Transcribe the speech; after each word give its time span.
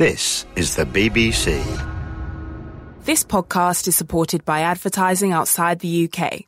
This 0.00 0.46
is 0.56 0.76
the 0.76 0.86
BBC. 0.86 1.60
This 3.04 3.22
podcast 3.22 3.86
is 3.86 3.96
supported 3.96 4.46
by 4.46 4.60
advertising 4.60 5.32
outside 5.32 5.80
the 5.80 6.08
UK. 6.08 6.44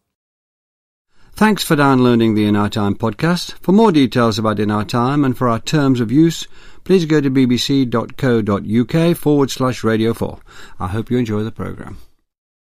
Thanks 1.35 1.63
for 1.63 1.77
downloading 1.77 2.35
the 2.35 2.47
In 2.47 2.57
Our 2.57 2.71
Time 2.71 2.95
podcast. 2.95 3.53
For 3.61 3.73
more 3.73 3.93
details 3.93 4.39
about 4.39 4.59
In 4.59 4.71
Our 4.71 4.87
Time 4.87 5.23
and 5.23 5.37
for 5.37 5.51
our 5.51 5.59
terms 5.59 6.01
of 6.01 6.11
use, 6.11 6.47
please 6.85 7.05
go 7.05 7.21
to 7.21 7.31
bbc.co.uk 7.31 9.17
forward 9.19 9.51
slash 9.51 9.85
radio 9.85 10.15
4. 10.15 10.39
I 10.81 10.87
hope 10.87 11.11
you 11.11 11.19
enjoy 11.19 11.43
the 11.43 11.53
programme. 11.53 11.99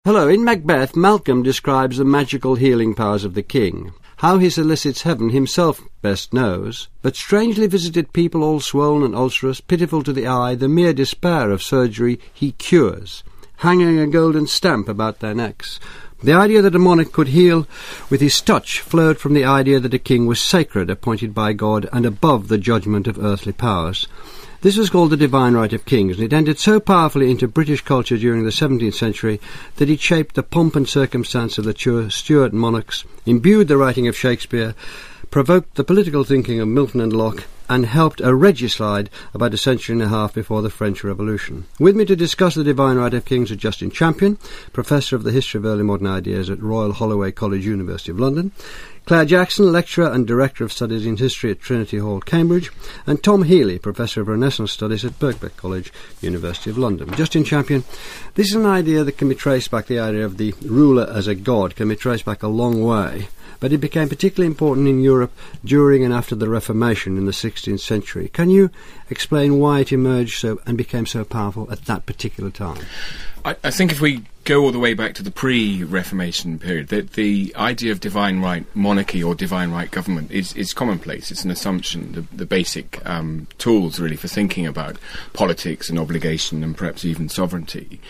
Hello, 0.04 0.28
in 0.28 0.44
Macbeth, 0.44 0.94
Malcolm 0.94 1.42
describes 1.42 1.96
the 1.96 2.04
magical 2.04 2.56
healing 2.56 2.94
powers 2.94 3.24
of 3.24 3.32
the 3.32 3.42
king. 3.42 3.94
How 4.18 4.38
he 4.38 4.48
solicits 4.48 5.02
heaven 5.02 5.30
himself 5.30 5.82
best 6.00 6.32
knows, 6.32 6.88
but 7.02 7.16
strangely 7.16 7.66
visited 7.66 8.12
people 8.12 8.44
all 8.44 8.60
swollen 8.60 9.02
and 9.02 9.14
ulcerous, 9.14 9.60
pitiful 9.60 10.02
to 10.04 10.12
the 10.12 10.26
eye, 10.26 10.54
the 10.54 10.68
mere 10.68 10.92
despair 10.92 11.50
of 11.50 11.62
surgery 11.62 12.20
he 12.32 12.52
cures, 12.52 13.24
hanging 13.56 13.98
a 13.98 14.06
golden 14.06 14.46
stamp 14.46 14.88
about 14.88 15.20
their 15.20 15.34
necks. 15.34 15.80
The 16.22 16.32
idea 16.32 16.62
that 16.62 16.74
a 16.74 16.78
monarch 16.78 17.12
could 17.12 17.28
heal 17.28 17.66
with 18.08 18.20
his 18.20 18.40
touch 18.40 18.80
flowed 18.80 19.18
from 19.18 19.34
the 19.34 19.44
idea 19.44 19.80
that 19.80 19.92
a 19.92 19.98
king 19.98 20.26
was 20.26 20.40
sacred, 20.40 20.88
appointed 20.88 21.34
by 21.34 21.52
God, 21.52 21.88
and 21.92 22.06
above 22.06 22.48
the 22.48 22.56
judgment 22.56 23.06
of 23.06 23.22
earthly 23.22 23.52
powers. 23.52 24.06
This 24.64 24.78
was 24.78 24.88
called 24.88 25.10
the 25.10 25.18
divine 25.18 25.52
right 25.52 25.74
of 25.74 25.84
kings, 25.84 26.16
and 26.16 26.24
it 26.24 26.32
entered 26.32 26.58
so 26.58 26.80
powerfully 26.80 27.30
into 27.30 27.46
British 27.46 27.82
culture 27.82 28.16
during 28.16 28.44
the 28.44 28.50
17th 28.50 28.94
century 28.94 29.38
that 29.76 29.90
it 29.90 30.00
shaped 30.00 30.36
the 30.36 30.42
pomp 30.42 30.74
and 30.74 30.88
circumstance 30.88 31.58
of 31.58 31.66
the 31.66 32.08
Stuart 32.10 32.54
monarchs, 32.54 33.04
imbued 33.26 33.68
the 33.68 33.76
writing 33.76 34.08
of 34.08 34.16
Shakespeare, 34.16 34.74
provoked 35.30 35.74
the 35.74 35.84
political 35.84 36.24
thinking 36.24 36.60
of 36.60 36.68
Milton 36.68 37.02
and 37.02 37.12
Locke, 37.12 37.44
and 37.68 37.84
helped 37.84 38.22
a 38.22 38.34
regicide 38.34 39.10
about 39.34 39.52
a 39.52 39.58
century 39.58 39.94
and 39.94 40.02
a 40.02 40.08
half 40.08 40.32
before 40.32 40.62
the 40.62 40.70
French 40.70 41.04
Revolution. 41.04 41.66
With 41.78 41.94
me 41.94 42.06
to 42.06 42.16
discuss 42.16 42.54
the 42.54 42.64
divine 42.64 42.96
right 42.96 43.12
of 43.12 43.26
kings 43.26 43.50
are 43.50 43.56
Justin 43.56 43.90
Champion, 43.90 44.38
Professor 44.72 45.14
of 45.14 45.24
the 45.24 45.32
History 45.32 45.58
of 45.58 45.66
Early 45.66 45.82
Modern 45.82 46.06
Ideas 46.06 46.48
at 46.48 46.62
Royal 46.62 46.92
Holloway 46.92 47.32
College, 47.32 47.66
University 47.66 48.12
of 48.12 48.20
London, 48.20 48.52
Clare 49.06 49.26
Jackson, 49.26 49.70
Lecturer 49.70 50.10
and 50.10 50.26
Director 50.26 50.64
of 50.64 50.72
Studies 50.72 51.04
in 51.04 51.18
History 51.18 51.50
at 51.50 51.60
Trinity 51.60 51.98
Hall, 51.98 52.20
Cambridge, 52.20 52.72
and 53.06 53.22
Tom 53.22 53.42
Healy, 53.42 53.78
Professor 53.78 54.22
of 54.22 54.28
Renaissance 54.28 54.72
Studies 54.72 55.04
at 55.04 55.18
Birkbeck 55.18 55.58
College, 55.58 55.92
University 56.22 56.70
of 56.70 56.78
London. 56.78 57.12
Justin 57.12 57.44
Champion, 57.44 57.84
this 58.34 58.48
is 58.48 58.54
an 58.54 58.64
idea 58.64 59.04
that 59.04 59.18
can 59.18 59.28
be 59.28 59.34
traced 59.34 59.70
back, 59.70 59.88
the 59.88 59.98
idea 59.98 60.24
of 60.24 60.38
the 60.38 60.54
ruler 60.62 61.06
as 61.12 61.26
a 61.26 61.34
god 61.34 61.76
can 61.76 61.90
be 61.90 61.96
traced 61.96 62.24
back 62.24 62.42
a 62.42 62.48
long 62.48 62.82
way, 62.82 63.28
but 63.60 63.74
it 63.74 63.78
became 63.78 64.08
particularly 64.08 64.46
important 64.46 64.88
in 64.88 65.02
Europe 65.02 65.32
during 65.62 66.02
and 66.02 66.14
after 66.14 66.34
the 66.34 66.48
Reformation 66.48 67.18
in 67.18 67.26
the 67.26 67.32
16th 67.32 67.80
century. 67.80 68.28
Can 68.28 68.48
you 68.48 68.70
explain 69.10 69.58
why 69.58 69.80
it 69.80 69.92
emerged 69.92 70.40
so 70.40 70.62
and 70.64 70.78
became 70.78 71.04
so 71.04 71.26
powerful 71.26 71.70
at 71.70 71.84
that 71.84 72.06
particular 72.06 72.50
time? 72.50 72.78
I, 73.44 73.54
I 73.62 73.70
think 73.70 73.92
if 73.92 74.00
we 74.00 74.24
go 74.44 74.62
all 74.62 74.72
the 74.72 74.78
way 74.78 74.94
back 74.94 75.14
to 75.14 75.22
the 75.22 75.30
pre-Reformation 75.30 76.58
period, 76.58 76.88
that 76.88 77.14
the 77.14 77.52
idea 77.56 77.90
of 77.90 78.00
divine 78.00 78.40
right 78.40 78.64
monarchy 78.74 79.22
or 79.22 79.34
divine 79.34 79.70
right 79.70 79.90
government 79.90 80.30
is, 80.30 80.54
is 80.54 80.72
commonplace. 80.72 81.30
It's 81.30 81.44
an 81.44 81.50
assumption, 81.50 82.12
the, 82.12 82.20
the 82.36 82.46
basic 82.46 83.04
um, 83.06 83.46
tools 83.58 83.98
really 83.98 84.16
for 84.16 84.28
thinking 84.28 84.66
about 84.66 84.96
politics 85.32 85.88
and 85.88 85.98
obligation 85.98 86.62
and 86.62 86.76
perhaps 86.76 87.04
even 87.04 87.28
sovereignty. 87.28 88.00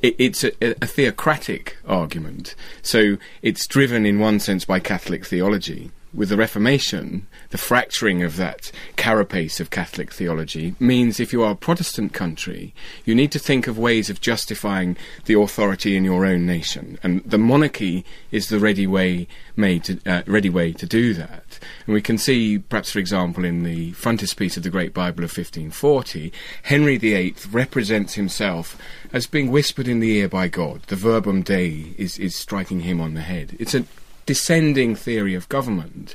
It, 0.00 0.16
it's 0.18 0.44
a, 0.44 0.52
a 0.60 0.86
theocratic 0.86 1.76
argument, 1.86 2.54
so 2.80 3.18
it's 3.42 3.66
driven 3.66 4.06
in 4.06 4.18
one 4.18 4.40
sense 4.40 4.64
by 4.64 4.80
Catholic 4.80 5.26
theology 5.26 5.90
with 6.14 6.28
the 6.28 6.36
Reformation, 6.36 7.26
the 7.50 7.58
fracturing 7.58 8.22
of 8.22 8.36
that 8.36 8.70
carapace 8.96 9.60
of 9.60 9.70
Catholic 9.70 10.12
theology 10.12 10.74
means 10.78 11.18
if 11.18 11.32
you 11.32 11.42
are 11.42 11.52
a 11.52 11.56
Protestant 11.56 12.12
country, 12.12 12.74
you 13.04 13.14
need 13.14 13.32
to 13.32 13.38
think 13.38 13.66
of 13.66 13.78
ways 13.78 14.10
of 14.10 14.20
justifying 14.20 14.96
the 15.24 15.38
authority 15.38 15.96
in 15.96 16.04
your 16.04 16.26
own 16.26 16.44
nation, 16.44 16.98
and 17.02 17.22
the 17.24 17.38
monarchy 17.38 18.04
is 18.30 18.48
the 18.48 18.58
ready 18.58 18.86
way 18.86 19.26
made 19.56 19.84
to, 19.84 19.98
uh, 20.06 20.22
ready 20.26 20.50
way 20.50 20.72
to 20.72 20.86
do 20.86 21.14
that. 21.14 21.58
And 21.86 21.94
we 21.94 22.02
can 22.02 22.18
see, 22.18 22.58
perhaps 22.58 22.92
for 22.92 22.98
example, 22.98 23.44
in 23.44 23.62
the 23.62 23.92
frontispiece 23.92 24.56
of 24.56 24.62
the 24.62 24.70
Great 24.70 24.92
Bible 24.92 25.24
of 25.24 25.30
1540, 25.30 26.32
Henry 26.64 26.98
VIII 26.98 27.34
represents 27.50 28.14
himself 28.14 28.76
as 29.12 29.26
being 29.26 29.50
whispered 29.50 29.88
in 29.88 30.00
the 30.00 30.12
ear 30.18 30.28
by 30.28 30.48
God. 30.48 30.82
The 30.88 30.96
verbum 30.96 31.42
Dei 31.42 31.94
is, 31.96 32.18
is 32.18 32.34
striking 32.34 32.80
him 32.80 33.00
on 33.00 33.14
the 33.14 33.20
head. 33.20 33.56
It's 33.58 33.74
a 33.74 33.84
descending 34.26 34.94
theory 34.94 35.34
of 35.34 35.48
government 35.48 36.14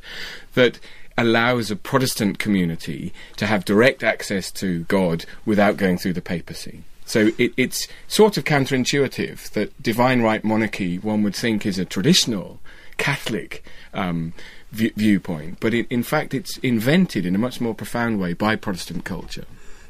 that 0.53 0.79
allows 1.18 1.72
a 1.72 1.75
Protestant 1.75 2.38
community 2.38 3.12
to 3.38 3.47
have 3.47 3.66
direct 3.66 4.03
access 4.03 4.51
to 4.51 4.84
God 4.84 5.25
without 5.45 5.78
going 5.78 5.97
through 5.97 6.13
the 6.13 6.22
papacy. 6.22 6.84
So 7.06 7.31
it, 7.38 7.53
it's 7.57 7.88
sort 8.07 8.38
of 8.38 8.44
counterintuitive 8.44 9.50
that 9.51 9.81
divine 9.81 10.22
right 10.22 10.44
monarchy, 10.44 11.00
one 11.00 11.23
would 11.23 11.35
think, 11.35 11.66
is 11.66 11.79
a 11.79 11.85
traditional 11.85 12.59
Catholic 12.97 13.63
um, 13.94 14.34
v- 14.72 14.91
viewpoint, 14.95 15.59
but 15.59 15.74
it, 15.74 15.88
in 15.89 16.03
fact 16.03 16.34
it's 16.34 16.57
invented 16.57 17.25
in 17.25 17.34
a 17.34 17.39
much 17.39 17.62
more 17.62 17.74
profound 17.74 18.19
way 18.19 18.34
by 18.34 18.56
Protestant 18.56 19.06
culture. 19.06 19.45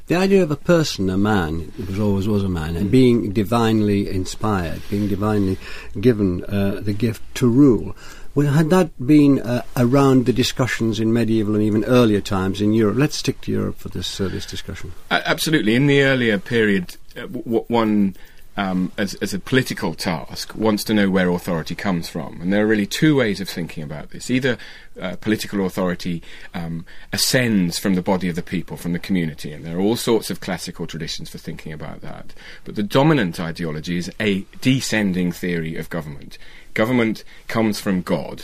The 0.07 0.16
idea 0.16 0.41
of 0.41 0.51
a 0.51 0.56
person, 0.56 1.09
a 1.09 1.18
man, 1.18 1.73
was 1.78 2.00
always 2.00 2.29
was 2.29 2.44
a 2.44 2.50
man, 2.50 2.78
and 2.78 2.90
being 2.90 3.34
divinely 3.34 4.09
inspired, 4.09 4.81
being 4.90 5.09
divinely 5.09 5.57
given 6.00 6.45
uh, 6.45 6.79
the 6.81 6.94
gift 6.94 7.22
to 7.35 7.50
rule. 7.50 7.94
Well, 8.34 8.53
had 8.53 8.69
that 8.69 8.91
been 9.06 9.40
uh, 9.41 9.63
around 9.75 10.25
the 10.25 10.31
discussions 10.31 11.01
in 11.01 11.12
medieval 11.12 11.56
and 11.56 11.63
even 11.63 11.84
earlier 11.84 12.22
times 12.22 12.62
in 12.62 12.72
Europe? 12.72 12.96
Let's 12.97 13.17
stick 13.17 13.41
to 13.41 13.51
Europe 13.51 13.79
for 13.79 13.90
this 13.90 14.22
uh, 14.22 14.29
this 14.29 14.46
discussion. 14.46 14.94
absolutely. 15.12 15.75
In 15.75 15.88
the 15.88 16.01
earlier 16.03 16.38
period, 16.40 16.96
uh, 17.17 17.22
w- 17.22 17.66
one 17.67 18.16
um, 18.57 18.91
as, 18.97 19.13
as, 19.16 19.35
a 19.35 19.40
political 19.40 19.94
task, 19.94 20.56
wants 20.56 20.84
to 20.85 20.94
know 20.94 21.12
where 21.12 21.29
authority 21.29 21.75
comes 21.75 22.09
from. 22.09 22.41
And 22.41 22.51
there 22.51 22.63
are 22.63 22.68
really 22.68 22.88
two 22.88 23.16
ways 23.16 23.40
of 23.40 23.47
thinking 23.47 23.84
about 23.84 24.09
this. 24.09 24.31
Either 24.31 24.57
uh, 25.00 25.16
political 25.18 25.63
authority 25.63 26.23
um, 26.56 26.84
ascends 27.13 27.78
from 27.78 27.94
the 27.94 28.01
body 28.01 28.29
of 28.29 28.35
the 28.35 28.41
people, 28.41 28.75
from 28.75 28.94
the 28.94 29.00
community, 29.00 29.53
and 29.53 29.63
there 29.63 29.78
are 29.78 29.81
all 29.81 29.96
sorts 29.96 30.31
of 30.31 30.40
classical 30.40 30.88
traditions 30.88 31.29
for 31.29 31.38
thinking 31.38 31.72
about 31.72 32.01
that. 32.01 32.34
But 32.66 32.75
the 32.75 32.84
dominant 32.84 33.40
ideology 33.40 33.97
is 33.97 34.12
a 34.19 34.44
descending 34.59 35.31
theory 35.31 35.75
of 35.75 35.91
government. 35.91 36.40
Government 36.73 37.23
comes 37.47 37.79
from 37.79 38.01
God, 38.01 38.41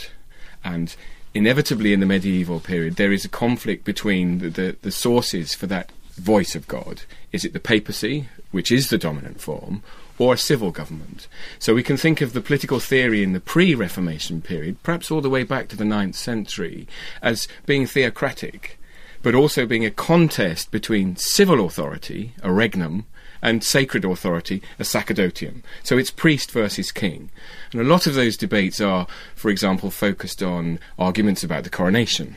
and 0.62 0.94
inevitably 1.34 1.92
in 1.92 1.98
the 1.98 2.06
medieval 2.06 2.60
period, 2.60 2.94
there 2.94 3.12
is 3.12 3.24
a 3.24 3.28
conflict 3.28 3.84
between 3.84 4.38
the, 4.38 4.48
the, 4.48 4.76
the 4.82 4.92
sources 4.92 5.54
for 5.54 5.66
that 5.66 5.90
voice 6.12 6.54
of 6.54 6.68
God. 6.68 7.02
Is 7.32 7.44
it 7.44 7.52
the 7.52 7.58
papacy, 7.58 8.28
which 8.52 8.70
is 8.70 8.88
the 8.88 8.98
dominant 8.98 9.40
form, 9.40 9.82
or 10.18 10.34
a 10.34 10.38
civil 10.38 10.70
government. 10.70 11.28
So 11.58 11.74
we 11.74 11.82
can 11.82 11.96
think 11.96 12.20
of 12.20 12.32
the 12.32 12.40
political 12.40 12.80
theory 12.80 13.22
in 13.22 13.32
the 13.32 13.40
pre 13.40 13.74
Reformation 13.74 14.42
period, 14.42 14.82
perhaps 14.82 15.10
all 15.10 15.20
the 15.20 15.30
way 15.30 15.42
back 15.42 15.68
to 15.68 15.76
the 15.76 15.84
ninth 15.84 16.16
century, 16.16 16.86
as 17.22 17.48
being 17.66 17.86
theocratic, 17.86 18.78
but 19.22 19.34
also 19.34 19.66
being 19.66 19.84
a 19.84 19.90
contest 19.90 20.70
between 20.70 21.16
civil 21.16 21.64
authority, 21.64 22.34
a 22.42 22.52
regnum, 22.52 23.06
and 23.44 23.62
sacred 23.62 24.04
authority, 24.04 24.62
a 24.78 24.82
sacerdotium. 24.82 25.62
So 25.82 25.98
it's 25.98 26.10
priest 26.10 26.50
versus 26.50 26.90
king. 26.90 27.30
And 27.72 27.80
a 27.80 27.84
lot 27.84 28.06
of 28.06 28.14
those 28.14 28.38
debates 28.38 28.80
are, 28.80 29.06
for 29.34 29.50
example, 29.50 29.90
focused 29.90 30.42
on 30.42 30.78
arguments 30.98 31.44
about 31.44 31.64
the 31.64 31.70
coronation. 31.70 32.36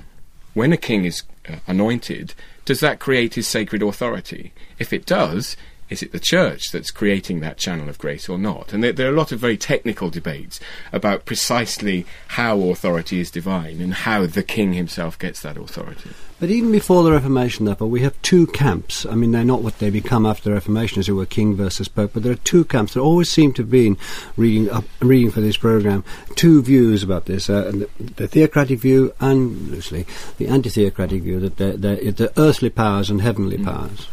When 0.53 0.73
a 0.73 0.77
king 0.77 1.05
is 1.05 1.23
uh, 1.47 1.57
anointed, 1.65 2.33
does 2.65 2.81
that 2.81 2.99
create 2.99 3.35
his 3.35 3.47
sacred 3.47 3.81
authority? 3.81 4.51
If 4.79 4.91
it 4.91 5.05
does, 5.05 5.55
is 5.89 6.03
it 6.03 6.11
the 6.11 6.19
church 6.19 6.71
that's 6.71 6.91
creating 6.91 7.39
that 7.39 7.57
channel 7.57 7.89
of 7.89 7.97
grace 7.97 8.27
or 8.27 8.37
not? 8.37 8.73
And 8.73 8.83
there, 8.83 8.91
there, 8.91 9.07
are 9.07 9.13
a 9.13 9.17
lot 9.17 9.31
of 9.31 9.39
very 9.39 9.57
technical 9.57 10.09
debates 10.09 10.59
about 10.91 11.25
precisely 11.25 12.05
how 12.29 12.59
authority 12.69 13.19
is 13.19 13.31
divine 13.31 13.81
and 13.81 13.93
how 13.93 14.25
the 14.25 14.43
king 14.43 14.73
himself 14.73 15.17
gets 15.17 15.41
that 15.41 15.57
authority. 15.57 16.11
But 16.39 16.51
even 16.51 16.71
before 16.71 17.01
the 17.03 17.11
Reformation, 17.11 17.65
therefore, 17.65 17.87
we 17.87 18.01
have 18.01 18.21
two 18.21 18.45
camps. 18.47 19.07
I 19.07 19.15
mean, 19.15 19.31
they're 19.31 19.43
not 19.43 19.63
what 19.63 19.79
they 19.79 19.89
become 19.89 20.23
after 20.23 20.49
the 20.49 20.53
Reformation, 20.53 20.99
as 20.99 21.09
it 21.09 21.13
were, 21.13 21.25
king 21.25 21.55
versus 21.55 21.87
pope, 21.87 22.11
but 22.13 22.21
there 22.21 22.31
are 22.31 22.35
two 22.35 22.63
camps. 22.63 22.93
There 22.93 23.01
always 23.01 23.29
seem 23.29 23.53
to 23.53 23.63
have 23.63 23.71
been, 23.71 23.97
reading, 24.35 24.69
up, 24.69 24.85
reading 24.99 25.31
for 25.31 25.41
this 25.41 25.57
program, 25.57 26.03
two 26.35 26.61
views 26.61 27.01
about 27.01 27.25
this 27.25 27.49
uh, 27.49 27.71
the, 27.71 27.89
the, 28.17 28.27
theocratic 28.27 28.79
view 28.79 29.13
and, 29.19 29.69
loosely, 29.69 30.05
the 30.37 30.47
anti 30.47 30.69
theocratic 30.69 31.23
view 31.23 31.39
that 31.39 31.57
they're, 31.57 31.75
they're, 31.75 32.11
the 32.11 32.31
earthly 32.39 32.69
powers 32.69 33.09
and 33.09 33.21
heavenly 33.21 33.57
mm. 33.57 33.65
powers. 33.65 34.07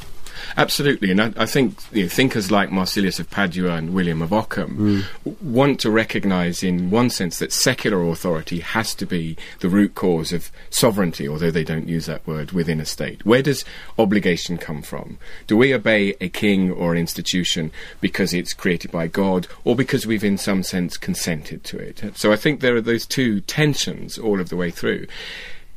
Absolutely, 0.57 1.11
and 1.11 1.21
I, 1.21 1.33
I 1.37 1.47
think 1.47 1.77
you 1.93 2.05
know, 2.05 2.09
thinkers 2.09 2.51
like 2.51 2.71
Marsilius 2.71 3.19
of 3.19 3.31
Padua 3.31 3.73
and 3.75 3.95
William 3.95 4.23
of 4.23 4.33
Ockham 4.33 5.05
mm. 5.25 5.43
want 5.43 5.81
to 5.81 5.91
recognise, 5.91 6.63
in 6.63 6.91
one 6.91 7.11
sense, 7.11 7.39
that 7.39 7.53
secular 7.53 8.03
authority 8.05 8.61
has 8.61 8.95
to 8.97 9.07
be 9.07 9.37
the 9.61 9.69
root 9.69 9.95
cause 9.95 10.33
of 10.33 10.51
sovereignty, 10.71 11.29
although 11.29 11.51
they 11.51 11.65
don't 11.65 11.89
use 11.89 12.07
that 12.07 12.27
word 12.27 12.53
within 12.53 12.81
a 12.81 12.87
state. 12.87 13.25
Where 13.27 13.43
does 13.43 13.65
obligation 13.99 14.59
come 14.59 14.83
from? 14.83 15.19
Do 15.47 15.57
we 15.57 15.75
obey 15.75 16.15
a 16.21 16.29
king 16.29 16.71
or 16.71 16.93
an 16.93 16.99
institution 16.99 17.71
because 18.01 18.33
it's 18.33 18.53
created 18.53 18.91
by 18.91 19.07
God, 19.07 19.47
or 19.65 19.77
because 19.77 20.07
we've, 20.07 20.25
in 20.25 20.39
some 20.39 20.63
sense, 20.63 20.97
consented 20.97 21.65
to 21.65 21.79
it? 21.79 22.03
So 22.17 22.33
I 22.33 22.37
think 22.37 22.61
there 22.61 22.77
are 22.77 22.81
those 22.81 23.07
two 23.07 23.41
tensions 23.41 24.19
all 24.19 24.41
of 24.41 24.49
the 24.49 24.57
way 24.57 24.71
through. 24.71 25.07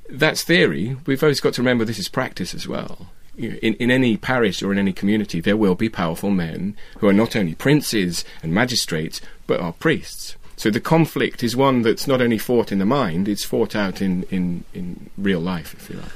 That's 0.09 0.43
theory. 0.43 0.95
We've 1.05 1.21
always 1.21 1.41
got 1.41 1.53
to 1.55 1.61
remember 1.61 1.83
this 1.83 1.99
is 1.99 2.07
practice 2.07 2.53
as 2.53 2.67
well 2.67 3.09
in, 3.37 3.75
in 3.75 3.91
any 3.91 4.17
parish 4.17 4.61
or 4.63 4.71
in 4.71 4.79
any 4.79 4.93
community, 4.93 5.39
there 5.39 5.57
will 5.57 5.75
be 5.75 5.89
powerful 5.89 6.31
men 6.31 6.75
who 6.99 7.07
are 7.07 7.13
not 7.13 7.35
only 7.35 7.55
princes 7.55 8.25
and 8.41 8.53
magistrates, 8.53 9.21
but 9.45 9.59
are 9.59 9.73
priests. 9.73 10.35
So 10.55 10.71
the 10.71 10.81
conflict 10.81 11.43
is 11.43 11.55
one 11.55 11.83
that's 11.83 12.07
not 12.07 12.19
only 12.19 12.39
fought 12.39 12.71
in 12.71 12.79
the 12.79 12.85
mind, 12.85 13.27
it's 13.27 13.43
fought 13.43 13.75
out 13.75 14.01
in, 14.01 14.23
in, 14.23 14.63
in 14.73 15.09
real 15.17 15.39
life, 15.39 15.75
if 15.75 15.89
you 15.89 15.97
like. 15.97 16.11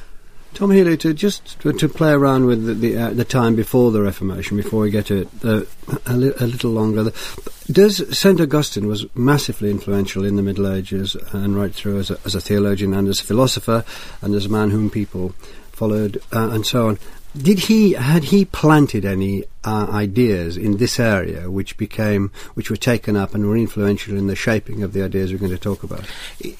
Tom 0.54 0.72
Healy, 0.72 0.98
to 0.98 1.14
just 1.14 1.60
to, 1.62 1.72
to 1.72 1.88
play 1.88 2.12
around 2.12 2.46
with 2.46 2.66
the 2.66 2.74
the, 2.74 2.98
uh, 2.98 3.10
the, 3.12 3.24
time 3.24 3.56
before 3.56 3.90
the 3.92 4.02
Reformation, 4.02 4.58
before 4.58 4.82
we 4.82 4.92
get 4.92 5.06
to 5.06 5.22
it 5.22 5.30
uh, 5.46 5.62
a, 6.06 6.18
li- 6.18 6.34
a, 6.42 6.46
little 6.46 6.72
longer, 6.72 7.12
does 7.72 8.18
Saint 8.18 8.42
Augustine 8.42 8.88
was 8.88 9.06
massively 9.16 9.72
influential 9.72 10.26
in 10.26 10.36
the 10.36 10.42
Middle 10.42 10.70
Ages 10.70 11.16
and 11.32 11.56
right 11.56 11.74
through 11.74 12.00
as 12.00 12.12
a, 12.12 12.20
as 12.26 12.36
a 12.36 12.42
theologian 12.42 12.94
and 12.94 13.08
as 13.08 13.22
a 13.22 13.24
philosopher 13.24 13.86
and 14.22 14.36
as 14.36 14.46
a 14.46 14.50
man 14.50 14.72
whom 14.72 14.90
people 14.90 15.34
followed 15.82 16.22
uh, 16.32 16.52
and 16.52 16.64
so 16.64 16.90
on. 16.90 17.00
Did 17.36 17.60
he 17.60 17.94
had 17.94 18.26
he 18.26 18.46
planted 18.46 19.04
any 19.04 19.46
uh, 19.64 19.88
ideas 19.90 20.58
in 20.58 20.78
this 20.78 21.00
area 21.00 21.50
which 21.50 21.76
became 21.76 22.30
which 22.54 22.70
were 22.70 22.76
taken 22.76 23.16
up 23.16 23.34
and 23.34 23.48
were 23.48 23.58
influential 23.58 24.16
in 24.16 24.28
the 24.28 24.36
shaping 24.36 24.84
of 24.84 24.94
the 24.94 25.02
ideas 25.02 25.32
we're 25.32 25.40
going 25.40 25.52
to 25.52 25.58
talk 25.58 25.82
about? 25.82 26.06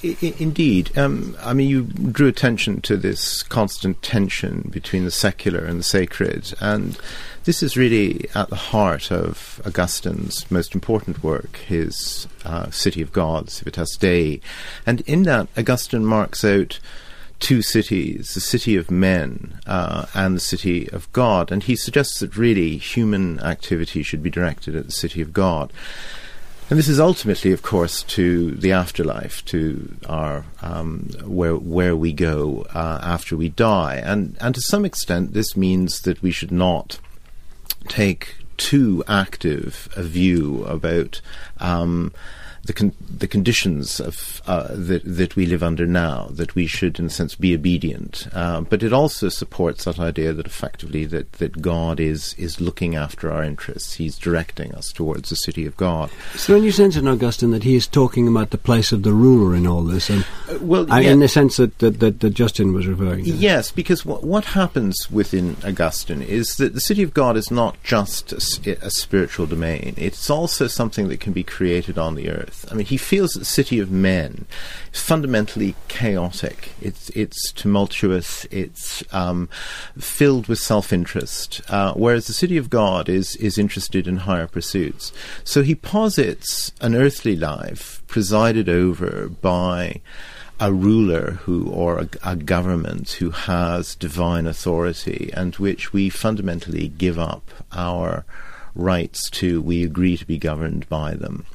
Indeed, 0.02 0.98
um, 0.98 1.38
I 1.44 1.54
mean 1.54 1.70
you 1.70 1.84
drew 1.84 2.28
attention 2.28 2.82
to 2.82 2.98
this 2.98 3.44
constant 3.44 4.02
tension 4.02 4.70
between 4.72 5.04
the 5.06 5.12
secular 5.12 5.60
and 5.60 5.78
the 5.78 5.84
sacred, 5.84 6.54
and 6.60 6.98
this 7.44 7.62
is 7.62 7.78
really 7.78 8.28
at 8.34 8.50
the 8.50 8.56
heart 8.72 9.12
of 9.12 9.62
Augustine's 9.66 10.50
most 10.50 10.74
important 10.74 11.22
work, 11.22 11.58
his 11.58 12.28
uh, 12.44 12.72
City 12.72 13.04
of 13.04 13.12
God, 13.12 13.52
Civitas 13.52 13.98
Dei, 13.98 14.42
and 14.86 15.02
in 15.02 15.24
that 15.24 15.48
Augustine 15.56 16.06
marks 16.06 16.44
out 16.44 16.80
two 17.42 17.62
cities, 17.62 18.34
the 18.34 18.40
city 18.40 18.78
of 18.78 18.90
men 18.90 19.60
uh, 19.68 20.06
and 20.14 20.36
the 20.36 20.40
city 20.40 20.88
of 20.92 21.12
God. 21.12 21.52
And 21.52 21.64
he 21.64 21.76
suggests 21.76 22.20
that 22.20 22.38
really 22.38 22.78
human 22.78 23.40
activity 23.42 24.04
should 24.04 24.24
be 24.24 24.30
directed 24.30 24.76
at 24.76 24.86
the 24.86 24.92
city 24.92 25.22
of 25.22 25.34
God. 25.34 25.74
And 26.70 26.80
this 26.80 26.88
is 26.88 27.02
ultimately, 27.02 27.52
of 27.52 27.62
course, 27.62 28.04
to 28.04 28.52
the 28.52 28.72
afterlife, 28.72 29.44
to 29.46 29.94
our 30.08 30.46
um, 30.62 31.10
where 31.26 31.58
where 31.58 31.98
we 31.98 32.14
go 32.14 32.66
uh, 32.74 33.00
after 33.04 33.36
we 33.36 33.50
die, 33.50 33.96
and 33.96 34.38
and 34.40 34.56
to 34.56 34.62
some 34.62 34.86
extent, 34.86 35.34
this 35.34 35.58
means 35.58 36.00
that 36.04 36.22
we 36.22 36.32
should 36.32 36.54
not 36.54 36.98
take 37.90 38.38
too 38.56 39.04
active 39.06 39.90
a 39.98 40.04
view 40.04 40.64
about 40.64 41.20
um, 41.60 42.14
the 42.64 42.74
con- 42.74 42.96
the 43.10 43.28
conditions 43.28 44.00
of 44.00 44.42
uh, 44.46 44.68
that 44.72 45.02
that 45.04 45.36
we 45.36 45.46
live 45.46 45.64
under 45.64 45.86
now. 45.86 46.28
That 46.32 46.56
we 46.56 46.68
should, 46.68 47.00
in 47.00 47.06
a 47.06 47.10
sense, 47.10 47.36
be 47.36 47.56
obedient. 47.56 48.28
Uh, 48.34 48.62
but 48.62 48.84
it 48.84 48.94
also 48.94 49.30
supports 49.30 49.86
that 49.86 50.00
idea 50.00 50.34
that 50.34 50.46
effectively 50.46 51.06
that, 51.06 51.34
that 51.34 51.62
God 51.62 52.00
is 52.00 52.36
is 52.36 52.62
looking 52.62 52.96
after 52.96 53.32
our 53.32 53.44
interests. 53.44 53.96
He's 53.96 54.18
directing 54.18 54.76
us 54.76 54.92
towards 54.92 55.30
the 55.30 55.36
city 55.36 55.66
of 55.66 55.76
God. 55.78 56.12
So, 56.36 56.54
when 56.54 56.64
you 56.64 56.72
sense 56.72 56.96
in 56.96 57.08
Augustine 57.08 57.52
that 57.52 57.64
he 57.64 57.76
is 57.76 57.88
talking 57.88 58.28
about 58.28 58.52
the 58.52 58.58
place 58.58 58.92
of 58.92 59.04
the 59.04 59.14
ruler 59.14 59.56
in 59.56 59.66
all 59.66 59.84
this, 59.84 60.10
and 60.10 60.26
uh, 60.50 60.60
well, 60.62 60.88
yeah. 60.88 61.12
in 61.12 61.20
the 61.20 61.28
sense 61.28 61.58
that, 61.58 61.80
that, 61.80 62.00
that, 62.00 62.20
that 62.20 62.32
Justin 62.32 62.74
was 62.74 62.88
referring 62.88 63.26
to. 63.26 63.32
Yes, 63.32 63.72
because 63.72 64.06
what 64.06 64.24
what 64.24 64.46
happens 64.46 65.10
within 65.10 65.58
Augustine 65.66 66.22
is 66.22 66.58
that 66.58 66.74
the 66.74 66.82
city 66.82 67.04
of 67.04 67.14
God 67.14 67.38
is 67.38 67.50
not 67.50 67.82
just 67.84 68.34
a, 68.34 68.86
a 68.86 68.92
spiritual 68.92 69.48
domain. 69.48 69.94
It's 69.98 70.30
also 70.30 70.68
something 70.68 71.08
that 71.08 71.20
can 71.20 71.34
be 71.34 71.44
created 71.44 71.98
on 71.98 72.16
the 72.16 72.30
earth. 72.30 72.51
I 72.70 72.74
mean, 72.76 72.86
he 72.86 72.98
feels 72.98 73.34
that 73.34 73.40
the 73.40 73.46
city 73.46 73.80
of 73.80 73.92
men 73.92 74.46
is 74.94 75.02
fundamentally 75.02 75.76
chaotic. 75.88 76.72
It's 76.82 77.10
it's 77.10 77.52
tumultuous. 77.52 78.46
It's 78.52 79.04
um, 79.14 79.50
filled 79.98 80.48
with 80.48 80.60
self-interest, 80.60 81.62
uh, 81.70 81.94
whereas 81.94 82.28
the 82.28 82.34
city 82.34 82.58
of 82.58 82.70
God 82.70 83.10
is 83.10 83.36
is 83.38 83.58
interested 83.58 84.08
in 84.08 84.18
higher 84.18 84.48
pursuits. 84.48 85.12
So 85.44 85.64
he 85.64 85.76
posits 85.76 86.72
an 86.82 86.96
earthly 86.96 87.36
life 87.36 88.04
presided 88.08 88.70
over 88.70 89.30
by 89.30 90.02
a 90.60 90.72
ruler 90.72 91.32
who 91.44 91.68
or 91.72 92.00
a, 92.00 92.10
a, 92.24 92.36
government 92.36 93.10
who 93.14 93.32
has 93.32 93.96
divine 93.96 94.46
authority 94.46 95.32
and 95.34 95.56
which 95.56 95.92
we 95.92 96.08
fundamentally 96.08 96.88
give 96.88 97.18
up 97.18 97.50
our 97.72 98.24
rights 98.76 99.28
to 99.32 99.60
we 99.60 99.84
agree 99.84 100.16
to 100.16 100.26
be 100.26 100.38
governed 100.38 100.88
by 100.88 101.16
them 101.16 101.46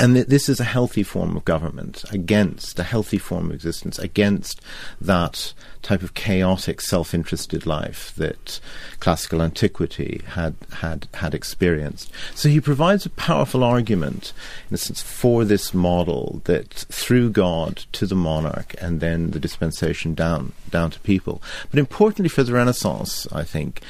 and 0.00 0.14
th- 0.14 0.28
this 0.28 0.48
is 0.48 0.58
a 0.58 0.64
healthy 0.64 1.02
form 1.02 1.36
of 1.36 1.44
government 1.44 2.04
against 2.10 2.78
a 2.78 2.82
healthy 2.82 3.18
form 3.18 3.46
of 3.46 3.54
existence 3.54 3.98
against 3.98 4.60
that 4.98 5.52
type 5.82 6.02
of 6.02 6.14
chaotic 6.14 6.80
self-interested 6.80 7.66
life 7.66 8.14
that 8.16 8.60
classical 8.98 9.42
antiquity 9.42 10.22
had 10.28 10.54
had 10.76 11.06
had 11.14 11.34
experienced. 11.34 12.10
So 12.34 12.48
he 12.48 12.60
provides 12.60 13.04
a 13.04 13.10
powerful 13.10 13.62
argument 13.62 14.32
in 14.70 14.74
a 14.74 14.78
sense 14.78 15.02
for 15.02 15.44
this 15.44 15.74
model 15.74 16.40
that 16.44 16.70
through 16.70 17.30
God 17.30 17.84
to 17.92 18.06
the 18.06 18.14
monarch 18.14 18.74
and 18.80 19.00
then 19.00 19.32
the 19.32 19.40
dispensation 19.40 20.14
down 20.14 20.52
down 20.70 20.90
to 20.92 21.00
people. 21.00 21.42
But 21.70 21.78
importantly 21.78 22.30
for 22.30 22.42
the 22.42 22.52
renaissance 22.52 23.26
i 23.32 23.44
think 23.44 23.82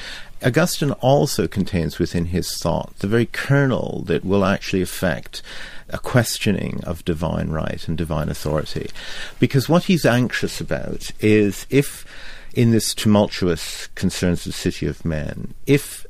Augustine 0.43 0.93
also 0.93 1.47
contains 1.47 1.99
within 1.99 2.27
his 2.27 2.57
thought 2.59 2.99
the 3.01 3.07
very 3.07 3.27
kernel 3.27 4.03
that 4.07 4.25
will 4.25 4.45
actually 4.45 4.81
affect 4.81 5.43
a 5.93 5.99
questioning 5.99 6.83
of 6.85 7.05
divine 7.05 7.51
right 7.51 7.87
and 7.89 7.97
divine 7.97 8.29
authority. 8.29 8.91
Because 9.39 9.69
what 9.69 9.85
he's 9.85 10.07
anxious 10.07 10.61
about 10.61 11.11
is 11.21 11.67
if, 11.71 12.07
in 12.55 12.71
this 12.71 12.95
tumultuous 12.95 13.89
concerns 13.89 14.41
of 14.41 14.53
the 14.53 14.59
city 14.59 14.87
of 14.87 15.05
men, 15.05 15.55
if 15.67 16.07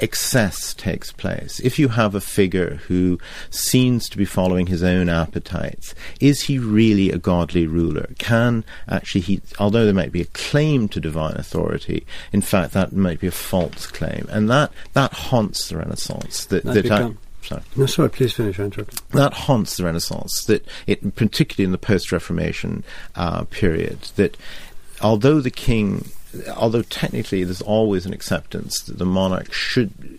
excess 0.00 0.74
takes 0.74 1.10
place, 1.12 1.60
if 1.60 1.78
you 1.78 1.88
have 1.88 2.14
a 2.14 2.20
figure 2.20 2.76
who 2.86 3.18
seems 3.50 4.08
to 4.08 4.18
be 4.18 4.24
following 4.24 4.66
his 4.66 4.82
own 4.82 5.08
appetites, 5.08 5.94
is 6.20 6.42
he 6.42 6.58
really 6.58 7.10
a 7.10 7.18
godly 7.18 7.66
ruler? 7.66 8.10
Can 8.18 8.64
actually 8.88 9.22
he, 9.22 9.40
although 9.58 9.84
there 9.84 9.94
might 9.94 10.12
be 10.12 10.20
a 10.20 10.26
claim 10.26 10.88
to 10.88 11.00
divine 11.00 11.36
authority, 11.36 12.06
in 12.32 12.42
fact 12.42 12.72
that 12.72 12.92
might 12.92 13.20
be 13.20 13.26
a 13.26 13.32
false 13.32 13.86
claim, 13.86 14.26
and 14.30 14.50
that 14.50 14.72
that 14.92 15.12
haunts 15.12 15.68
the 15.68 15.78
Renaissance. 15.78 16.44
That, 16.46 16.64
that, 16.64 16.84
that 16.84 17.16
Sorry. 17.46 17.62
No, 17.76 17.86
sorry, 17.86 18.10
please 18.10 18.32
finish, 18.32 18.58
Andrew. 18.58 18.84
That 19.10 19.32
haunts 19.32 19.76
the 19.76 19.84
Renaissance, 19.84 20.44
that 20.46 20.66
it, 20.86 21.14
particularly 21.14 21.64
in 21.64 21.72
the 21.72 21.78
post 21.78 22.10
Reformation 22.10 22.82
uh, 23.14 23.44
period, 23.44 24.00
that 24.16 24.36
although 25.00 25.40
the 25.40 25.50
king, 25.50 26.10
although 26.56 26.82
technically 26.82 27.44
there's 27.44 27.62
always 27.62 28.04
an 28.04 28.12
acceptance 28.12 28.80
that 28.80 28.98
the 28.98 29.06
monarch 29.06 29.52
should 29.52 30.18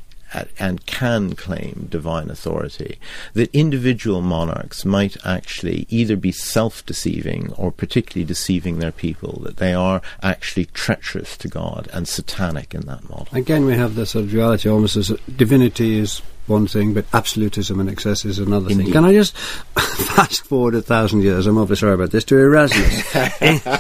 and 0.60 0.86
can 0.86 1.36
claim 1.36 1.88
divine 1.90 2.30
authority, 2.30 3.00
that 3.34 3.54
individual 3.54 4.22
monarchs 4.22 4.84
might 4.86 5.16
actually 5.26 5.86
either 5.90 6.16
be 6.16 6.32
self 6.32 6.86
deceiving 6.86 7.52
or 7.54 7.72
particularly 7.72 8.26
deceiving 8.26 8.80
their 8.80 8.92
people, 8.92 9.40
that 9.44 9.58
they 9.58 9.74
are 9.74 10.02
actually 10.22 10.66
treacherous 10.66 11.38
to 11.38 11.48
God 11.48 11.90
and 11.94 12.08
satanic 12.08 12.74
in 12.74 12.82
that 12.82 13.10
model. 13.10 13.28
Again, 13.32 13.66
we 13.66 13.76
have 13.76 13.96
this 13.96 14.12
sort 14.12 14.26
of 14.26 14.32
duality 14.32 14.70
almost 14.70 14.96
as 14.96 15.10
divinity 15.36 15.98
is 15.98 16.22
one 16.48 16.68
thing, 16.68 16.94
but 16.94 17.06
absolutism 17.14 17.80
and 17.80 17.90
excess 17.90 18.26
is 18.26 18.40
another 18.40 18.70
Indeed. 18.70 18.86
thing. 18.86 18.94
Can 18.94 19.06
I 19.06 19.14
just 19.14 19.36
fast 19.78 20.46
forward 20.46 20.76
a 20.76 20.82
thousand 20.82 21.24
years? 21.24 21.48
I'm 21.48 21.58
awfully 21.58 21.76
sorry 21.76 21.94
about 21.94 22.12
this 22.12 22.24
to 22.26 22.38
Erasmus 22.38 23.16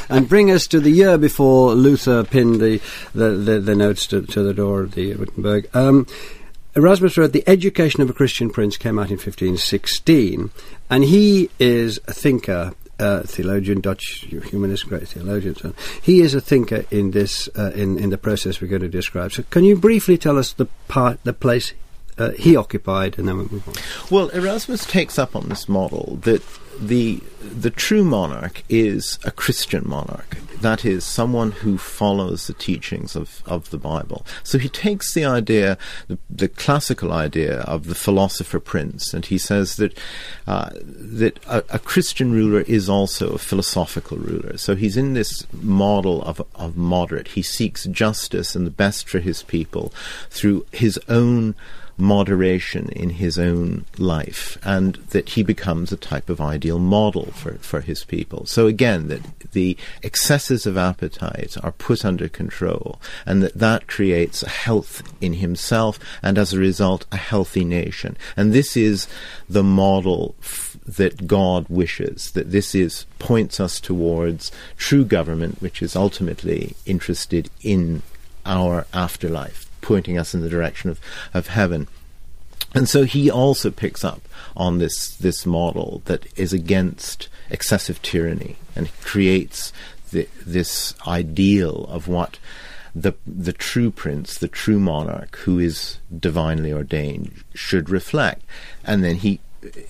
and 0.09 0.27
bring 0.27 0.51
us 0.51 0.67
to 0.67 0.79
the 0.79 0.91
year 0.91 1.17
before 1.17 1.74
Luther 1.74 2.24
pinned 2.24 2.59
the 2.59 2.81
the, 3.13 3.29
the, 3.29 3.59
the 3.59 3.75
notes 3.75 4.07
to, 4.07 4.21
to, 4.24 4.43
the 4.43 4.53
door 4.53 4.81
of 4.81 4.95
the 4.95 5.15
Wittenberg. 5.15 5.69
Um, 5.75 6.07
Erasmus 6.75 7.17
wrote 7.17 7.33
The 7.33 7.47
Education 7.47 8.01
of 8.01 8.09
a 8.09 8.13
Christian 8.13 8.51
Prince 8.51 8.77
came 8.77 9.00
out 9.00 9.09
in 9.09 9.17
1516, 9.17 10.51
and 10.91 11.03
he 11.03 11.50
is 11.57 12.00
a 12.07 12.13
thinker 12.13 12.74
uh, 13.00 13.21
theologian, 13.24 13.81
Dutch 13.81 14.25
humanist, 14.29 14.88
great 14.88 15.07
theologian. 15.07 15.55
So 15.55 15.74
he 16.01 16.21
is 16.21 16.33
a 16.33 16.41
thinker 16.41 16.86
in 16.91 17.12
this 17.12 17.50
uh, 17.57 17.71
in 17.75 17.97
in 17.97 18.09
the 18.09 18.17
process 18.17 18.62
we're 18.62 18.67
going 18.67 18.81
to 18.81 18.89
describe. 18.89 19.31
So, 19.31 19.43
can 19.50 19.63
you 19.63 19.75
briefly 19.75 20.17
tell 20.17 20.38
us 20.38 20.53
the 20.53 20.65
part, 20.88 21.24
the 21.24 21.33
place 21.33 21.74
uh, 22.17 22.31
he 22.31 22.55
occupied, 22.55 23.17
and 23.17 23.27
then 23.27 23.38
we'll 23.38 23.51
move 23.51 23.67
on. 23.67 23.75
Well, 24.09 24.29
Erasmus 24.29 24.86
takes 24.86 25.19
up 25.19 25.36
on 25.36 25.50
this 25.50 25.69
model 25.69 26.19
that 26.24 26.41
the 26.79 27.21
the 27.41 27.69
true 27.69 28.03
monarch 28.03 28.63
is 28.69 29.19
a 29.24 29.31
Christian 29.31 29.88
monarch. 29.88 30.38
That 30.62 30.86
is 30.86 31.03
someone 31.03 31.51
who 31.51 31.77
follows 31.77 32.47
the 32.47 32.53
teachings 32.53 33.15
of, 33.15 33.43
of 33.45 33.69
the 33.69 33.77
Bible. 33.77 34.25
So 34.43 34.57
he 34.57 34.69
takes 34.69 35.13
the 35.13 35.24
idea, 35.24 35.77
the, 36.07 36.17
the 36.29 36.47
classical 36.47 37.13
idea 37.13 37.59
of 37.62 37.86
the 37.86 37.95
philosopher 37.95 38.59
prince, 38.59 39.13
and 39.13 39.25
he 39.25 39.38
says 39.38 39.75
that 39.75 39.97
uh, 40.47 40.71
that 40.83 41.39
a, 41.45 41.63
a, 41.69 41.79
Christian 41.79 42.31
ruler 42.31 42.62
is 42.62 42.89
also 42.89 43.33
a 43.33 43.38
philosophical 43.38 44.17
ruler. 44.17 44.57
So 44.57 44.75
he's 44.75 44.97
in 44.97 45.13
this 45.13 45.45
model 45.53 46.24
of 46.24 46.41
of 46.55 46.75
moderate. 46.75 47.29
He 47.29 47.43
seeks 47.43 47.86
justice 47.86 48.55
and 48.55 48.65
the 48.65 48.71
best 48.71 49.07
for 49.07 49.19
his 49.19 49.43
people 49.43 49.93
through 50.29 50.65
his 50.71 51.00
own 51.07 51.55
moderation 51.98 52.89
in 52.89 53.10
his 53.12 53.39
own 53.39 53.86
life 53.98 54.58
and 54.63 54.96
that 55.10 55.30
he 55.30 55.44
becomes 55.44 55.92
a 55.92 55.98
type 55.98 56.30
of 56.30 56.39
ideal 56.39 56.77
model 56.77 57.25
for, 57.32 57.54
for 57.56 57.82
his 57.82 58.04
people. 58.04 58.46
So 58.46 58.68
again, 58.68 59.08
that 59.08 59.22
the 59.51 59.75
excesses 60.04 60.66
of 60.66 60.77
appetite 60.77 61.58
are 61.63 61.72
put 61.72 62.06
under 62.06 62.30
control 62.30 63.01
and 63.25 63.42
that 63.42 63.56
that 63.56 63.88
creates 63.88 64.44
a 64.44 64.50
health 64.50 65.01
in 65.20 65.34
himself 65.34 66.00
and 66.22 66.38
as 66.38 66.54
a 66.54 66.60
result 66.60 67.06
a 67.12 67.18
healthy 67.18 67.66
nation. 67.66 68.16
And 68.36 68.54
this 68.54 68.77
is 68.77 69.08
the 69.50 69.63
model 69.63 70.36
f- 70.39 70.77
that 70.86 71.25
God 71.27 71.66
wishes, 71.68 72.32
that 72.32 72.51
this 72.51 72.75
is 72.75 73.06
points 73.18 73.60
us 73.60 73.80
towards 73.80 74.51
true 74.77 75.04
government 75.04 75.62
which 75.62 75.82
is 75.82 75.96
ultimately 75.96 76.75
interested 76.86 77.50
in 77.62 78.04
our 78.46 78.86
afterlife 78.94 79.66
pointing 79.88 80.17
us 80.17 80.34
in 80.34 80.41
the 80.41 80.50
direction 80.50 80.89
of, 80.89 81.00
of 81.34 81.48
heaven. 81.48 81.88
And 82.75 82.89
so 82.89 83.06
he 83.06 83.32
also 83.32 83.72
picks 83.72 84.03
up 84.03 84.22
on 84.56 84.79
this 84.79 85.15
this 85.15 85.46
model 85.46 86.01
that 86.06 86.27
is 86.38 86.51
against 86.51 87.29
excessive 87.50 88.01
tyranny 88.01 88.58
and 88.75 88.91
creates 89.01 89.72
the, 90.12 90.27
this 90.46 90.94
ideal 91.08 91.86
of 91.86 92.10
what 92.10 92.38
the 92.94 93.13
the 93.25 93.53
true 93.53 93.89
prince, 93.89 94.38
the 94.38 94.50
true 94.50 94.79
monarch, 94.79 95.38
who 95.46 95.58
is 95.58 96.00
divinely 96.20 96.74
ordained, 96.74 97.32
should 97.53 97.89
reflect. 97.89 98.44
And 98.84 99.03
then 99.06 99.15
he 99.15 99.39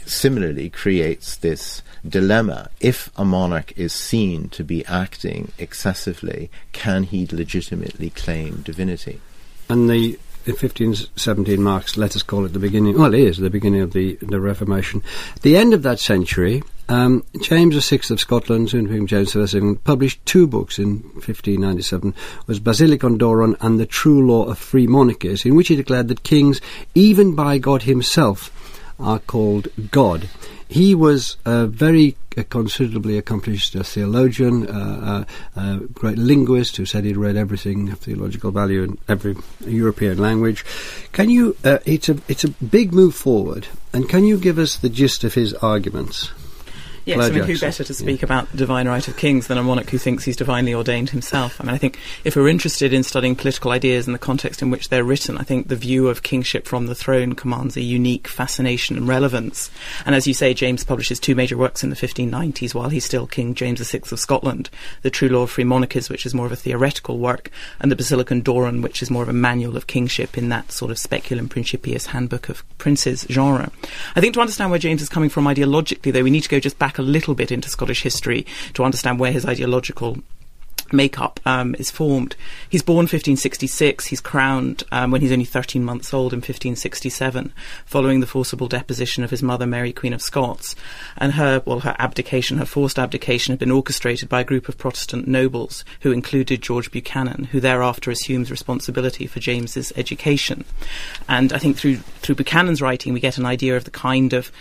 similarly 0.06 0.70
creates 0.70 1.36
this 1.38 1.82
dilemma. 2.08 2.70
If 2.80 3.10
a 3.16 3.26
monarch 3.26 3.74
is 3.76 3.94
seen 3.94 4.50
to 4.50 4.64
be 4.64 4.86
acting 4.86 5.52
excessively, 5.58 6.52
can 6.72 7.04
he 7.04 7.26
legitimately 7.26 8.12
claim 8.12 8.62
divinity? 8.62 9.22
And 9.70 9.90
the 9.90 10.18
1517 10.46 11.62
marks, 11.62 11.98
let 11.98 12.16
us 12.16 12.24
call 12.24 12.46
it 12.46 12.54
the 12.54 12.60
beginning, 12.60 12.98
well, 12.98 13.14
it 13.14 13.20
is 13.20 13.38
the 13.38 13.50
beginning 13.50 13.82
of 13.82 13.94
the, 13.94 14.16
the 14.22 14.40
Reformation. 14.40 15.04
the 15.42 15.58
end 15.58 15.74
of 15.74 15.84
that 15.84 16.00
century, 16.00 16.64
um, 16.90 17.26
James 17.42 17.76
VI 17.76 18.00
of 18.10 18.20
Scotland, 18.20 18.70
soon 18.70 18.86
became 18.86 19.08
James 19.08 19.36
I, 19.36 19.74
published 19.84 20.26
two 20.26 20.48
books 20.48 20.80
in 20.80 21.00
1597, 21.16 22.14
was 22.48 22.60
Basilicon 22.60 23.18
Doron 23.18 23.58
and 23.60 23.80
The 23.80 23.86
True 23.86 24.26
Law 24.26 24.46
of 24.46 24.58
Free 24.58 24.88
Monarchies, 24.88 25.46
in 25.46 25.56
which 25.56 25.68
he 25.68 25.76
declared 25.76 26.08
that 26.08 26.24
kings, 26.24 26.62
even 26.96 27.36
by 27.36 27.58
God 27.58 27.84
himself, 27.84 28.50
are 29.00 29.20
called 29.20 29.68
God. 29.92 30.30
He 30.68 30.96
was 30.96 31.38
a 31.46 31.68
very 31.68 32.16
a 32.38 32.44
considerably 32.44 33.18
accomplished 33.18 33.76
uh, 33.76 33.82
theologian, 33.82 34.68
uh, 34.68 35.26
uh, 35.56 35.78
great 35.94 36.20
linguist 36.20 36.78
who 36.78 36.86
said 36.86 37.04
he'd 37.04 37.18
read 37.18 37.36
everything 37.36 37.90
of 37.90 37.98
theological 38.00 38.52
value 38.52 38.84
in 38.84 38.98
every 39.08 39.36
European 39.66 40.20
language. 40.20 40.64
Can 41.12 41.32
you? 41.32 41.58
Uh, 41.64 41.80
it's 41.86 42.10
a 42.10 42.18
it's 42.28 42.44
a 42.44 42.50
big 42.50 42.94
move 42.94 43.16
forward, 43.16 43.68
and 43.92 44.08
can 44.08 44.24
you 44.24 44.38
give 44.38 44.60
us 44.60 44.78
the 44.78 44.90
gist 44.90 45.24
of 45.24 45.34
his 45.34 45.54
arguments? 45.56 46.32
Yes, 47.08 47.20
I 47.20 47.30
mean, 47.30 47.44
who 47.44 47.58
better 47.58 47.86
to 47.86 47.94
speak 47.94 48.22
yeah. 48.22 48.26
about 48.26 48.52
the 48.52 48.58
divine 48.58 48.86
right 48.86 49.08
of 49.08 49.16
kings 49.16 49.48
than 49.48 49.58
a 49.58 49.64
monarch 49.64 49.90
who 49.90 49.98
thinks 49.98 50.26
he's 50.26 50.36
divinely 50.36 50.74
ordained 50.74 51.12
himself? 51.12 51.62
I 51.62 51.64
mean, 51.64 51.74
I 51.74 51.78
think 51.78 51.98
if 52.26 52.36
we're 52.36 52.50
interested 52.50 52.92
in 52.92 53.04
studying 53.04 53.34
political 53.34 53.72
ideas 53.72 54.08
in 54.08 54.14
the 54.14 54.20
context 54.20 54.62
in 54.62 54.72
which 54.72 54.90
they're 54.90 55.06
written, 55.06 55.38
I 55.38 55.44
think 55.44 55.70
the 55.70 55.78
view 55.78 56.10
of 56.10 56.22
kingship 56.22 56.68
from 56.68 56.88
the 56.88 56.96
throne 56.96 57.34
commands 57.34 57.78
a 57.78 57.82
unique 57.82 58.28
fascination 58.28 58.98
and 58.98 59.08
relevance. 59.08 59.72
And 60.06 60.16
as 60.16 60.28
you 60.28 60.34
say, 60.34 60.54
James 60.54 60.84
publishes 60.84 61.18
two 61.18 61.34
major 61.34 61.56
works 61.56 61.82
in 61.82 61.90
the 61.90 61.96
1590s 61.96 62.76
while 62.76 62.90
he's 62.90 63.06
still 63.06 63.26
King 63.26 63.56
James 63.56 63.80
VI 63.90 64.02
of 64.12 64.20
Scotland 64.20 64.70
The 65.02 65.10
True 65.10 65.30
Law 65.30 65.44
of 65.44 65.52
Free 65.52 65.64
Monarchies, 65.64 66.10
which 66.10 66.26
is 66.26 66.34
more 66.34 66.46
of 66.46 66.52
a 66.52 66.58
theoretical 66.58 67.20
work, 67.20 67.50
and 67.80 67.90
The 67.90 67.96
Basilicon 67.96 68.42
Doron, 68.42 68.82
which 68.82 69.02
is 69.02 69.10
more 69.10 69.24
of 69.24 69.30
a 69.30 69.34
manual 69.34 69.78
of 69.78 69.88
kingship 69.88 70.38
in 70.38 70.50
that 70.50 70.74
sort 70.74 70.92
of 70.92 71.00
speculum 71.00 71.48
principis 71.48 72.08
handbook 72.08 72.50
of 72.50 72.66
princes 72.78 73.26
genre. 73.30 73.72
I 74.14 74.20
think 74.20 74.34
to 74.34 74.42
understand 74.42 74.72
where 74.72 74.80
James 74.80 75.02
is 75.02 75.08
coming 75.08 75.30
from 75.30 75.46
ideologically, 75.46 76.12
though, 76.12 76.24
we 76.24 76.32
need 76.32 76.44
to 76.44 76.50
go 76.50 76.60
just 76.60 76.78
back 76.78 76.97
a 76.98 77.04
little 77.04 77.36
bit 77.36 77.52
into 77.52 77.70
Scottish 77.70 78.04
history 78.04 78.46
to 78.74 78.84
understand 78.84 79.20
where 79.20 79.32
his 79.32 79.46
ideological 79.46 80.18
makeup 80.94 81.40
um, 81.46 81.76
is 81.80 81.92
formed. 81.92 82.36
He's 82.70 82.82
born 82.82 83.04
1566. 83.04 84.06
He's 84.06 84.22
crowned 84.22 84.84
um, 84.92 85.12
when 85.12 85.22
he's 85.22 85.32
only 85.32 85.46
13 85.46 85.84
months 85.84 86.14
old 86.14 86.34
in 86.34 86.38
1567, 86.38 87.54
following 87.86 88.20
the 88.20 88.28
forcible 88.28 88.68
deposition 88.68 89.24
of 89.24 89.30
his 89.30 89.44
mother, 89.44 89.66
Mary, 89.66 89.94
Queen 89.94 90.14
of 90.14 90.22
Scots. 90.22 90.76
And 91.18 91.34
her, 91.34 91.62
well, 91.66 91.82
her 91.82 91.96
abdication, 92.00 92.58
her 92.58 92.66
forced 92.66 93.00
abdication, 93.00 93.52
had 93.52 93.60
been 93.60 93.72
orchestrated 93.72 94.30
by 94.30 94.42
a 94.42 94.46
group 94.46 94.70
of 94.70 94.78
Protestant 94.78 95.28
nobles 95.28 95.84
who 96.02 96.12
included 96.12 96.62
George 96.62 96.92
Buchanan, 96.92 97.46
who 97.46 97.60
thereafter 97.60 98.12
assumes 98.12 98.52
responsibility 98.52 99.28
for 99.28 99.40
James's 99.40 99.94
education. 99.96 100.66
And 101.28 101.54
I 101.54 101.58
think 101.58 101.78
through 101.78 101.98
through 101.98 102.36
Buchanan's 102.36 102.82
writing, 102.82 103.14
we 103.14 103.20
get 103.20 103.38
an 103.38 103.46
idea 103.46 103.78
of 103.78 103.86
the 103.86 103.92
kind 103.92 104.34
of 104.34 104.52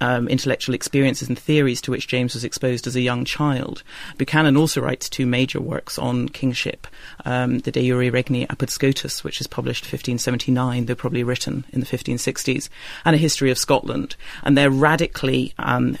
um, 0.00 0.28
intellectual 0.28 0.74
experiences 0.74 1.28
and 1.28 1.38
theories 1.38 1.80
to 1.82 1.90
which 1.90 2.08
James 2.08 2.34
was 2.34 2.44
exposed 2.44 2.86
as 2.86 2.96
a 2.96 3.00
young 3.00 3.24
child. 3.24 3.82
Buchanan 4.16 4.56
also 4.56 4.80
writes 4.80 5.08
two 5.08 5.26
major 5.26 5.60
works 5.68 5.98
on 5.98 6.28
kingship, 6.28 6.86
um, 7.24 7.60
the 7.60 7.70
De 7.70 7.86
Jure 7.86 8.10
Regni 8.10 8.46
Apud 8.46 8.70
Scotos, 8.70 9.22
which 9.22 9.40
is 9.40 9.46
published 9.46 9.84
1579, 9.84 10.86
though 10.86 10.94
probably 10.94 11.22
written 11.22 11.64
in 11.70 11.80
the 11.80 11.86
1560s, 11.86 12.68
and 13.04 13.14
a 13.14 13.18
history 13.18 13.50
of 13.50 13.58
Scotland. 13.58 14.16
And 14.42 14.56
they're 14.56 14.70
radically 14.70 15.54
um, 15.58 15.98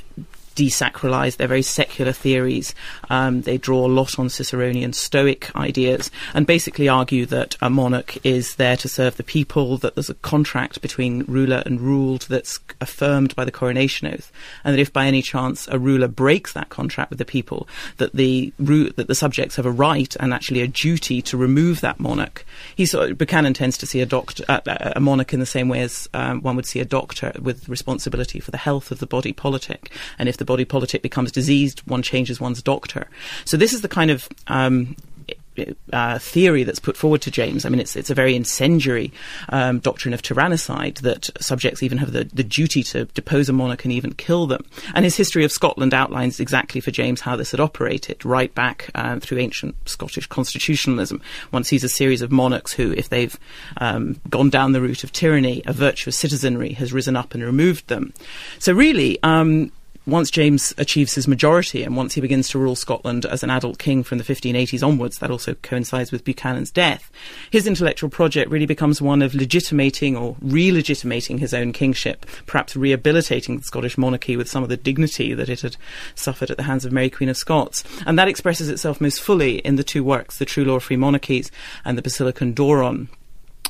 desacralize. 0.58 1.36
They're 1.36 1.46
very 1.46 1.62
secular 1.62 2.12
theories. 2.12 2.74
Um, 3.08 3.42
they 3.42 3.58
draw 3.58 3.86
a 3.86 3.94
lot 4.00 4.18
on 4.18 4.26
Ciceronian 4.26 4.92
Stoic 4.92 5.54
ideas 5.54 6.10
and 6.34 6.46
basically 6.46 6.88
argue 6.88 7.26
that 7.26 7.56
a 7.60 7.70
monarch 7.70 8.18
is 8.26 8.56
there 8.56 8.76
to 8.78 8.88
serve 8.88 9.16
the 9.16 9.22
people, 9.22 9.78
that 9.78 9.94
there's 9.94 10.10
a 10.10 10.14
contract 10.14 10.82
between 10.82 11.24
ruler 11.28 11.62
and 11.64 11.80
ruled 11.80 12.22
that's 12.22 12.58
affirmed 12.80 13.36
by 13.36 13.44
the 13.44 13.52
coronation 13.52 14.08
oath, 14.08 14.32
and 14.64 14.74
that 14.74 14.80
if 14.80 14.92
by 14.92 15.06
any 15.06 15.22
chance 15.22 15.68
a 15.68 15.78
ruler 15.78 16.08
breaks 16.08 16.52
that 16.52 16.68
contract 16.68 17.10
with 17.10 17.18
the 17.18 17.24
people, 17.24 17.68
that 17.98 18.12
the 18.14 18.52
that 18.96 19.06
the 19.06 19.14
subjects 19.14 19.56
have 19.56 19.66
a 19.66 19.70
right 19.70 20.16
and 20.18 20.34
actually 20.34 20.60
a 20.60 20.66
duty 20.66 21.22
to 21.22 21.36
remove 21.36 21.80
that 21.80 22.00
monarch. 22.00 22.44
He 22.74 22.86
sort 22.86 23.10
of, 23.10 23.18
Buchanan 23.18 23.54
tends 23.54 23.78
to 23.78 23.86
see 23.86 24.00
a 24.00 24.06
doctor, 24.06 24.44
uh, 24.48 24.60
a 24.96 25.00
monarch 25.00 25.32
in 25.32 25.40
the 25.40 25.46
same 25.46 25.68
way 25.68 25.80
as 25.82 26.08
um, 26.14 26.42
one 26.42 26.56
would 26.56 26.66
see 26.66 26.80
a 26.80 26.84
doctor 26.84 27.32
with 27.40 27.68
responsibility 27.68 28.40
for 28.40 28.50
the 28.50 28.56
health 28.56 28.90
of 28.90 28.98
the 28.98 29.06
body 29.06 29.32
politic, 29.32 29.92
and 30.18 30.28
if 30.28 30.36
the 30.36 30.47
body 30.48 30.64
politic 30.64 31.02
becomes 31.02 31.30
diseased, 31.30 31.78
one 31.86 32.02
changes 32.02 32.40
one's 32.40 32.62
doctor. 32.62 33.06
So 33.44 33.56
this 33.56 33.72
is 33.72 33.82
the 33.82 33.88
kind 33.88 34.10
of 34.10 34.28
um, 34.48 34.96
uh, 35.92 36.18
theory 36.18 36.64
that's 36.64 36.78
put 36.78 36.96
forward 36.96 37.22
to 37.22 37.30
James. 37.30 37.64
I 37.64 37.68
mean, 37.68 37.80
it's 37.80 37.96
it's 37.96 38.10
a 38.10 38.14
very 38.14 38.34
incendiary 38.34 39.12
um, 39.48 39.78
doctrine 39.80 40.14
of 40.14 40.22
tyrannicide 40.22 40.96
that 40.98 41.30
subjects 41.40 41.82
even 41.82 41.98
have 41.98 42.12
the, 42.12 42.24
the 42.24 42.44
duty 42.44 42.82
to 42.84 43.04
depose 43.06 43.48
a 43.48 43.52
monarch 43.52 43.84
and 43.84 43.92
even 43.92 44.14
kill 44.14 44.46
them. 44.46 44.64
And 44.94 45.04
his 45.04 45.16
history 45.16 45.44
of 45.44 45.52
Scotland 45.52 45.94
outlines 45.94 46.40
exactly 46.40 46.80
for 46.80 46.90
James 46.90 47.20
how 47.20 47.36
this 47.36 47.50
had 47.50 47.60
operated 47.60 48.24
right 48.24 48.54
back 48.54 48.90
uh, 48.94 49.18
through 49.20 49.38
ancient 49.38 49.74
Scottish 49.88 50.26
constitutionalism. 50.26 51.20
One 51.50 51.64
sees 51.64 51.84
a 51.84 51.88
series 51.88 52.22
of 52.22 52.30
monarchs 52.30 52.72
who, 52.72 52.92
if 52.92 53.08
they've 53.08 53.38
um, 53.78 54.20
gone 54.28 54.50
down 54.50 54.72
the 54.72 54.80
route 54.80 55.04
of 55.04 55.12
tyranny, 55.12 55.62
a 55.66 55.72
virtuous 55.72 56.16
citizenry 56.16 56.72
has 56.72 56.92
risen 56.92 57.16
up 57.16 57.34
and 57.34 57.42
removed 57.42 57.88
them. 57.88 58.12
So 58.58 58.72
really, 58.72 59.18
um, 59.22 59.72
once 60.08 60.30
James 60.30 60.72
achieves 60.78 61.14
his 61.14 61.28
majority 61.28 61.82
and 61.82 61.94
once 61.94 62.14
he 62.14 62.20
begins 62.22 62.48
to 62.48 62.58
rule 62.58 62.74
Scotland 62.74 63.26
as 63.26 63.42
an 63.42 63.50
adult 63.50 63.78
king 63.78 64.02
from 64.02 64.16
the 64.16 64.24
1580s 64.24 64.86
onwards, 64.86 65.18
that 65.18 65.30
also 65.30 65.52
coincides 65.56 66.10
with 66.10 66.24
Buchanan's 66.24 66.70
death, 66.70 67.10
his 67.50 67.66
intellectual 67.66 68.08
project 68.08 68.50
really 68.50 68.64
becomes 68.64 69.02
one 69.02 69.20
of 69.20 69.34
legitimating 69.34 70.16
or 70.16 70.34
re-legitimating 70.40 71.38
his 71.38 71.52
own 71.52 71.72
kingship, 71.72 72.24
perhaps 72.46 72.74
rehabilitating 72.74 73.58
the 73.58 73.64
Scottish 73.64 73.98
monarchy 73.98 74.34
with 74.34 74.48
some 74.48 74.62
of 74.62 74.70
the 74.70 74.78
dignity 74.78 75.34
that 75.34 75.50
it 75.50 75.60
had 75.60 75.76
suffered 76.14 76.50
at 76.50 76.56
the 76.56 76.62
hands 76.62 76.86
of 76.86 76.92
Mary 76.92 77.10
Queen 77.10 77.28
of 77.28 77.36
Scots. 77.36 77.84
And 78.06 78.18
that 78.18 78.28
expresses 78.28 78.70
itself 78.70 79.02
most 79.02 79.20
fully 79.20 79.58
in 79.58 79.76
the 79.76 79.84
two 79.84 80.02
works, 80.02 80.38
The 80.38 80.46
True 80.46 80.64
Law 80.64 80.76
of 80.76 80.84
Free 80.84 80.96
Monarchies 80.96 81.50
and 81.84 81.98
The 81.98 82.02
Basilicon 82.02 82.54
Doron. 82.54 83.08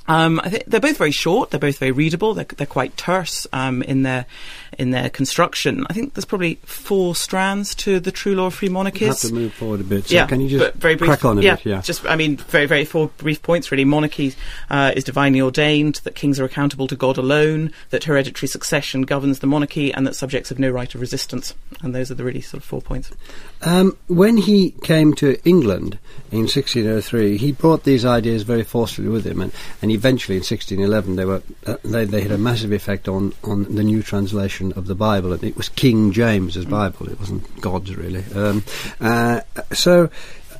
Um, 0.08 0.40
I 0.42 0.48
think 0.48 0.64
they're 0.64 0.80
both 0.80 0.96
very 0.96 1.10
short. 1.10 1.50
They're 1.50 1.60
both 1.60 1.78
very 1.78 1.92
readable. 1.92 2.34
They're, 2.34 2.46
they're 2.46 2.66
quite 2.66 2.96
terse 2.96 3.46
um, 3.52 3.82
in 3.82 4.02
their 4.02 4.26
in 4.78 4.90
their 4.90 5.10
construction. 5.10 5.86
I 5.90 5.92
think 5.92 6.14
there's 6.14 6.24
probably 6.24 6.54
four 6.64 7.14
strands 7.14 7.74
to 7.76 8.00
the 8.00 8.12
true 8.12 8.34
law 8.34 8.46
of 8.46 8.54
free 8.54 8.68
monarchies. 8.68 9.00
You 9.00 9.06
have 9.08 9.18
to 9.20 9.34
move 9.34 9.52
forward 9.52 9.80
a 9.80 9.84
bit. 9.84 10.06
So 10.06 10.14
yeah, 10.14 10.26
can 10.26 10.40
you 10.40 10.48
just 10.48 10.74
very 10.76 10.94
brief, 10.94 11.08
crack 11.08 11.24
on 11.24 11.38
a 11.38 11.42
yeah, 11.42 11.56
bit? 11.56 11.66
Yeah, 11.66 11.80
just 11.82 12.06
I 12.06 12.16
mean, 12.16 12.36
very 12.36 12.66
very 12.66 12.84
four 12.84 13.08
brief 13.18 13.42
points 13.42 13.70
really. 13.70 13.84
Monarchy 13.84 14.34
uh, 14.70 14.92
is 14.96 15.04
divinely 15.04 15.40
ordained. 15.40 15.96
That 16.04 16.14
kings 16.14 16.40
are 16.40 16.44
accountable 16.44 16.86
to 16.88 16.96
God 16.96 17.18
alone. 17.18 17.72
That 17.90 18.04
hereditary 18.04 18.48
succession 18.48 19.02
governs 19.02 19.40
the 19.40 19.46
monarchy, 19.46 19.92
and 19.92 20.06
that 20.06 20.14
subjects 20.14 20.48
have 20.48 20.58
no 20.58 20.70
right 20.70 20.92
of 20.94 21.00
resistance. 21.00 21.54
And 21.82 21.94
those 21.94 22.10
are 22.10 22.14
the 22.14 22.24
really 22.24 22.40
sort 22.40 22.62
of 22.62 22.64
four 22.64 22.80
points. 22.80 23.10
Um, 23.62 23.96
when 24.06 24.36
he 24.36 24.70
came 24.82 25.14
to 25.14 25.38
England 25.44 25.98
in 26.30 26.40
1603, 26.40 27.36
he 27.36 27.52
brought 27.52 27.84
these 27.84 28.04
ideas 28.04 28.42
very 28.42 28.62
forcefully 28.62 29.08
with 29.08 29.26
him, 29.26 29.40
and, 29.40 29.52
and 29.82 29.90
eventually 29.98 30.36
in 30.36 30.42
1611 30.42 31.16
they 31.16 31.24
were 31.24 31.42
uh, 31.66 31.76
they, 31.82 32.04
they 32.04 32.22
had 32.22 32.30
a 32.30 32.38
massive 32.38 32.70
effect 32.70 33.08
on, 33.08 33.34
on 33.42 33.64
the 33.74 33.82
new 33.82 34.00
translation 34.00 34.72
of 34.72 34.86
the 34.86 34.94
Bible, 34.94 35.32
and 35.32 35.42
it 35.42 35.56
was 35.56 35.68
King 35.68 36.12
James's 36.12 36.64
Bible. 36.64 37.08
It 37.08 37.18
wasn't 37.18 37.60
God's 37.60 37.96
really. 37.96 38.24
Um, 38.32 38.62
uh, 39.00 39.40
so 39.72 40.08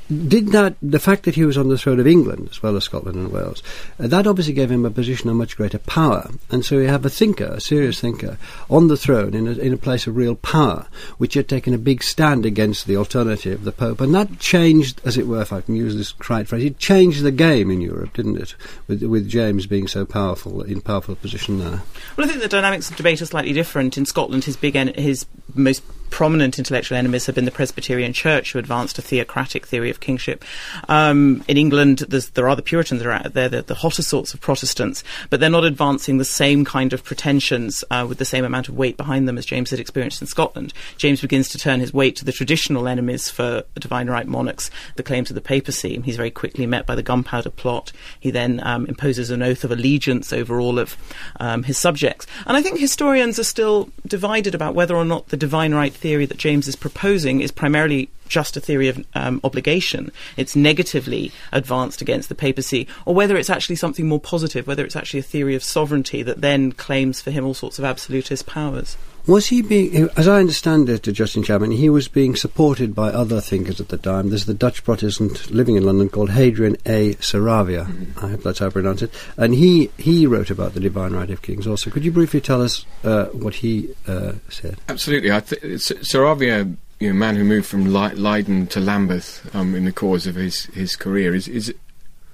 did 0.08 0.48
that 0.48 0.74
the 0.80 0.98
fact 0.98 1.24
that 1.24 1.34
he 1.34 1.44
was 1.44 1.58
on 1.58 1.68
the 1.68 1.78
throne 1.78 2.00
of 2.00 2.06
England 2.06 2.48
as 2.50 2.62
well 2.62 2.76
as 2.76 2.84
Scotland 2.84 3.16
and 3.16 3.30
Wales 3.30 3.62
uh, 4.00 4.06
that 4.06 4.26
obviously 4.26 4.54
gave 4.54 4.70
him 4.70 4.84
a 4.84 4.90
position 4.90 5.28
of 5.28 5.36
much 5.36 5.56
greater 5.56 5.78
power. 5.78 6.30
And 6.50 6.64
so 6.64 6.78
you 6.78 6.88
have 6.88 7.04
a 7.04 7.10
thinker 7.10 7.44
a 7.44 7.60
serious 7.60 8.00
thinker 8.00 8.38
on 8.70 8.88
the 8.88 8.96
throne 8.96 9.34
in 9.34 9.46
a, 9.46 9.52
in 9.52 9.72
a 9.72 9.78
place 9.78 10.06
of 10.06 10.16
real 10.16 10.34
power 10.34 10.86
which 11.18 11.34
had 11.34 11.48
taken 11.48 11.74
a 11.74 11.78
big 11.78 12.02
stand 12.02 12.46
against 12.46 12.86
the 12.86 12.96
alternative 12.96 13.64
the 13.64 13.72
Pope. 13.72 14.00
And 14.00 14.14
that 14.14 14.38
changed 14.38 15.00
as 15.04 15.16
it 15.16 15.26
were 15.26 15.42
if 15.42 15.52
I 15.52 15.60
can 15.60 15.76
use 15.76 15.94
this 15.94 16.14
right 16.28 16.48
phrase 16.48 16.64
it 16.64 16.78
changed 16.78 17.22
the 17.22 17.30
game 17.30 17.70
in 17.70 17.80
Europe 17.80 18.14
didn't 18.14 18.38
it? 18.38 18.54
With 18.86 19.02
with 19.02 19.28
James 19.28 19.66
being 19.66 19.88
so 19.88 20.04
powerful 20.04 20.62
in 20.62 20.80
powerful 20.80 21.16
position 21.16 21.58
there. 21.58 21.82
Well 22.16 22.26
I 22.26 22.30
think 22.30 22.40
the 22.40 22.48
dynamics 22.48 22.90
of 22.90 22.96
debate 22.96 23.20
are 23.20 23.26
slightly 23.26 23.52
different. 23.52 23.98
In 23.98 24.06
Scotland 24.06 24.44
his 24.44 24.56
big 24.56 24.76
en- 24.76 24.94
his 24.94 25.26
most 25.54 25.82
prominent 26.10 26.58
intellectual 26.58 26.98
enemies 26.98 27.26
have 27.26 27.34
been 27.34 27.44
the 27.44 27.50
Presbyterian 27.50 28.12
Church, 28.12 28.52
who 28.52 28.58
advanced 28.58 28.98
a 28.98 29.02
theocratic 29.02 29.66
theory 29.66 29.90
of 29.90 30.00
kingship. 30.00 30.44
Um, 30.88 31.44
in 31.48 31.56
England, 31.56 31.98
there 31.98 32.48
are 32.48 32.56
the 32.56 32.62
Puritans 32.62 33.02
that 33.02 33.08
are 33.08 33.12
out 33.12 33.34
there, 33.34 33.48
the, 33.48 33.74
hotter 33.74 34.02
sorts 34.02 34.34
of 34.34 34.40
Protestants, 34.40 35.04
but 35.30 35.40
they're 35.40 35.50
not 35.50 35.64
advancing 35.64 36.18
the 36.18 36.24
same 36.24 36.64
kind 36.64 36.92
of 36.92 37.04
pretensions 37.04 37.84
uh, 37.90 38.04
with 38.08 38.18
the 38.18 38.24
same 38.24 38.44
amount 38.44 38.68
of 38.68 38.76
weight 38.76 38.96
behind 38.96 39.28
them 39.28 39.38
as 39.38 39.46
James 39.46 39.70
had 39.70 39.80
experienced 39.80 40.20
in 40.20 40.26
Scotland. 40.26 40.72
James 40.96 41.20
begins 41.20 41.48
to 41.50 41.58
turn 41.58 41.80
his 41.80 41.94
weight 41.94 42.16
to 42.16 42.24
the 42.24 42.32
traditional 42.32 42.88
enemies 42.88 43.28
for 43.28 43.62
divine 43.78 44.08
right 44.08 44.26
monarchs, 44.26 44.70
the 44.96 45.02
claims 45.02 45.30
of 45.30 45.34
the 45.34 45.40
papacy. 45.40 46.00
He's 46.00 46.16
very 46.16 46.30
quickly 46.30 46.66
met 46.66 46.86
by 46.86 46.94
the 46.94 47.02
Gunpowder 47.02 47.50
Plot. 47.50 47.92
He 48.18 48.30
then 48.30 48.60
um, 48.64 48.86
imposes 48.86 49.30
an 49.30 49.42
oath 49.42 49.64
of 49.64 49.70
allegiance 49.70 50.32
over 50.32 50.60
all 50.60 50.78
of 50.78 50.96
um, 51.40 51.62
his 51.62 51.78
subjects. 51.78 52.26
And 52.46 52.56
I 52.56 52.62
think 52.62 52.78
historians 52.78 53.38
are 53.38 53.44
still 53.44 53.90
divided 54.06 54.54
about 54.54 54.74
whether 54.74 54.96
or 54.96 55.04
not 55.04 55.28
the 55.28 55.36
divine 55.36 55.74
right 55.74 55.92
theory 55.98 56.26
that 56.26 56.38
James 56.38 56.68
is 56.68 56.76
proposing 56.76 57.40
is 57.40 57.50
primarily 57.50 58.08
just 58.28 58.56
a 58.56 58.60
theory 58.60 58.88
of 58.88 59.04
um, 59.14 59.40
obligation, 59.42 60.12
it's 60.36 60.54
negatively 60.54 61.32
advanced 61.52 62.00
against 62.00 62.28
the 62.28 62.34
papacy, 62.34 62.86
or 63.06 63.14
whether 63.14 63.36
it's 63.36 63.50
actually 63.50 63.76
something 63.76 64.06
more 64.06 64.20
positive, 64.20 64.66
whether 64.66 64.84
it's 64.84 64.96
actually 64.96 65.20
a 65.20 65.24
theory 65.24 65.54
of 65.54 65.64
sovereignty 65.64 66.22
that 66.22 66.40
then 66.40 66.72
claims 66.72 67.20
for 67.20 67.30
him 67.30 67.44
all 67.44 67.54
sorts 67.54 67.78
of 67.78 67.84
absolutist 67.84 68.46
powers. 68.46 68.96
Was 69.28 69.48
he 69.48 69.60
being, 69.60 70.08
as 70.16 70.26
I 70.26 70.40
understand 70.40 70.88
it, 70.88 71.02
to 71.02 71.12
Justin 71.12 71.42
Champion, 71.42 71.70
he 71.70 71.90
was 71.90 72.08
being 72.08 72.34
supported 72.34 72.94
by 72.94 73.10
other 73.10 73.42
thinkers 73.42 73.78
at 73.78 73.90
the 73.90 73.98
time. 73.98 74.30
There's 74.30 74.46
the 74.46 74.54
Dutch 74.54 74.82
Protestant 74.82 75.50
living 75.50 75.76
in 75.76 75.84
London 75.84 76.08
called 76.08 76.30
Hadrian 76.30 76.78
A. 76.86 77.12
Saravia. 77.16 77.84
Mm-hmm. 77.84 78.24
I 78.24 78.30
hope 78.30 78.42
that's 78.42 78.60
how 78.60 78.68
I 78.68 78.70
pronounce 78.70 79.02
it. 79.02 79.12
And 79.36 79.52
he, 79.52 79.90
he 79.98 80.26
wrote 80.26 80.48
about 80.48 80.72
the 80.72 80.80
divine 80.80 81.12
right 81.12 81.28
of 81.28 81.42
kings 81.42 81.66
also. 81.66 81.90
Could 81.90 82.06
you 82.06 82.10
briefly 82.10 82.40
tell 82.40 82.62
us 82.62 82.86
uh, 83.04 83.26
what 83.26 83.56
he 83.56 83.90
uh, 84.06 84.32
said? 84.48 84.78
Absolutely. 84.88 85.30
I 85.30 85.40
th- 85.40 85.62
Saravia 85.62 86.74
you 86.98 87.08
know, 87.08 87.14
man 87.14 87.36
who 87.36 87.44
moved 87.44 87.66
from 87.66 87.92
Leiden 87.92 88.66
to 88.68 88.80
Lambeth 88.80 89.54
um, 89.54 89.74
in 89.74 89.84
the 89.84 89.92
course 89.92 90.26
of 90.26 90.36
his, 90.36 90.64
his 90.66 90.96
career 90.96 91.34
is, 91.34 91.48
is 91.48 91.74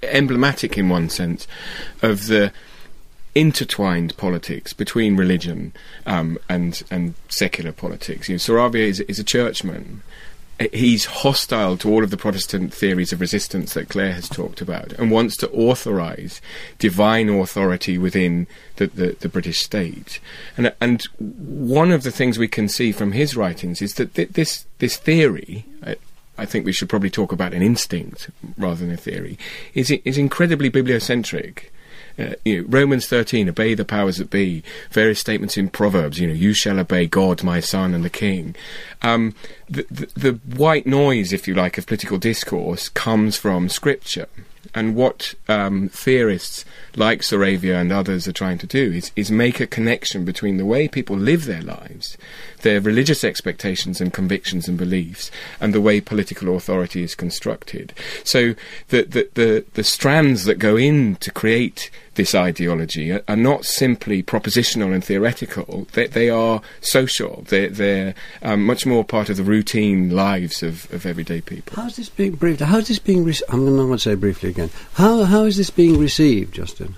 emblematic 0.01 0.77
in 0.77 0.87
one 0.87 1.09
sense 1.09 1.45
of 2.01 2.27
the 2.27 2.53
intertwined 3.35 4.15
politics 4.17 4.73
between 4.73 5.15
religion 5.15 5.73
um, 6.05 6.37
and 6.49 6.81
and 6.89 7.13
secular 7.29 7.71
politics. 7.71 8.29
You 8.29 8.35
know, 8.35 8.39
Saravia 8.39 8.87
is, 8.87 9.01
is 9.01 9.19
a 9.19 9.23
churchman 9.23 10.01
he's 10.71 11.05
hostile 11.05 11.77
to 11.77 11.89
all 11.89 12.03
of 12.03 12.11
the 12.11 12.17
Protestant 12.17 12.73
theories 12.73 13.11
of 13.11 13.19
resistance 13.19 13.73
that 13.73 13.89
Clare 13.89 14.13
has 14.13 14.29
talked 14.29 14.61
about 14.61 14.93
and 14.93 15.11
wants 15.11 15.35
to 15.37 15.49
authorize 15.51 16.41
divine 16.79 17.29
authority 17.29 17.97
within 17.97 18.47
the, 18.77 18.87
the, 18.87 19.17
the, 19.19 19.29
British 19.29 19.59
state. 19.59 20.19
And, 20.55 20.73
and 20.79 21.03
one 21.19 21.91
of 21.91 22.03
the 22.03 22.11
things 22.11 22.39
we 22.39 22.47
can 22.47 22.69
see 22.69 22.93
from 22.93 23.11
his 23.11 23.35
writings 23.35 23.81
is 23.81 23.95
that 23.95 24.13
th- 24.13 24.29
this, 24.29 24.65
this 24.79 24.95
theory, 24.95 25.65
I, 25.85 25.97
I, 26.37 26.45
think 26.45 26.65
we 26.65 26.71
should 26.71 26.89
probably 26.89 27.09
talk 27.09 27.33
about 27.33 27.53
an 27.53 27.61
instinct 27.61 28.29
rather 28.57 28.85
than 28.85 28.93
a 28.93 28.97
theory, 28.97 29.37
is, 29.73 29.91
is 29.91 30.17
incredibly 30.17 30.71
bibliocentric. 30.71 31.65
Uh, 32.17 32.35
you 32.45 32.61
know, 32.61 32.67
Romans 32.69 33.07
13, 33.07 33.49
obey 33.49 33.73
the 33.73 33.85
powers 33.85 34.17
that 34.17 34.29
be. 34.29 34.63
Various 34.91 35.19
statements 35.19 35.57
in 35.57 35.69
Proverbs, 35.69 36.19
you 36.19 36.27
know, 36.27 36.33
you 36.33 36.53
shall 36.53 36.79
obey 36.79 37.07
God, 37.07 37.43
my 37.43 37.59
son, 37.59 37.93
and 37.93 38.03
the 38.03 38.09
king. 38.09 38.55
Um, 39.01 39.35
the, 39.69 39.85
the, 39.91 40.07
the 40.15 40.31
white 40.55 40.85
noise, 40.85 41.33
if 41.33 41.47
you 41.47 41.53
like, 41.53 41.77
of 41.77 41.87
political 41.87 42.17
discourse 42.17 42.89
comes 42.89 43.35
from 43.35 43.69
Scripture. 43.69 44.27
And 44.73 44.95
what 44.95 45.33
um, 45.47 45.89
theorists 45.89 46.65
like 46.95 47.21
Saravia 47.21 47.79
and 47.79 47.91
others 47.91 48.27
are 48.27 48.33
trying 48.33 48.57
to 48.59 48.67
do 48.67 48.91
is, 48.91 49.11
is 49.15 49.31
make 49.31 49.59
a 49.59 49.67
connection 49.67 50.25
between 50.25 50.57
the 50.57 50.65
way 50.65 50.87
people 50.87 51.17
live 51.17 51.45
their 51.45 51.61
lives, 51.61 52.17
their 52.61 52.79
religious 52.81 53.23
expectations 53.23 54.01
and 54.01 54.13
convictions 54.13 54.67
and 54.67 54.77
beliefs, 54.77 55.29
and 55.59 55.73
the 55.73 55.81
way 55.81 55.99
political 56.01 56.55
authority 56.55 57.03
is 57.03 57.15
constructed. 57.15 57.93
So 58.23 58.55
the, 58.89 59.03
the, 59.03 59.29
the, 59.33 59.65
the 59.73 59.83
strands 59.83 60.45
that 60.45 60.59
go 60.59 60.77
in 60.77 61.17
to 61.17 61.31
create 61.31 61.89
this 62.15 62.33
ideology 62.33 63.11
are, 63.11 63.23
are 63.27 63.35
not 63.35 63.65
simply 63.65 64.23
propositional 64.23 64.93
and 64.93 65.03
theoretical, 65.03 65.87
they, 65.93 66.07
they 66.07 66.29
are 66.29 66.61
social, 66.81 67.43
they're, 67.49 67.69
they're 67.69 68.15
um, 68.41 68.65
much 68.65 68.85
more 68.85 69.03
part 69.03 69.29
of 69.29 69.37
the 69.37 69.43
routine 69.43 70.09
lives 70.09 70.63
of, 70.63 70.91
of 70.93 71.05
everyday 71.05 71.41
people. 71.41 71.75
How's 71.75 71.97
this 71.97 72.09
being 72.09 72.35
briefed? 72.35 72.61
How's 72.61 72.87
this 72.87 72.99
being? 72.99 73.25
Re- 73.25 73.35
I'm 73.49 73.65
going 73.65 73.91
to 73.91 73.99
say 73.99 74.15
briefly 74.15 74.49
again. 74.55 74.69
How 74.93 75.23
how 75.23 75.43
is 75.43 75.57
this 75.57 75.69
being 75.69 75.99
received, 75.99 76.53
Justin? 76.53 76.95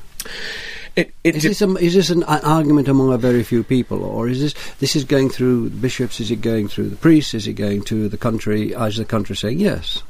It, 0.96 1.14
it 1.24 1.36
is, 1.36 1.44
this 1.44 1.62
a, 1.62 1.76
is 1.76 1.94
this 1.94 2.10
an 2.10 2.24
argument 2.24 2.88
among 2.88 3.14
a 3.14 3.20
very 3.20 3.44
few 3.44 3.64
people, 3.64 4.04
or 4.04 4.28
is 4.28 4.42
this 4.42 4.56
this 4.80 4.96
is 4.96 5.04
going 5.04 5.30
through 5.30 5.70
the 5.70 5.78
bishops? 5.78 6.20
Is 6.20 6.32
it 6.32 6.42
going 6.42 6.68
through 6.68 6.90
the 6.90 6.96
priests? 6.96 7.36
Is 7.36 7.46
it 7.46 7.54
going 7.54 7.84
to 7.84 8.10
the 8.10 8.18
country? 8.18 8.72
Is 8.72 8.98
the 8.98 9.06
country 9.06 9.36
saying 9.36 9.60
yes? 9.60 10.02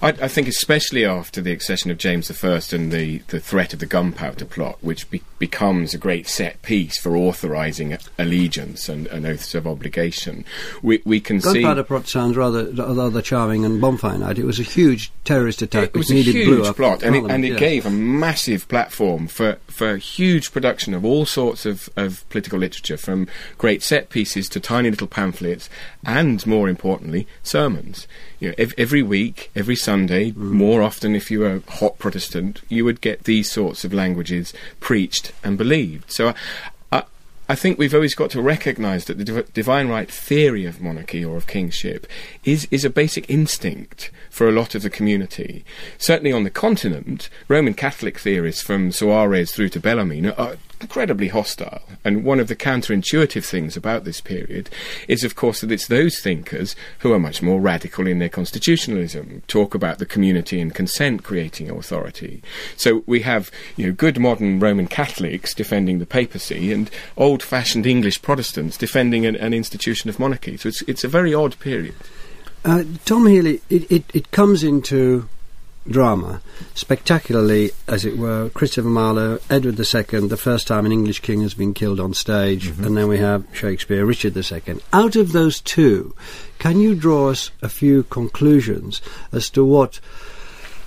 I, 0.00 0.10
I 0.10 0.28
think, 0.28 0.46
especially 0.46 1.04
after 1.04 1.40
the 1.40 1.50
accession 1.50 1.90
of 1.90 1.98
James 1.98 2.30
I 2.30 2.60
and 2.70 2.92
the, 2.92 3.22
the 3.26 3.40
threat 3.40 3.72
of 3.72 3.80
the 3.80 3.86
Gunpowder 3.86 4.44
Plot, 4.44 4.78
which 4.82 5.10
be, 5.10 5.20
becomes 5.38 5.94
a 5.94 5.98
great 5.98 6.28
set 6.28 6.60
piece 6.62 6.98
for 6.98 7.16
authorising 7.16 7.96
allegiance 8.18 8.88
and, 8.88 9.06
and, 9.08 9.26
oaths 9.26 9.54
of 9.54 9.66
obligation, 9.66 10.44
we, 10.82 11.02
we 11.04 11.20
can 11.20 11.38
Gunpowder 11.38 11.54
see. 11.54 11.62
Gunpowder 11.62 11.84
Plot 11.84 12.08
sounds 12.08 12.36
rather 12.36 12.70
rather 12.72 13.22
charming 13.22 13.64
and 13.64 13.80
bonfire 13.80 14.18
night. 14.18 14.38
It 14.38 14.44
was 14.44 14.60
a 14.60 14.64
huge 14.64 15.12
terrorist 15.24 15.62
attack. 15.62 15.90
It 15.90 15.96
was 15.96 16.10
a 16.10 16.14
huge 16.14 16.74
plot, 16.74 17.02
and 17.02 17.16
it, 17.16 17.24
and 17.24 17.44
it 17.44 17.52
yes. 17.52 17.60
gave 17.60 17.86
a 17.86 17.90
massive 17.90 18.68
platform 18.68 19.26
for 19.26 19.58
for 19.66 19.96
huge 19.96 20.52
production 20.52 20.94
of 20.94 21.04
all 21.04 21.26
sorts 21.26 21.66
of, 21.66 21.90
of 21.96 22.28
political 22.30 22.58
literature, 22.58 22.96
from 22.96 23.28
great 23.58 23.82
set 23.82 24.08
pieces 24.08 24.48
to 24.50 24.60
tiny 24.60 24.90
little 24.90 25.06
pamphlets, 25.06 25.68
and 26.04 26.46
more 26.46 26.68
importantly, 26.68 27.26
sermons. 27.42 28.06
You 28.40 28.48
know, 28.48 28.54
ev- 28.58 28.74
every 28.76 29.02
week, 29.02 29.50
every 29.56 29.76
Sunday, 29.76 30.30
mm. 30.30 30.36
more 30.36 30.82
often 30.82 31.14
if 31.14 31.30
you 31.30 31.40
were 31.40 31.62
a 31.66 31.70
hot 31.70 31.98
Protestant, 31.98 32.60
you 32.68 32.84
would 32.84 33.00
get 33.00 33.24
these 33.24 33.50
sorts 33.50 33.84
of 33.84 33.94
languages 33.94 34.52
preached 34.80 35.32
and 35.42 35.56
believed. 35.56 36.10
So 36.10 36.34
I 37.48 37.54
think 37.54 37.78
we've 37.78 37.94
always 37.94 38.16
got 38.16 38.30
to 38.30 38.42
recognise 38.42 39.04
that 39.04 39.18
the 39.18 39.24
div- 39.24 39.54
divine 39.54 39.86
right 39.86 40.10
theory 40.10 40.64
of 40.64 40.80
monarchy 40.80 41.24
or 41.24 41.36
of 41.36 41.46
kingship 41.46 42.06
is, 42.42 42.66
is 42.72 42.84
a 42.84 42.90
basic 42.90 43.30
instinct 43.30 44.10
for 44.30 44.48
a 44.48 44.52
lot 44.52 44.74
of 44.74 44.82
the 44.82 44.90
community. 44.90 45.64
Certainly 45.96 46.32
on 46.32 46.42
the 46.42 46.50
continent, 46.50 47.28
Roman 47.46 47.74
Catholic 47.74 48.18
theorists 48.18 48.62
from 48.62 48.90
Suarez 48.90 49.52
through 49.52 49.68
to 49.70 49.80
Bellarmine 49.80 50.30
are 50.30 50.56
incredibly 50.80 51.28
hostile. 51.28 51.82
And 52.04 52.24
one 52.24 52.40
of 52.40 52.48
the 52.48 52.56
counterintuitive 52.56 53.44
things 53.44 53.76
about 53.76 54.04
this 54.04 54.20
period 54.20 54.70
is, 55.08 55.24
of 55.24 55.34
course, 55.34 55.60
that 55.60 55.72
it's 55.72 55.88
those 55.88 56.18
thinkers 56.20 56.76
who 57.00 57.12
are 57.12 57.18
much 57.18 57.42
more 57.42 57.60
radical 57.60 58.06
in 58.06 58.18
their 58.18 58.28
constitutionalism, 58.28 59.42
talk 59.48 59.74
about 59.74 59.98
the 59.98 60.06
community 60.06 60.60
and 60.60 60.74
consent 60.74 61.22
creating 61.22 61.70
authority. 61.70 62.42
So 62.76 63.02
we 63.06 63.20
have, 63.22 63.50
you 63.76 63.86
know, 63.86 63.92
good 63.92 64.18
modern 64.18 64.60
Roman 64.60 64.86
Catholics 64.86 65.54
defending 65.54 65.98
the 65.98 66.06
papacy 66.06 66.72
and 66.72 66.90
old-fashioned 67.16 67.86
English 67.86 68.22
Protestants 68.22 68.76
defending 68.76 69.26
an, 69.26 69.36
an 69.36 69.54
institution 69.54 70.10
of 70.10 70.18
monarchy. 70.18 70.56
So 70.56 70.68
it's, 70.68 70.82
it's 70.82 71.04
a 71.04 71.08
very 71.08 71.32
odd 71.32 71.58
period. 71.58 71.94
Uh, 72.64 72.84
Tom 73.04 73.26
Healy, 73.26 73.60
it, 73.70 73.90
it, 73.90 74.04
it 74.12 74.30
comes 74.32 74.62
into 74.64 75.28
drama, 75.88 76.40
spectacularly, 76.74 77.70
as 77.86 78.04
it 78.04 78.18
were, 78.18 78.50
Christopher 78.50 78.88
Marlowe, 78.88 79.38
Edward 79.48 79.78
II, 79.78 80.28
the 80.28 80.36
first 80.36 80.66
time 80.66 80.86
an 80.86 80.92
English 80.92 81.20
king 81.20 81.42
has 81.42 81.54
been 81.54 81.74
killed 81.74 82.00
on 82.00 82.14
stage, 82.14 82.68
mm-hmm. 82.68 82.84
and 82.84 82.96
then 82.96 83.08
we 83.08 83.18
have 83.18 83.44
Shakespeare, 83.52 84.04
Richard 84.04 84.36
II. 84.36 84.80
Out 84.92 85.16
of 85.16 85.32
those 85.32 85.60
two, 85.60 86.14
can 86.58 86.80
you 86.80 86.94
draw 86.94 87.30
us 87.30 87.50
a 87.62 87.68
few 87.68 88.04
conclusions 88.04 89.00
as 89.32 89.50
to 89.50 89.64
what 89.64 90.00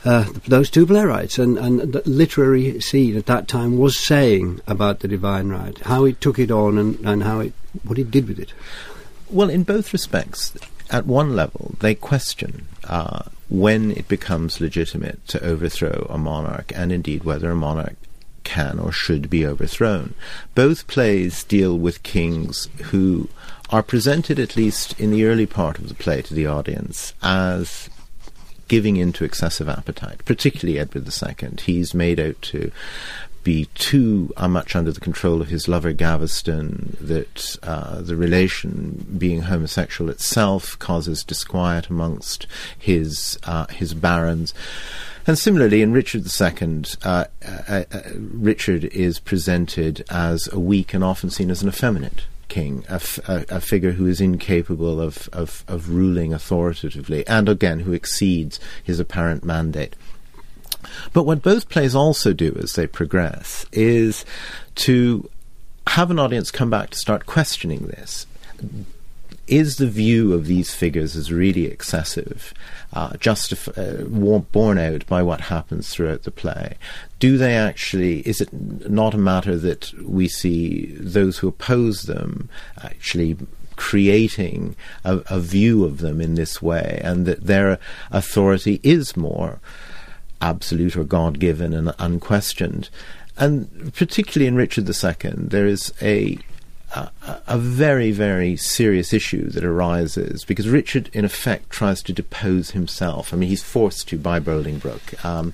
uh, 0.06 0.26
those 0.48 0.70
two 0.70 0.86
playwrights 0.86 1.38
and, 1.38 1.58
and 1.58 1.80
the 1.80 2.02
literary 2.06 2.80
scene 2.80 3.18
at 3.18 3.26
that 3.26 3.48
time 3.48 3.78
was 3.78 4.00
saying 4.00 4.62
about 4.66 5.02
the 5.02 5.08
divine 5.08 5.50
right, 5.50 5.78
how 5.80 6.06
it 6.06 6.22
took 6.22 6.40
it 6.40 6.52
on 6.52 6.78
and, 6.78 7.00
and 7.02 7.24
how 7.24 7.42
it, 7.42 7.54
what 7.84 8.00
it 8.00 8.10
did 8.10 8.28
with 8.28 8.40
it? 8.40 8.54
Well, 9.30 9.50
in 9.50 9.64
both 9.64 9.94
respects, 9.94 10.56
at 10.90 11.06
one 11.06 11.36
level, 11.36 11.76
they 11.80 11.96
question 11.96 12.68
uh, 12.86 13.24
when 13.50 13.92
it 13.92 14.08
becomes 14.08 14.62
legitimate 14.62 15.26
to 15.28 15.44
overthrow 15.44 16.08
a 16.10 16.18
monarch, 16.18 16.72
and 16.76 16.92
indeed 16.92 17.24
whether 17.24 17.50
a 17.50 17.56
monarch 17.56 17.96
can 18.44 18.80
or 18.80 18.92
should 18.92 19.30
be 19.30 19.46
overthrown. 19.46 20.14
Both 20.56 20.88
plays 20.88 21.44
deal 21.44 21.78
with 21.78 22.04
kings 22.04 22.70
who 22.86 23.30
are 23.70 23.84
presented, 23.84 24.40
at 24.40 24.56
least 24.56 25.00
in 25.00 25.12
the 25.12 25.26
early 25.26 25.46
part 25.46 25.78
of 25.78 25.88
the 25.88 25.94
play 25.94 26.22
to 26.24 26.34
the 26.34 26.48
audience, 26.48 27.14
as 27.22 27.90
giving 28.68 28.98
into 28.98 29.26
excessive 29.26 29.68
appetite, 29.68 30.24
particularly 30.26 30.80
Edward 30.80 31.08
II. 31.08 31.50
He's 31.62 31.94
made 31.94 32.20
out 32.20 32.42
to 32.44 32.72
be 33.50 33.66
too 33.74 34.32
uh, 34.38 34.48
much 34.48 34.76
under 34.76 34.92
the 34.92 35.00
control 35.00 35.42
of 35.42 35.48
his 35.48 35.68
lover 35.68 35.92
Gaveston, 35.92 36.96
that 37.02 37.58
uh, 37.64 38.00
the 38.00 38.16
relation 38.16 39.16
being 39.18 39.42
homosexual 39.42 40.12
itself 40.12 40.78
causes 40.78 41.24
disquiet 41.24 41.88
amongst 41.88 42.46
his 42.78 43.40
uh, 43.46 43.66
his 43.72 43.96
barons. 43.96 44.54
And 45.26 45.36
similarly, 45.36 45.82
in 45.82 45.94
Richard 45.94 46.26
II, 46.28 46.84
uh, 47.04 47.26
uh, 47.44 47.84
uh, 47.92 48.02
Richard 48.16 48.84
is 48.84 49.18
presented 49.18 50.06
as 50.12 50.48
a 50.54 50.60
weak 50.60 50.94
and 50.94 51.04
often 51.04 51.32
seen 51.32 51.50
as 51.50 51.64
an 51.64 51.70
effeminate 51.70 52.26
king, 52.50 52.86
a, 52.88 52.94
f- 52.94 53.28
a, 53.28 53.46
a 53.50 53.60
figure 53.60 53.94
who 53.94 54.06
is 54.06 54.22
incapable 54.22 55.02
of, 55.02 55.28
of, 55.34 55.64
of 55.68 55.90
ruling 55.90 56.34
authoritatively, 56.34 57.26
and 57.26 57.50
again, 57.50 57.80
who 57.80 57.94
exceeds 57.94 58.60
his 58.84 59.00
apparent 59.00 59.44
mandate. 59.44 59.96
But 61.14 61.24
what 61.24 61.42
both 61.42 61.70
plays 61.70 61.96
also 61.96 62.34
do 62.34 62.58
as 62.62 62.74
they 62.74 62.88
progress 62.88 63.66
is 63.72 64.26
to 64.76 65.30
have 65.88 66.12
an 66.12 66.20
audience 66.20 66.52
come 66.52 66.70
back 66.70 66.92
to 66.92 66.98
start 66.98 67.26
questioning 67.26 67.88
this. 67.88 68.26
Is 69.48 69.78
the 69.78 69.88
view 69.88 70.34
of 70.34 70.46
these 70.46 70.76
figures 70.76 71.16
as 71.16 71.32
really 71.32 71.66
excessive, 71.66 72.54
uh, 72.94 73.10
justif- 73.14 73.76
uh, 73.76 74.40
borne 74.52 74.78
out 74.78 75.08
by 75.08 75.24
what 75.24 75.42
happens 75.42 75.90
throughout 75.90 76.24
the 76.24 76.32
play? 76.32 76.76
Do 77.18 77.38
they 77.40 77.56
actually, 77.56 78.20
is 78.20 78.42
it 78.42 78.54
not 78.54 79.16
a 79.16 79.18
matter 79.18 79.58
that 79.58 79.92
we 80.04 80.28
see 80.28 80.94
those 81.00 81.40
who 81.40 81.48
oppose 81.48 82.04
them 82.04 82.50
actually 82.84 83.38
creating 83.76 84.76
a, 85.04 85.24
a 85.28 85.40
view 85.40 85.84
of 85.86 85.98
them 86.00 86.22
in 86.22 86.36
this 86.36 86.62
way 86.62 87.02
and 87.04 87.26
that 87.26 87.46
their 87.46 87.80
authority 88.12 88.80
is 88.84 89.18
more 89.18 89.60
absolute 90.42 90.96
or 90.96 91.04
God 91.04 91.40
given 91.40 91.74
and 91.74 91.94
unquestioned. 92.00 92.90
And 93.38 93.94
particularly 93.94 94.48
in 94.48 94.56
Richard 94.56 94.88
II, 94.88 95.32
there 95.36 95.68
is 95.68 95.94
a 96.02 96.38
a, 96.96 97.12
a, 97.48 97.58
very, 97.58 98.12
very 98.12 98.58
serious 98.58 99.14
issue 99.14 99.50
that 99.50 99.64
arises 99.64 100.44
because 100.44 100.68
Richard, 100.68 101.10
in 101.14 101.24
effect, 101.24 101.70
tries 101.70 102.02
to 102.04 102.14
depose 102.14 102.72
himself. 102.72 103.32
I 103.32 103.38
mean, 103.38 103.50
he's 103.50 103.62
forced 103.62 104.08
to 104.10 104.18
by 104.18 104.40
Bolingbroke, 104.40 105.24
um, 105.24 105.54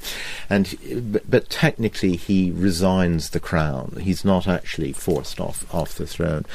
and 0.50 0.78
but, 1.12 1.30
but, 1.30 1.50
technically 1.50 2.16
he 2.16 2.52
resigns 2.52 3.32
the 3.32 3.40
crown. 3.40 3.98
He's 4.02 4.24
not 4.24 4.48
actually 4.48 4.94
forced 4.94 5.42
off 5.42 5.66
off 5.74 5.96
the 5.96 6.08
throne. 6.08 6.46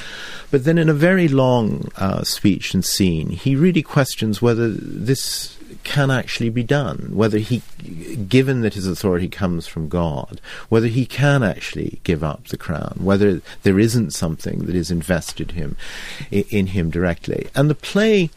But 0.50 0.64
then, 0.64 0.78
in 0.78 0.88
a 0.88 0.94
very 0.94 1.28
long 1.28 1.90
uh, 1.96 2.24
speech 2.24 2.72
and 2.72 2.84
scene, 2.84 3.30
he 3.30 3.54
really 3.56 3.82
questions 3.82 4.40
whether 4.40 4.68
this 4.68 5.58
can 5.84 6.10
actually 6.10 6.50
be 6.50 6.62
done, 6.62 7.10
whether 7.12 7.38
he, 7.38 7.62
given 8.28 8.60
that 8.62 8.74
his 8.74 8.86
authority 8.86 9.28
comes 9.28 9.66
from 9.66 9.88
God, 9.88 10.40
whether 10.68 10.86
he 10.86 11.06
can 11.06 11.42
actually 11.42 12.00
give 12.04 12.22
up 12.22 12.48
the 12.48 12.56
crown, 12.56 12.98
whether 13.00 13.40
there 13.62 13.78
isn't 13.78 14.12
something 14.12 14.66
that 14.66 14.74
is 14.74 14.90
invested 14.90 15.52
him 15.52 15.76
in 16.30 16.68
him 16.68 16.90
directly. 16.90 17.48
And 17.54 17.70
the 17.70 17.74
play, 17.74 18.30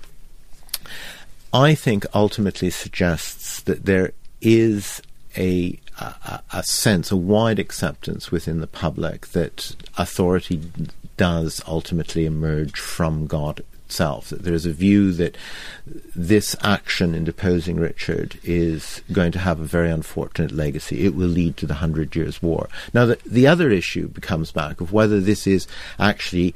I 1.54 1.76
think, 1.76 2.06
ultimately 2.14 2.70
suggests 2.70 3.62
that 3.62 3.86
there 3.86 4.12
is 4.42 5.02
a, 5.38 5.80
a, 6.00 6.42
a 6.52 6.64
sense, 6.64 7.12
a 7.12 7.18
wide 7.18 7.60
acceptance 7.60 8.32
within 8.32 8.60
the 8.60 8.68
public 8.68 9.28
that 9.28 9.76
authority 9.98 10.62
does 11.18 11.62
ultimately 11.68 12.26
emerge 12.26 12.80
from 12.80 13.28
God 13.28 13.64
itself. 13.94 14.30
That 14.30 14.44
there 14.44 14.54
is 14.56 14.66
a 14.66 14.74
view 14.74 15.12
that 15.14 15.38
this 16.16 16.56
action 16.64 17.14
in 17.14 17.24
deposing 17.24 17.78
Richard 17.78 18.40
is 18.44 19.04
going 19.12 19.32
to 19.34 19.40
have 19.40 19.60
a 19.60 19.66
very 19.66 19.92
unfortunate 19.92 20.52
legacy. 20.52 21.06
It 21.06 21.14
will 21.14 21.28
lead 21.28 21.58
to 21.58 21.68
the 21.68 21.76
Hundred 21.76 22.16
Years' 22.16 22.42
War. 22.42 22.70
Now, 22.94 23.06
the, 23.06 23.20
the 23.26 23.46
other 23.46 23.70
issue 23.70 24.08
becomes 24.08 24.52
back 24.52 24.82
of 24.82 24.92
whether 24.92 25.20
this 25.20 25.46
is 25.46 25.68
actually 26.00 26.56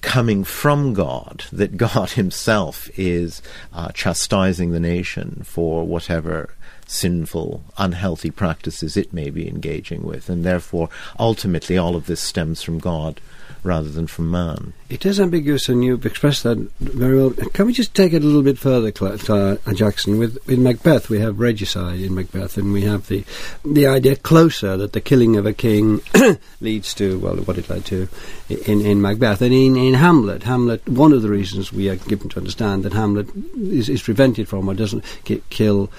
coming 0.00 0.44
from 0.44 0.94
God, 0.94 1.44
that 1.52 1.76
God 1.88 2.12
Himself 2.12 2.88
is 2.98 3.42
uh, 3.74 3.90
chastising 3.90 4.70
the 4.70 4.80
nation 4.80 5.42
for 5.44 5.86
whatever 5.86 6.54
sinful, 6.86 7.64
unhealthy 7.76 8.30
practices 8.30 8.96
it 8.96 9.12
may 9.12 9.28
be 9.28 9.46
engaging 9.46 10.02
with, 10.04 10.30
and 10.30 10.42
therefore 10.42 10.88
ultimately 11.18 11.76
all 11.76 11.94
of 11.94 12.06
this 12.06 12.20
stems 12.20 12.62
from 12.62 12.78
God 12.78 13.20
rather 13.62 13.88
than 13.88 14.06
from 14.06 14.30
man. 14.30 14.72
It 14.88 15.04
is 15.04 15.20
ambiguous, 15.20 15.68
and 15.68 15.84
you've 15.84 16.06
expressed 16.06 16.44
that 16.44 16.58
very 16.80 17.16
well. 17.16 17.30
Can 17.30 17.66
we 17.66 17.72
just 17.72 17.94
take 17.94 18.12
it 18.12 18.22
a 18.22 18.26
little 18.26 18.42
bit 18.42 18.58
further, 18.58 18.92
uh, 19.28 19.72
Jackson? 19.74 20.18
With 20.18 20.48
in 20.48 20.62
Macbeth, 20.62 21.10
we 21.10 21.20
have 21.20 21.38
regicide 21.38 22.00
in 22.00 22.14
Macbeth, 22.14 22.56
and 22.56 22.72
we 22.72 22.82
have 22.82 23.08
the 23.08 23.24
the 23.64 23.86
idea 23.86 24.16
closer 24.16 24.76
that 24.76 24.94
the 24.94 25.00
killing 25.00 25.36
of 25.36 25.44
a 25.44 25.52
king 25.52 26.00
leads 26.60 26.94
to 26.94 27.18
well, 27.18 27.36
what 27.36 27.58
it 27.58 27.68
led 27.68 27.84
to 27.86 28.08
in 28.48 28.80
in 28.80 29.02
Macbeth, 29.02 29.42
and 29.42 29.52
in 29.52 29.76
in 29.76 29.94
Hamlet. 29.94 30.44
Hamlet, 30.44 30.88
one 30.88 31.12
of 31.12 31.22
the 31.22 31.28
reasons 31.28 31.72
we 31.72 31.88
are 31.90 31.96
given 31.96 32.28
to 32.30 32.38
understand 32.38 32.82
that 32.84 32.94
Hamlet 32.94 33.28
is, 33.56 33.88
is 33.88 34.02
prevented 34.02 34.48
from 34.48 34.68
or 34.68 34.74
doesn't 34.74 35.04
kill 35.50 35.90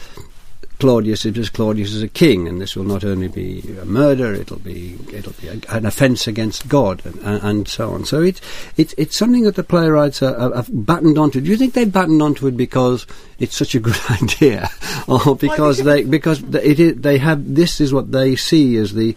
Claudius 0.79 1.25
if 1.25 1.53
Claudius 1.53 1.93
is 1.93 2.01
a 2.01 2.07
king, 2.07 2.47
and 2.47 2.61
this 2.61 2.75
will 2.75 2.85
not 2.85 3.03
only 3.03 3.27
be 3.27 3.61
a 3.81 3.85
murder, 3.85 4.33
it'll 4.33 4.59
be 4.59 4.97
it'll 5.11 5.33
be 5.33 5.49
a, 5.49 5.59
an 5.69 5.85
offence 5.85 6.25
against 6.25 6.67
God, 6.69 7.05
and, 7.05 7.19
and, 7.43 7.67
so 7.67 7.91
on. 7.91 8.05
So 8.05 8.21
it's 8.21 8.39
it's 8.77 8.93
it's 8.97 9.17
something 9.17 9.43
that 9.43 9.55
the 9.55 9.63
playwrights 9.63 10.21
are, 10.23 10.55
have 10.55 10.69
battened 10.71 11.17
onto. 11.17 11.41
Do 11.41 11.49
you 11.49 11.57
think 11.57 11.73
they 11.73 11.85
battened 11.85 12.21
onto 12.21 12.47
it 12.47 12.55
because 12.55 13.05
it's 13.39 13.57
such 13.57 13.75
a 13.75 13.79
good 13.87 13.99
idea, 14.09 14.69
or 15.07 15.35
because 15.35 15.79
they 15.79 16.03
because 16.03 16.41
it 16.55 16.79
is, 16.79 16.95
they 16.95 17.17
have 17.17 17.55
this 17.55 17.81
is 17.81 17.93
what 17.93 18.11
they 18.11 18.35
see 18.35 18.77
as 18.77 18.93
the 18.93 19.15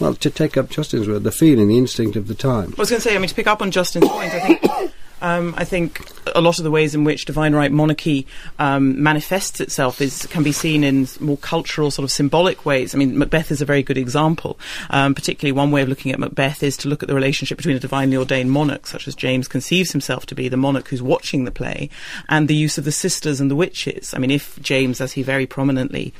well, 0.00 0.14
to 0.14 0.30
take 0.30 0.56
up 0.56 0.70
Justin's 0.70 1.08
word, 1.08 1.24
the 1.24 1.32
feeling, 1.32 1.68
the 1.68 1.78
instinct 1.78 2.16
of 2.16 2.26
the 2.26 2.34
time. 2.34 2.72
I 2.76 2.80
was 2.80 2.90
going 2.90 3.02
to 3.02 3.08
say, 3.08 3.14
I 3.14 3.18
mean, 3.18 3.28
to 3.28 3.34
pick 3.34 3.46
up 3.46 3.60
on 3.60 3.70
Justin's 3.70 4.08
point, 4.08 4.32
I 4.32 4.40
think 4.40 4.92
um, 5.20 5.54
I 5.56 5.64
think 5.64 6.10
a 6.34 6.40
lot 6.40 6.58
of 6.58 6.64
the 6.64 6.70
ways 6.70 6.94
in 6.94 7.04
which 7.04 7.24
divine 7.24 7.54
right 7.54 7.72
monarchy 7.72 8.26
um, 8.58 9.02
manifests 9.02 9.60
itself 9.60 10.00
is 10.00 10.26
can 10.26 10.42
be 10.42 10.52
seen 10.52 10.84
in 10.84 11.08
more 11.18 11.36
cultural, 11.38 11.90
sort 11.90 12.04
of 12.04 12.10
symbolic 12.10 12.64
ways. 12.64 12.94
I 12.94 12.98
mean, 12.98 13.18
Macbeth 13.18 13.50
is 13.50 13.60
a 13.60 13.64
very 13.64 13.82
good 13.82 13.98
example. 13.98 14.58
Um, 14.90 15.14
particularly, 15.14 15.52
one 15.52 15.70
way 15.70 15.82
of 15.82 15.88
looking 15.88 16.12
at 16.12 16.18
Macbeth 16.18 16.62
is 16.62 16.76
to 16.78 16.88
look 16.88 17.02
at 17.02 17.08
the 17.08 17.14
relationship 17.14 17.58
between 17.58 17.76
a 17.76 17.80
divinely 17.80 18.16
ordained 18.16 18.50
monarch, 18.50 18.86
such 18.86 19.08
as 19.08 19.14
James 19.14 19.48
conceives 19.48 19.92
himself 19.92 20.26
to 20.26 20.34
be, 20.34 20.48
the 20.48 20.56
monarch 20.56 20.88
who's 20.88 21.02
watching 21.02 21.44
the 21.44 21.50
play, 21.50 21.90
and 22.28 22.48
the 22.48 22.54
use 22.54 22.78
of 22.78 22.84
the 22.84 22.92
sisters 22.92 23.40
and 23.40 23.50
the 23.50 23.56
witches. 23.56 24.14
I 24.14 24.18
mean, 24.18 24.30
if 24.30 24.60
James, 24.60 25.00
as 25.00 25.12
he 25.12 25.22
very 25.22 25.46
prominently 25.46 26.12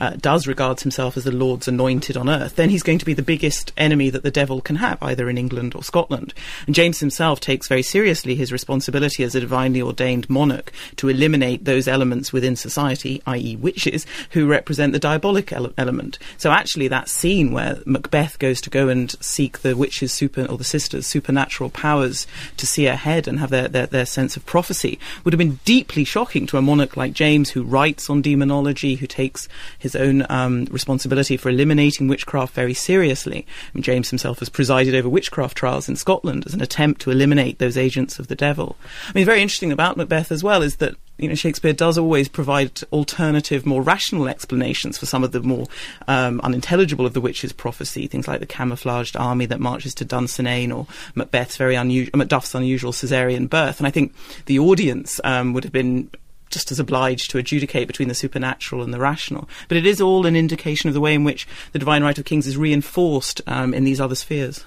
uh, 0.00 0.10
does 0.20 0.46
regards 0.46 0.82
himself 0.82 1.16
as 1.16 1.24
the 1.24 1.32
Lord's 1.32 1.68
anointed 1.68 2.16
on 2.16 2.28
earth, 2.28 2.56
then 2.56 2.70
he's 2.70 2.82
going 2.82 2.98
to 2.98 3.04
be 3.04 3.14
the 3.14 3.22
biggest 3.22 3.72
enemy 3.76 4.10
that 4.10 4.22
the 4.22 4.30
devil 4.30 4.60
can 4.60 4.76
have, 4.76 5.02
either 5.02 5.28
in 5.28 5.38
England 5.38 5.74
or 5.74 5.82
Scotland. 5.82 6.34
And 6.66 6.74
James 6.74 7.00
himself 7.00 7.40
takes 7.40 7.68
very 7.68 7.82
seriously 7.82 8.34
his 8.34 8.47
responsibility 8.52 9.24
as 9.24 9.34
a 9.34 9.40
divinely 9.40 9.82
ordained 9.82 10.30
monarch 10.30 10.72
to 10.96 11.08
eliminate 11.08 11.64
those 11.64 11.88
elements 11.88 12.32
within 12.32 12.54
society, 12.54 13.20
i.e., 13.26 13.56
witches, 13.56 14.06
who 14.30 14.46
represent 14.46 14.92
the 14.92 14.98
diabolic 15.00 15.52
ele- 15.52 15.72
element. 15.76 16.18
So 16.36 16.52
actually, 16.52 16.86
that 16.88 17.08
scene 17.08 17.52
where 17.52 17.78
Macbeth 17.84 18.38
goes 18.38 18.60
to 18.60 18.70
go 18.70 18.88
and 18.88 19.10
seek 19.20 19.60
the 19.60 19.76
witches' 19.76 20.12
super 20.12 20.44
or 20.44 20.58
the 20.58 20.64
sisters' 20.64 21.06
supernatural 21.06 21.70
powers 21.70 22.26
to 22.56 22.66
see 22.66 22.86
ahead 22.86 23.26
and 23.26 23.40
have 23.40 23.50
their, 23.50 23.66
their, 23.66 23.86
their 23.86 24.06
sense 24.06 24.36
of 24.36 24.46
prophecy 24.46 24.98
would 25.24 25.34
have 25.34 25.38
been 25.38 25.58
deeply 25.64 26.04
shocking 26.04 26.46
to 26.46 26.56
a 26.56 26.62
monarch 26.62 26.96
like 26.96 27.12
James, 27.12 27.50
who 27.50 27.64
writes 27.64 28.08
on 28.08 28.22
demonology, 28.22 28.94
who 28.94 29.06
takes 29.08 29.48
his 29.78 29.88
his 29.88 29.96
own 29.96 30.26
um, 30.28 30.66
responsibility 30.66 31.38
for 31.38 31.48
eliminating 31.48 32.08
witchcraft 32.08 32.54
very 32.54 32.74
seriously. 32.74 33.46
James 33.80 34.10
himself 34.10 34.40
has 34.40 34.50
presided 34.50 34.94
over 34.94 35.08
witchcraft 35.08 35.56
trials 35.56 35.88
in 35.88 35.96
Scotland 35.96 36.44
as 36.44 36.52
an 36.52 36.60
attempt 36.60 37.00
to 37.00 37.10
eliminate 37.10 37.58
those 37.58 37.78
agents 37.78 38.18
of 38.18 38.28
the 38.28 38.36
devil. 38.38 38.76
I 39.08 39.12
mean, 39.14 39.26
very 39.26 39.42
interesting 39.42 39.72
about 39.72 39.96
Macbeth 39.98 40.32
as 40.32 40.42
well 40.42 40.62
is 40.62 40.76
that 40.76 40.94
you 41.18 41.28
know, 41.28 41.34
Shakespeare 41.34 41.72
does 41.72 41.98
always 41.98 42.28
provide 42.28 42.80
alternative, 42.92 43.66
more 43.66 43.82
rational 43.82 44.28
explanations 44.28 44.96
for 44.96 45.06
some 45.06 45.24
of 45.24 45.32
the 45.32 45.40
more 45.40 45.66
um, 46.06 46.40
unintelligible 46.42 47.04
of 47.04 47.12
the 47.12 47.20
witch's 47.20 47.52
prophecy, 47.52 48.06
things 48.06 48.28
like 48.28 48.40
the 48.40 48.46
camouflaged 48.46 49.16
army 49.16 49.44
that 49.46 49.58
marches 49.58 49.94
to 49.96 50.04
Dunsinane 50.04 50.74
or 50.74 50.86
Macbeth's 51.16 51.56
very 51.56 51.74
unusual, 51.74 52.16
Macduff's 52.16 52.54
unusual 52.54 52.92
Caesarean 52.92 53.48
birth. 53.48 53.80
And 53.80 53.86
I 53.86 53.90
think 53.90 54.14
the 54.46 54.60
audience 54.60 55.20
um, 55.24 55.52
would 55.54 55.64
have 55.64 55.72
been 55.72 56.08
just 56.50 56.70
as 56.70 56.78
obliged 56.78 57.30
to 57.30 57.38
adjudicate 57.38 57.86
between 57.86 58.08
the 58.08 58.14
supernatural 58.14 58.82
and 58.82 58.94
the 58.94 58.98
rational. 58.98 59.48
But 59.66 59.76
it 59.76 59.86
is 59.86 60.00
all 60.00 60.24
an 60.24 60.36
indication 60.36 60.88
of 60.88 60.94
the 60.94 61.00
way 61.00 61.14
in 61.14 61.24
which 61.24 61.46
the 61.72 61.78
divine 61.78 62.02
right 62.02 62.16
of 62.16 62.24
kings 62.24 62.46
is 62.46 62.56
reinforced 62.56 63.42
um, 63.46 63.74
in 63.74 63.84
these 63.84 64.00
other 64.00 64.14
spheres. 64.14 64.64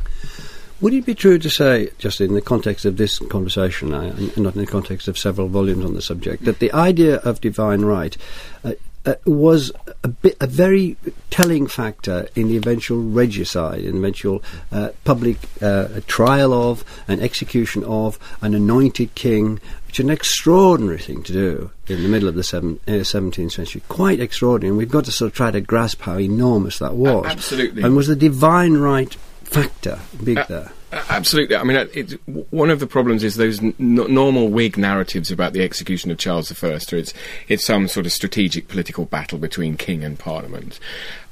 Would 0.81 0.95
it 0.95 1.05
be 1.05 1.13
true 1.13 1.37
to 1.37 1.49
say, 1.49 1.91
just 1.99 2.19
in 2.19 2.33
the 2.33 2.41
context 2.41 2.85
of 2.85 2.97
this 2.97 3.19
conversation, 3.19 3.93
uh, 3.93 4.15
and 4.17 4.37
not 4.37 4.55
in 4.55 4.61
the 4.61 4.67
context 4.67 5.07
of 5.07 5.17
several 5.17 5.47
volumes 5.47 5.85
on 5.85 5.93
the 5.93 6.01
subject, 6.01 6.43
that 6.45 6.59
the 6.59 6.71
idea 6.73 7.17
of 7.17 7.39
divine 7.39 7.81
right 7.81 8.17
uh, 8.63 8.73
uh, 9.05 9.15
was 9.25 9.71
a, 10.03 10.07
bit, 10.07 10.37
a 10.39 10.47
very 10.47 10.95
telling 11.29 11.65
factor 11.65 12.27
in 12.35 12.47
the 12.47 12.57
eventual 12.57 13.01
regicide, 13.01 13.79
in 13.79 13.93
the 13.93 13.97
eventual 13.97 14.43
uh, 14.71 14.89
public 15.03 15.37
uh, 15.61 15.87
trial 16.07 16.53
of 16.53 16.83
and 17.07 17.21
execution 17.21 17.83
of 17.83 18.19
an 18.41 18.53
anointed 18.53 19.13
king, 19.15 19.59
which 19.87 19.99
is 19.99 20.05
an 20.05 20.11
extraordinary 20.11 20.99
thing 20.99 21.23
to 21.23 21.33
do 21.33 21.71
in 21.87 22.03
the 22.03 22.09
middle 22.09 22.29
of 22.29 22.35
the 22.35 22.43
seven, 22.43 22.79
uh, 22.87 22.91
17th 22.91 23.51
century. 23.51 23.81
Quite 23.87 24.19
extraordinary, 24.19 24.69
and 24.69 24.77
we've 24.77 24.89
got 24.89 25.05
to 25.05 25.11
sort 25.11 25.31
of 25.31 25.35
try 25.35 25.51
to 25.51 25.61
grasp 25.61 26.01
how 26.01 26.19
enormous 26.19 26.79
that 26.79 26.95
was. 26.95 27.25
absolutely. 27.25 27.83
And 27.83 27.95
was 27.95 28.07
the 28.07 28.15
divine 28.15 28.73
right 28.77 29.15
factor 29.51 29.99
big 30.23 30.37
uh, 30.37 30.45
there? 30.47 30.71
Uh, 30.91 31.03
absolutely. 31.09 31.55
I 31.55 31.63
mean, 31.63 31.77
uh, 31.77 31.85
it's, 31.93 32.13
one 32.49 32.69
of 32.69 32.79
the 32.79 32.87
problems 32.87 33.23
is 33.23 33.35
those 33.35 33.61
n- 33.61 33.75
normal 33.77 34.49
Whig 34.49 34.77
narratives 34.77 35.31
about 35.31 35.53
the 35.53 35.63
execution 35.63 36.11
of 36.11 36.17
Charles 36.17 36.51
I. 36.51 36.67
Or 36.67 36.75
it's 36.75 37.13
it's 37.47 37.65
some 37.65 37.87
sort 37.87 38.05
of 38.05 38.11
strategic 38.11 38.67
political 38.67 39.05
battle 39.05 39.37
between 39.37 39.77
king 39.77 40.03
and 40.03 40.17
parliament. 40.17 40.79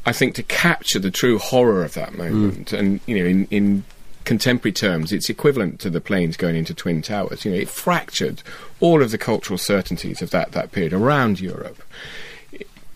I 0.05 0.11
think 0.11 0.35
to 0.35 0.43
capture 0.43 0.99
the 0.99 1.11
true 1.11 1.39
horror 1.39 1.83
of 1.83 1.93
that 1.93 2.11
mm. 2.11 2.17
moment, 2.17 2.71
mm. 2.71 2.79
and 2.79 2.99
you 3.05 3.19
know, 3.19 3.25
in, 3.25 3.45
in 3.45 3.83
contemporary 4.25 4.73
terms, 4.73 5.11
it's 5.11 5.29
equivalent 5.29 5.79
to 5.79 5.89
the 5.89 6.01
planes 6.01 6.37
going 6.37 6.55
into 6.55 6.73
Twin 6.73 7.01
Towers. 7.01 7.45
You 7.45 7.51
know, 7.51 7.57
it 7.57 7.69
fractured 7.69 8.43
all 8.79 9.01
of 9.01 9.11
the 9.11 9.17
cultural 9.17 9.57
certainties 9.57 10.21
of 10.21 10.29
that, 10.31 10.51
that 10.51 10.71
period 10.71 10.93
around 10.93 11.39
Europe 11.39 11.81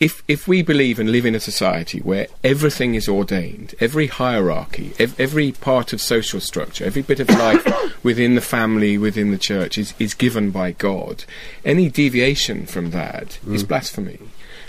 if 0.03 0.21
if 0.27 0.49
we 0.49 0.61
believe 0.61 0.99
and 0.99 1.09
live 1.13 1.25
in 1.25 1.33
a 1.33 1.39
society 1.39 1.99
where 1.99 2.27
everything 2.43 2.93
is 2.93 3.07
ordained, 3.07 3.73
every 3.79 4.07
hierarchy, 4.07 4.91
ev- 4.99 5.17
every 5.17 5.53
part 5.53 5.93
of 5.93 6.01
social 6.01 6.41
structure, 6.41 6.83
every 6.83 7.01
bit 7.01 7.21
of 7.21 7.29
life 7.29 7.65
within 8.03 8.35
the 8.35 8.41
family, 8.41 8.97
within 8.97 9.31
the 9.31 9.37
church 9.37 9.77
is, 9.77 9.93
is 9.99 10.13
given 10.13 10.51
by 10.51 10.73
God, 10.73 11.23
any 11.63 11.87
deviation 11.87 12.65
from 12.65 12.91
that 12.91 13.39
mm. 13.45 13.53
is 13.53 13.63
blasphemy. 13.63 14.19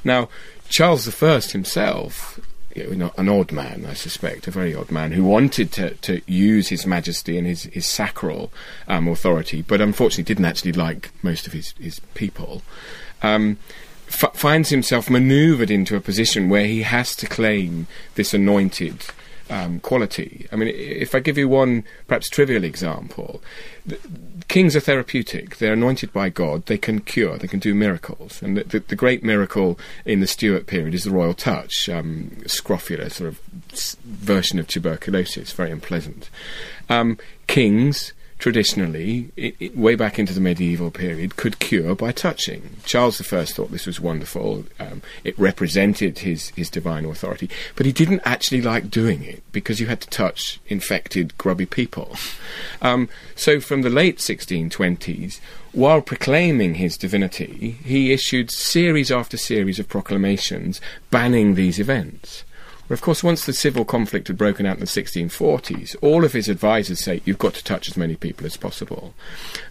Now, 0.05 0.29
Charles 0.69 1.09
I 1.21 1.41
himself, 1.41 2.39
you 2.77 2.95
know, 2.95 3.13
an 3.19 3.29
odd 3.29 3.51
man, 3.51 3.87
I 3.91 3.95
suspect, 3.95 4.47
a 4.47 4.53
very 4.53 4.73
odd 4.73 4.93
man, 4.93 5.11
who 5.11 5.25
wanted 5.25 5.73
to, 5.73 5.95
to 5.95 6.21
use 6.29 6.69
his 6.69 6.87
majesty 6.87 7.37
and 7.39 7.47
his, 7.47 7.65
his 7.65 7.87
sacral 7.87 8.53
um, 8.87 9.09
authority, 9.09 9.63
but 9.63 9.81
unfortunately 9.81 10.23
didn't 10.23 10.45
actually 10.45 10.73
like 10.73 11.11
most 11.25 11.49
of 11.49 11.53
his, 11.53 11.75
his 11.81 11.99
people. 12.15 12.63
Um, 13.21 13.59
f- 14.23 14.37
finds 14.37 14.71
himself 14.71 15.11
maneuvered 15.11 15.71
into 15.71 15.97
a 15.97 16.01
position 16.01 16.49
where 16.49 16.67
he 16.67 16.83
has 16.83 17.17
to 17.17 17.27
claim 17.27 17.87
this 18.15 18.33
anointed 18.35 19.05
um, 19.51 19.81
quality. 19.81 20.47
I 20.51 20.57
mean, 20.57 20.69
if 20.69 21.15
I 21.15 21.21
give 21.21 21.37
you 21.37 21.49
one 21.49 21.85
perhaps 22.07 22.29
trivial 22.29 22.65
example, 22.65 23.43
kings 24.49 24.75
are 24.75 24.81
therapeutic. 24.81 25.59
They're 25.59 25.75
anointed 25.75 26.13
by 26.13 26.31
God. 26.31 26.67
They 26.67 26.79
can 26.79 27.01
cure. 27.01 27.37
They 27.37 27.49
can 27.49 27.61
do 27.61 27.75
miracles. 27.75 28.41
And 28.43 28.57
the, 28.57 28.65
the, 28.65 28.79
the 28.81 28.97
great 28.97 29.23
miracle 29.23 29.79
in 30.05 30.21
the 30.21 30.27
Stuart 30.27 30.67
period 30.67 30.95
is 30.95 31.05
the 31.05 31.11
royal 31.11 31.35
touch, 31.35 31.89
um, 31.89 32.37
scrofula, 32.47 33.11
sort 33.11 33.29
of 33.29 33.41
version 34.05 34.59
of 34.59 34.67
tuberculosis, 34.67 35.53
very 35.53 35.71
unpleasant. 35.71 36.31
Um, 36.89 37.19
kings 37.47 38.13
traditionally, 38.39 39.31
it, 39.37 39.55
it, 39.61 39.77
way 39.77 39.95
back 39.95 40.19
into 40.19 40.33
the 40.33 40.41
medieval 40.41 40.91
period, 40.91 41.37
could 41.37 41.59
cure 41.59 41.95
by 41.95 42.13
touching. 42.13 42.77
Charles 42.85 43.21
I 43.33 43.45
thought 43.45 43.71
this 43.71 43.87
was 43.87 44.01
wonderful. 44.01 44.65
Um, 44.79 45.03
it 45.23 45.39
represented 45.39 46.21
his, 46.21 46.51
his 46.51 46.71
divine 46.71 47.05
authority, 47.05 47.49
but 47.77 47.87
he 47.87 47.93
didn't 47.93 48.23
actually 48.25 48.63
like 48.63 48.91
doing 48.91 49.23
it 49.23 49.43
because 49.53 49.81
you 49.81 49.87
had 49.87 50.01
to 50.03 50.11
touch 50.11 50.61
infected, 50.67 51.37
grubby 51.39 51.67
people. 51.67 52.17
Um, 52.83 53.09
so 53.35 53.61
from 53.61 53.83
the 53.83 53.91
late 53.91 54.19
1620s, 54.19 55.41
while 55.73 56.03
proclaiming 56.03 56.75
his 56.75 56.97
divinity, 56.97 57.79
he 57.83 58.13
issued 58.13 58.51
series 58.51 59.11
after 59.11 59.37
series 59.37 59.79
of 59.79 59.89
proclamations 59.89 60.81
banning 61.11 61.55
these 61.55 61.81
events. 61.81 62.45
Well, 62.89 62.95
of 62.95 63.01
course, 63.01 63.25
once 63.25 63.47
the 63.47 63.53
civil 63.53 63.85
conflict 63.85 64.29
had 64.29 64.37
broken 64.37 64.67
out 64.67 64.75
in 64.75 64.81
the 64.81 64.87
1640s, 64.87 65.97
all 66.03 66.25
of 66.25 66.33
his 66.35 66.49
advisors 66.49 67.01
say 67.01 67.23
you've 67.25 67.39
got 67.39 67.55
to 67.55 67.65
touch 67.65 67.89
as 67.89 67.97
many 67.97 68.15
people 68.15 68.45
as 68.45 68.57
possible. 68.59 69.15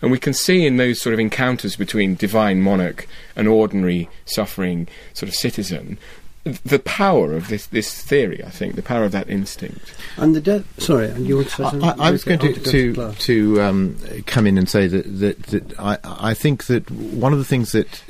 And 0.01 0.11
we 0.11 0.19
can 0.19 0.33
see 0.33 0.65
in 0.65 0.77
those 0.77 0.99
sort 0.99 1.13
of 1.13 1.19
encounters 1.19 1.75
between 1.75 2.15
divine 2.15 2.61
monarch 2.61 3.07
and 3.35 3.47
ordinary 3.47 4.09
suffering 4.25 4.87
sort 5.13 5.29
of 5.29 5.35
citizen 5.35 5.99
the 6.43 6.79
power 6.79 7.33
of 7.33 7.47
this, 7.47 7.67
this 7.67 8.01
theory, 8.01 8.43
I 8.43 8.49
think, 8.49 8.75
the 8.75 8.81
power 8.81 9.05
of 9.05 9.13
that 9.13 9.29
instinct. 9.29 9.95
And 10.17 10.35
the 10.35 10.41
death. 10.41 10.65
Sorry, 10.81 11.09
and 11.09 11.25
you 11.25 11.37
want 11.37 11.49
to 11.51 11.63
I, 11.63 11.69
I, 11.69 12.07
I 12.07 12.11
was 12.11 12.25
going 12.25 12.39
to 12.39 12.53
to, 12.53 12.93
to, 12.93 13.13
to 13.13 13.61
um, 13.61 13.97
come 14.25 14.45
in 14.45 14.57
and 14.57 14.67
say 14.67 14.87
that 14.87 15.03
that, 15.19 15.43
that 15.43 15.79
I, 15.79 15.97
I 16.03 16.33
think 16.33 16.65
that 16.65 16.91
one 16.91 17.31
of 17.31 17.39
the 17.39 17.45
things 17.45 17.71
that 17.71 18.03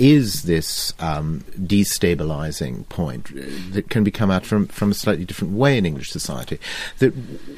is 0.00 0.44
this 0.44 0.94
um, 0.98 1.44
destabilizing 1.58 2.88
point 2.88 3.28
that 3.74 3.90
can 3.90 4.02
be 4.02 4.10
come 4.10 4.30
out 4.30 4.46
from, 4.46 4.66
from 4.68 4.92
a 4.92 4.94
slightly 4.94 5.26
different 5.26 5.52
way 5.52 5.76
in 5.76 5.84
English 5.84 6.08
society. 6.08 6.58
That 7.00 7.10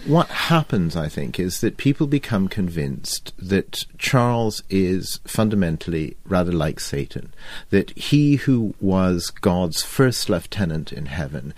what 0.07 0.27
happens, 0.27 0.97
I 0.97 1.09
think, 1.09 1.39
is 1.39 1.61
that 1.61 1.77
people 1.77 2.09
become 2.09 2.49
convinced 2.49 3.33
that 3.39 3.85
Charles 3.97 4.65
is 4.69 5.21
fundamentally 5.25 6.17
rather 6.25 6.51
like 6.51 6.81
Satan, 6.81 7.33
that 7.71 7.97
he 7.97 8.35
who 8.35 8.75
was 8.81 9.31
God's 9.31 9.85
first 9.85 10.29
lieutenant 10.29 10.93
in 10.93 11.07
heaven 11.07 11.55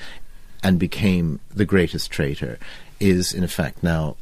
and 0.63 0.79
became 0.79 1.41
the 1.55 1.65
greatest 1.65 2.11
traitor 2.11 2.59
is 3.01 3.33
in 3.33 3.43
effect 3.43 3.83
now 3.83 4.17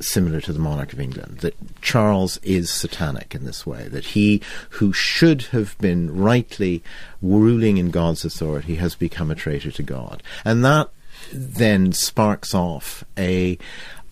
similar 0.00 0.40
to 0.42 0.52
the 0.52 0.58
monarch 0.58 0.92
of 0.92 1.00
England, 1.00 1.38
that 1.38 1.54
Charles 1.80 2.38
is 2.38 2.70
satanic 2.70 3.34
in 3.34 3.44
this 3.44 3.66
way, 3.66 3.88
that 3.88 4.06
he 4.06 4.42
who 4.70 4.92
should 4.92 5.42
have 5.52 5.76
been 5.78 6.16
rightly 6.16 6.82
ruling 7.22 7.76
in 7.76 7.90
God's 7.90 8.24
authority 8.24 8.76
has 8.76 8.94
become 8.94 9.30
a 9.30 9.34
traitor 9.34 9.70
to 9.70 9.82
God. 9.82 10.22
And 10.44 10.64
that 10.64 10.90
then 11.32 11.92
sparks 11.92 12.54
off 12.54 13.04
a 13.18 13.58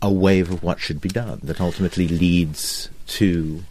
a 0.00 0.10
wave 0.10 0.50
of 0.50 0.64
what 0.64 0.80
should 0.80 1.00
be 1.00 1.08
done 1.08 1.38
that 1.44 1.60
ultimately 1.60 2.08
leads 2.08 2.90
to 3.06 3.62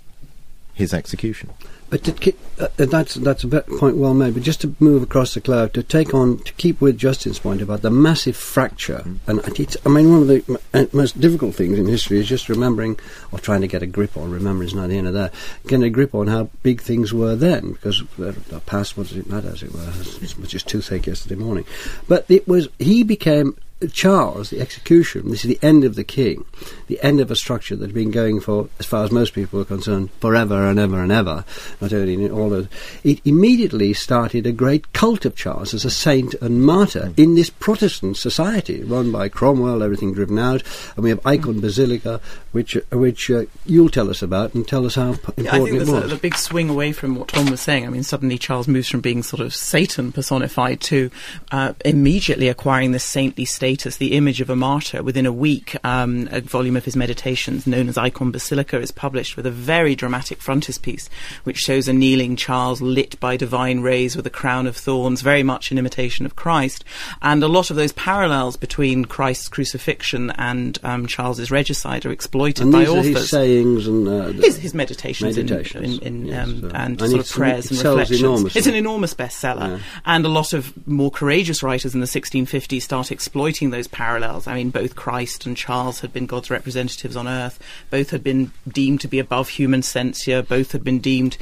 his 0.74 0.94
execution. 0.94 1.50
But 1.92 2.06
to, 2.06 2.34
uh, 2.58 2.68
that's 2.78 3.16
that's 3.16 3.44
a 3.44 3.62
point 3.62 3.98
well 3.98 4.14
made. 4.14 4.34
But 4.34 4.44
just 4.44 4.62
to 4.62 4.74
move 4.80 5.04
across 5.04 5.34
the 5.34 5.42
cloud, 5.42 5.74
to 5.74 5.84
take 5.84 6.14
on, 6.14 6.38
to 6.40 6.54
keep 6.54 6.80
with 6.80 6.98
Justin's 6.98 7.38
point 7.38 7.62
about 7.62 7.82
the 7.82 7.92
massive 7.92 8.38
fracture, 8.38 9.04
and 9.28 9.42
it's, 9.60 9.76
I 9.86 9.90
mean, 9.90 10.10
one 10.10 10.22
of 10.22 10.28
the 10.30 10.62
uh, 10.74 10.86
most 10.94 11.20
difficult 11.20 11.54
things 11.54 11.78
in 11.78 11.88
history 11.88 12.18
is 12.18 12.30
just 12.30 12.48
remembering 12.48 12.98
or 13.34 13.40
trying 13.40 13.60
to 13.60 13.68
get 13.68 13.84
a 13.84 13.88
grip 13.88 14.16
on. 14.16 14.32
Remembering 14.32 14.70
is 14.70 14.74
not 14.74 14.88
the 14.88 14.98
end 14.98 15.08
of 15.08 15.14
that. 15.16 15.34
Getting 15.68 15.84
a 15.84 15.90
grip 15.90 16.16
on 16.16 16.28
how 16.28 16.50
big 16.64 16.82
things 16.82 17.14
were 17.14 17.36
then, 17.36 17.74
because 17.74 18.04
the 18.18 18.62
past, 18.66 18.96
what 18.96 19.08
does 19.08 19.18
it 19.18 19.30
matter, 19.30 19.50
as 19.50 19.62
it 19.62 19.74
were, 19.74 19.92
as 20.22 20.38
much 20.38 20.56
as 20.56 20.64
toothache 20.64 21.08
yesterday 21.08 21.36
morning. 21.36 21.66
But 22.08 22.26
it 22.30 22.48
was 22.48 22.70
he 22.80 23.04
became 23.04 23.58
Charles, 23.92 24.50
the 24.50 24.60
execution, 24.60 25.30
this 25.30 25.46
is 25.46 25.50
the 25.50 25.60
end 25.66 25.84
of 25.84 25.96
the 25.96 26.04
king, 26.04 26.46
the 26.88 27.02
end 27.02 27.20
of 27.20 27.32
a 27.32 27.36
structure 27.36 27.76
that 27.76 27.86
had 27.86 27.96
been 27.96 28.12
going 28.12 28.40
for, 28.40 28.70
as 28.80 28.86
far 28.86 29.04
as 29.04 29.12
most 29.12 29.34
people 29.34 29.60
are 29.60 29.66
concerned, 29.66 30.10
forever 30.20 30.68
and 30.68 30.80
ever 30.80 31.02
and 31.02 31.12
ever, 31.12 31.46
not 31.80 31.94
only 31.94 32.14
in 32.14 32.32
all 32.32 32.54
of 32.54 32.70
it 33.04 33.22
immediately 33.26 33.94
started 33.94 34.46
a 34.46 34.52
great 34.52 34.92
cult 34.94 35.26
of 35.26 35.36
Charles 35.36 35.74
as 35.74 35.86
a 35.86 35.90
saint 35.90 36.34
and 36.42 36.64
martyr 36.64 37.14
in 37.18 37.36
this 37.36 37.50
Protestant 37.50 38.18
society 38.18 38.84
run 38.84 39.12
by 39.12 39.30
Cromwell, 39.30 39.84
everything 39.84 40.14
driven 40.14 40.38
out, 40.38 40.64
and 40.96 41.04
we 41.04 41.10
have 41.10 41.26
Eikon 41.26 41.62
Basilike, 41.62 42.22
which 42.52 42.78
which 42.92 43.32
uh, 43.32 43.46
you'll 43.66 43.90
tell 43.90 44.10
us 44.10 44.22
about 44.22 44.54
and 44.54 44.68
tell 44.68 44.86
us 44.86 44.96
how 44.96 45.10
important 45.10 45.46
yeah, 45.46 45.56
I 45.56 45.60
think 45.60 45.70
it 45.70 45.88
was. 45.88 46.12
A, 46.12 46.16
a 46.16 46.20
big 46.20 46.36
swing 46.36 46.70
away 46.70 46.92
from 46.92 47.16
what 47.16 47.30
Tom 47.30 47.50
was 47.50 47.62
saying. 47.62 47.86
I 47.86 47.90
mean, 47.90 48.04
suddenly 48.04 48.38
Charles 48.38 48.68
moves 48.68 48.90
from 48.90 49.02
being 49.02 49.24
sort 49.24 49.42
of 49.42 49.56
Satan 49.56 50.12
personified 50.12 50.82
to 50.82 51.10
uh, 51.52 51.74
immediately 51.86 52.50
acquiring 52.50 52.92
this 52.92 53.04
saintly 53.04 53.46
state 53.46 53.71
the 53.80 54.14
image 54.14 54.42
of 54.42 54.50
a 54.50 54.56
martyr. 54.56 55.02
Within 55.02 55.26
a 55.26 55.32
week, 55.32 55.76
um, 55.86 56.28
a 56.32 56.42
volume 56.42 56.76
of 56.76 56.86
his 56.86 56.96
meditations, 56.96 57.66
known 57.66 57.88
as 57.88 57.98
Eikon 57.98 58.32
Basilike, 58.32 58.82
is 58.82 58.92
published 58.92 59.38
with 59.38 59.46
a 59.46 59.52
very 59.52 59.96
dramatic 59.96 60.42
frontispiece, 60.42 61.10
which 61.44 61.58
shows 61.58 61.88
a 61.88 61.94
kneeling 61.94 62.36
Charles 62.36 62.82
lit 62.82 63.20
by 63.20 63.38
divine 63.38 63.82
rays 63.82 64.16
with 64.16 64.28
a 64.28 64.30
crown 64.30 64.68
of 64.68 64.76
thorns, 64.76 65.22
very 65.22 65.44
much 65.44 65.72
in 65.72 65.78
imitation 65.78 66.26
of 66.26 66.36
Christ. 66.36 66.84
And 67.22 67.44
a 67.44 67.48
lot 67.48 67.70
of 67.70 67.76
those 67.76 67.94
parallels 67.94 68.58
between 68.58 69.06
Christ's 69.06 69.48
crucifixion 69.48 70.32
and 70.32 70.78
um, 70.84 71.08
Charles's 71.08 71.52
regicide 71.52 72.06
are 72.06 72.12
exploited 72.12 72.64
and 72.64 72.72
by 72.72 72.86
authors. 72.86 73.06
his 73.06 73.30
sayings 73.30 73.88
and 73.88 74.08
uh, 74.08 74.28
his, 74.28 74.58
his, 74.58 74.74
meditations, 74.74 75.38
meditations. 75.38 76.00
In, 76.00 76.08
in, 76.08 76.16
in 76.22 76.26
yes, 76.26 76.48
um, 76.48 76.72
and, 76.74 76.76
and 76.76 77.00
sort 77.00 77.22
of 77.22 77.30
prayers 77.30 77.72
and 77.72 77.80
reflections. 77.80 78.20
Enormously. 78.20 78.60
It's 78.60 78.68
an 78.68 78.76
enormous 78.76 79.14
bestseller, 79.14 79.78
yeah. 79.78 79.84
and 80.06 80.26
a 80.26 80.30
lot 80.30 80.54
of 80.54 80.88
more 80.88 81.12
courageous 81.12 81.64
writers 81.64 81.94
in 81.94 82.02
the 82.02 82.08
1650s 82.08 82.82
start 82.82 83.12
exploiting 83.12 83.61
those 83.70 83.88
parallels. 83.88 84.48
I 84.48 84.56
mean, 84.56 84.72
both 84.72 84.96
Christ 84.96 85.46
and 85.46 85.56
Charles 85.56 86.00
had 86.02 86.12
been 86.12 86.26
God's 86.26 86.50
representatives 86.50 87.16
on 87.16 87.28
earth. 87.28 87.60
Both 87.90 88.10
had 88.10 88.24
been 88.24 88.52
deemed 88.68 89.02
to 89.02 89.08
be 89.08 89.20
above 89.20 89.50
human 89.50 89.84
censure. 89.84 90.42
Both 90.42 90.72
had 90.72 90.84
been 90.84 91.00
deemed 91.00 91.38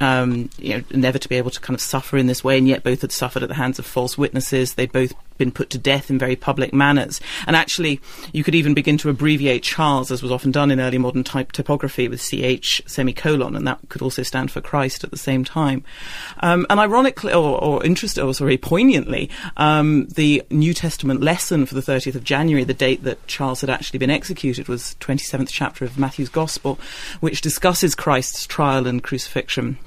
um, 0.00 0.50
you 0.58 0.76
know, 0.76 0.84
never 0.92 1.18
to 1.18 1.28
be 1.28 1.36
able 1.36 1.50
to 1.50 1.60
kind 1.60 1.74
of 1.74 1.80
suffer 1.80 2.16
in 2.16 2.26
this 2.26 2.42
way, 2.42 2.58
and 2.58 2.66
yet 2.66 2.82
both 2.82 3.02
had 3.02 3.12
suffered 3.12 3.42
at 3.42 3.48
the 3.48 3.54
hands 3.54 3.78
of 3.78 3.86
false 3.86 4.18
witnesses. 4.18 4.74
They'd 4.74 4.92
both 4.92 5.14
been 5.38 5.52
put 5.52 5.70
to 5.70 5.78
death 5.78 6.10
in 6.10 6.18
very 6.18 6.36
public 6.36 6.72
manners. 6.72 7.20
And 7.46 7.56
actually, 7.56 8.00
you 8.32 8.44
could 8.44 8.54
even 8.54 8.74
begin 8.74 8.98
to 8.98 9.08
abbreviate 9.08 9.62
Charles, 9.62 10.10
as 10.10 10.22
was 10.22 10.32
often 10.32 10.50
done 10.50 10.70
in 10.70 10.80
early 10.80 10.98
modern 10.98 11.24
type 11.24 11.52
typography, 11.52 12.08
with 12.08 12.20
CH 12.20 12.82
semicolon, 12.86 13.56
and 13.56 13.66
that 13.66 13.80
could 13.88 14.02
also 14.02 14.22
stand 14.22 14.50
for 14.50 14.60
Christ 14.60 15.04
at 15.04 15.10
the 15.10 15.16
same 15.16 15.44
time. 15.44 15.84
Um, 16.40 16.66
and 16.70 16.80
ironically, 16.80 17.32
or, 17.32 17.62
or 17.62 17.84
interesting, 17.84 18.24
or 18.24 18.34
sorry, 18.34 18.58
poignantly, 18.58 19.30
um, 19.56 20.06
the 20.08 20.42
New 20.50 20.74
Testament 20.74 21.20
lesson 21.20 21.66
for 21.66 21.74
the 21.74 21.80
30th 21.80 22.14
of 22.14 22.24
January, 22.24 22.64
the 22.64 22.74
date 22.74 23.02
that 23.04 23.26
Charles 23.26 23.60
had 23.60 23.70
actually 23.70 23.98
been 23.98 24.10
executed, 24.10 24.68
was 24.68 24.96
27th 25.00 25.48
chapter 25.50 25.84
of 25.84 25.98
Matthew's 25.98 26.28
Gospel, 26.28 26.78
which 27.20 27.40
discusses 27.40 27.94
Christ's 27.94 28.46
trial 28.46 28.86
and 28.86 29.02
crucifixion. 29.02 29.78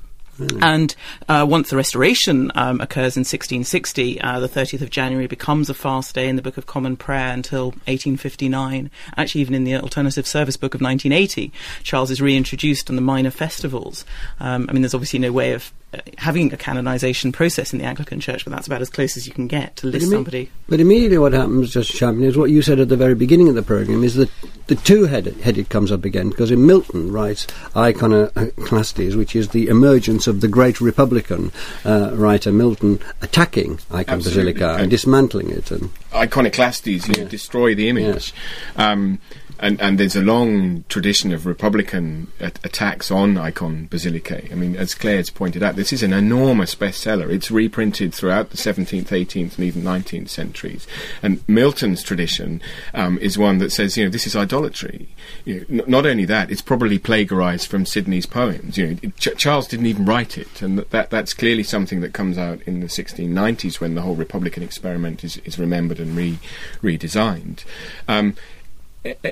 And 0.61 0.95
uh, 1.29 1.45
once 1.49 1.69
the 1.69 1.77
restoration 1.77 2.51
um, 2.55 2.81
occurs 2.81 3.15
in 3.15 3.21
1660, 3.21 4.19
uh, 4.21 4.39
the 4.39 4.49
30th 4.49 4.81
of 4.81 4.89
January 4.89 5.27
becomes 5.27 5.69
a 5.69 5.73
fast 5.73 6.15
day 6.15 6.27
in 6.27 6.35
the 6.35 6.41
Book 6.41 6.57
of 6.57 6.65
Common 6.65 6.97
Prayer 6.97 7.31
until 7.31 7.67
1859. 7.87 8.91
Actually, 9.15 9.41
even 9.41 9.53
in 9.53 9.63
the 9.63 9.75
Alternative 9.75 10.27
Service 10.27 10.57
Book 10.57 10.73
of 10.73 10.81
1980, 10.81 11.51
Charles 11.83 12.11
is 12.11 12.21
reintroduced 12.21 12.89
on 12.89 12.95
the 12.95 13.01
minor 13.01 13.31
festivals. 13.31 14.05
Um, 14.39 14.65
I 14.69 14.73
mean, 14.73 14.81
there's 14.81 14.93
obviously 14.93 15.19
no 15.19 15.31
way 15.31 15.53
of 15.53 15.71
having 16.17 16.53
a 16.53 16.57
canonization 16.57 17.31
process 17.31 17.73
in 17.73 17.79
the 17.79 17.85
Anglican 17.85 18.19
Church, 18.19 18.45
but 18.45 18.51
that's 18.51 18.67
about 18.67 18.81
as 18.81 18.89
close 18.89 19.17
as 19.17 19.27
you 19.27 19.33
can 19.33 19.47
get 19.47 19.75
to 19.77 19.87
list 19.87 20.09
somebody. 20.09 20.49
But 20.67 20.79
immediately 20.79 21.17
what 21.17 21.33
happens, 21.33 21.71
Justin 21.71 21.97
Champion, 21.97 22.29
is 22.29 22.37
what 22.37 22.49
you 22.49 22.61
said 22.61 22.79
at 22.79 22.89
the 22.89 22.97
very 22.97 23.15
beginning 23.15 23.49
of 23.49 23.55
the 23.55 23.61
programme, 23.61 24.03
is 24.03 24.15
that 24.15 24.29
the 24.67 24.75
two-headed 24.75 25.69
comes 25.69 25.91
up 25.91 26.05
again, 26.05 26.29
because 26.29 26.51
in 26.51 26.65
Milton 26.65 27.11
writes 27.11 27.45
Eikonoklastes, 27.75 29.15
which 29.15 29.35
is 29.35 29.49
the 29.49 29.67
emergence 29.67 30.27
of 30.27 30.41
the 30.41 30.47
great 30.47 30.81
Republican 30.81 31.51
uh, 31.83 32.11
writer 32.13 32.51
Milton 32.51 32.99
attacking 33.21 33.79
Eikon 33.91 34.15
Absolutely. 34.15 34.53
Basilike 34.53 34.79
and 34.79 34.89
dismantling 34.89 35.51
it. 35.51 35.71
And 35.71 35.93
Eikonoklastes, 36.11 37.07
you 37.07 37.23
yeah. 37.23 37.29
destroy 37.29 37.75
the 37.75 37.89
image. 37.89 38.33
Um, 38.75 39.19
and, 39.59 39.79
and 39.81 39.97
there's 39.97 40.15
a 40.15 40.21
long 40.21 40.83
tradition 40.89 41.33
of 41.33 41.45
Republican 41.45 42.27
attacks 42.39 43.09
on 43.09 43.37
Eikon 43.37 43.87
Basilike. 43.87 44.51
I 44.51 44.55
mean, 44.55 44.75
as 44.75 44.93
Clare 44.93 45.17
has 45.17 45.29
pointed 45.29 45.63
out, 45.63 45.75
this 45.75 45.93
is 45.93 46.03
an 46.03 46.13
enormous 46.13 46.75
bestseller. 46.75 47.29
It's 47.29 47.49
reprinted 47.49 48.13
throughout 48.13 48.49
the 48.49 48.57
17th, 48.57 49.07
18th, 49.07 49.57
and 49.57 49.65
even 49.65 49.81
19th 49.83 50.29
centuries. 50.29 50.87
And 51.21 51.43
Milton's 51.47 52.03
tradition 52.03 52.61
um, 52.93 53.17
is 53.19 53.37
one 53.37 53.59
that 53.59 53.71
says, 53.71 53.97
you 53.97 54.03
know, 54.03 54.09
this 54.09 54.27
is 54.27 54.35
idolatry. 54.35 55.07
You 55.45 55.65
know, 55.69 55.83
n- 55.83 55.89
not 55.89 56.05
only 56.05 56.25
that, 56.25 56.51
it's 56.51 56.61
probably 56.61 56.99
plagiarized 56.99 57.69
from 57.69 57.85
Sidney's 57.85 58.25
poems. 58.25 58.77
You 58.77 58.87
know, 58.87 59.11
Ch- 59.17 59.37
Charles 59.37 59.67
didn't 59.67 59.85
even 59.85 60.05
write 60.05 60.37
it, 60.37 60.61
and 60.61 60.79
that 60.79 61.09
that's 61.09 61.33
clearly 61.33 61.63
something 61.63 62.01
that 62.01 62.13
comes 62.13 62.37
out 62.37 62.61
in 62.63 62.81
the 62.81 62.87
1690s 62.87 63.79
when 63.79 63.95
the 63.95 64.01
whole 64.01 64.15
Republican 64.15 64.63
experiment 64.63 65.23
is, 65.23 65.37
is 65.37 65.57
remembered 65.57 65.99
and 65.99 66.15
re- 66.15 66.39
redesigned. 66.81 67.63
Um, 68.07 68.35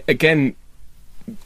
again, 0.08 0.56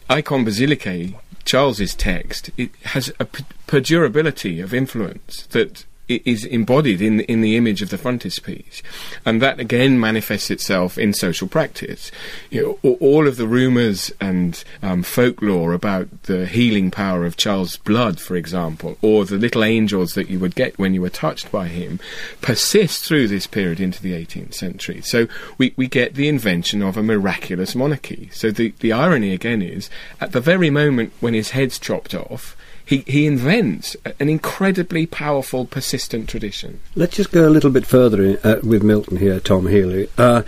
Eikon 0.09 0.45
Basilike, 0.45 1.15
Charles's 1.45 1.95
text, 1.95 2.49
it 2.57 2.71
has 2.83 3.09
a 3.19 3.25
perdurability 3.67 4.63
of 4.63 4.73
influence 4.73 5.47
that 5.47 5.85
is 6.07 6.45
embodied 6.45 7.01
in 7.01 7.21
in 7.21 7.41
the 7.41 7.55
image 7.55 7.81
of 7.81 7.89
the 7.89 7.97
frontispiece, 7.97 8.81
and 9.25 9.41
that 9.41 9.59
again 9.59 9.99
manifests 9.99 10.49
itself 10.49 10.97
in 10.97 11.13
social 11.13 11.47
practice. 11.47 12.11
You 12.49 12.79
know, 12.83 12.95
all 12.99 13.27
of 13.27 13.37
the 13.37 13.47
rumours 13.47 14.11
and 14.19 14.63
um, 14.81 15.03
folklore 15.03 15.73
about 15.73 16.23
the 16.23 16.45
healing 16.45 16.91
power 16.91 17.25
of 17.25 17.37
Charles' 17.37 17.77
blood, 17.77 18.19
for 18.19 18.35
example, 18.35 18.97
or 19.01 19.25
the 19.25 19.37
little 19.37 19.63
angels 19.63 20.13
that 20.13 20.29
you 20.29 20.39
would 20.39 20.55
get 20.55 20.77
when 20.79 20.93
you 20.93 21.01
were 21.01 21.09
touched 21.09 21.51
by 21.51 21.67
him, 21.67 21.99
persist 22.41 23.05
through 23.05 23.27
this 23.27 23.47
period 23.47 23.79
into 23.79 24.01
the 24.01 24.13
18th 24.13 24.53
century. 24.53 25.01
So 25.01 25.27
we, 25.57 25.73
we 25.75 25.87
get 25.87 26.15
the 26.15 26.27
invention 26.27 26.81
of 26.81 26.97
a 26.97 27.03
miraculous 27.03 27.75
monarchy. 27.75 28.29
So 28.33 28.51
the 28.51 28.73
the 28.79 28.91
irony 28.91 29.33
again 29.33 29.61
is 29.61 29.89
at 30.19 30.31
the 30.31 30.41
very 30.41 30.69
moment 30.69 31.13
when 31.19 31.33
his 31.33 31.51
head's 31.51 31.79
chopped 31.79 32.13
off 32.13 32.56
he, 32.87 33.03
he 33.05 33.27
invents 33.27 33.97
an 34.17 34.29
incredibly 34.29 35.05
powerful, 35.05 35.65
persistent 35.65 36.29
tradition. 36.29 36.79
Let's 36.95 37.17
just 37.17 37.33
go 37.33 37.45
a 37.45 37.51
little 37.51 37.69
bit 37.69 37.85
further 37.85 38.39
uh, 38.45 38.61
with 38.63 38.81
Milton 38.81 39.17
here, 39.17 39.41
Tom 39.41 39.67
Healy. 39.67 40.07
Uh, 40.17 40.43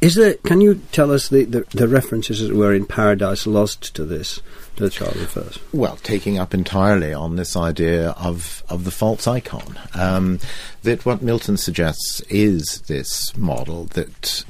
is 0.00 0.14
there? 0.14 0.34
Can 0.34 0.60
you 0.60 0.80
tell 0.92 1.10
us 1.10 1.28
the, 1.28 1.44
the, 1.44 1.64
the, 1.70 1.88
references 1.88 2.46
that 2.46 2.54
were 2.54 2.72
in 2.72 2.84
Paradise 2.84 3.48
Lost 3.48 3.96
to 3.96 4.04
this, 4.04 4.40
to 4.76 4.88
Charlie 4.90 5.24
first? 5.24 5.58
Well, 5.72 5.96
taking 5.96 6.38
up 6.38 6.54
entirely 6.54 7.12
on 7.12 7.34
this 7.34 7.56
idea 7.56 8.10
of 8.10 8.62
of 8.68 8.84
the 8.84 8.90
false 8.90 9.26
icon, 9.26 9.76
um, 9.94 10.38
that 10.82 11.04
what 11.04 11.22
Milton 11.22 11.56
suggests 11.56 12.20
is 12.28 12.82
this 12.82 13.36
model 13.36 13.86
that 13.86 14.44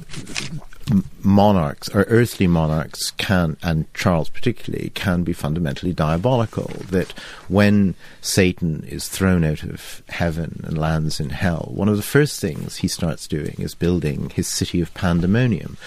monarchs 1.23 1.89
or 1.89 2.03
earthly 2.03 2.47
monarchs 2.47 3.11
can, 3.11 3.57
and 3.61 3.91
Charles 3.93 4.29
particularly, 4.29 4.91
can 4.93 5.23
be 5.23 5.33
fundamentally 5.33 5.93
diabolical. 5.93 6.71
That 6.89 7.11
when 7.47 7.95
Satan 8.21 8.83
is 8.87 9.07
thrown 9.07 9.43
out 9.43 9.63
of 9.63 10.03
heaven 10.09 10.61
and 10.65 10.77
lands 10.77 11.19
in 11.19 11.29
hell, 11.29 11.71
one 11.73 11.89
of 11.89 11.97
the 11.97 12.03
first 12.03 12.39
things 12.39 12.77
he 12.77 12.87
starts 12.87 13.27
doing 13.27 13.55
is 13.59 13.75
building 13.75 14.29
his 14.31 14.47
city 14.47 14.81
of 14.81 14.93
pandemonium, 14.93 15.77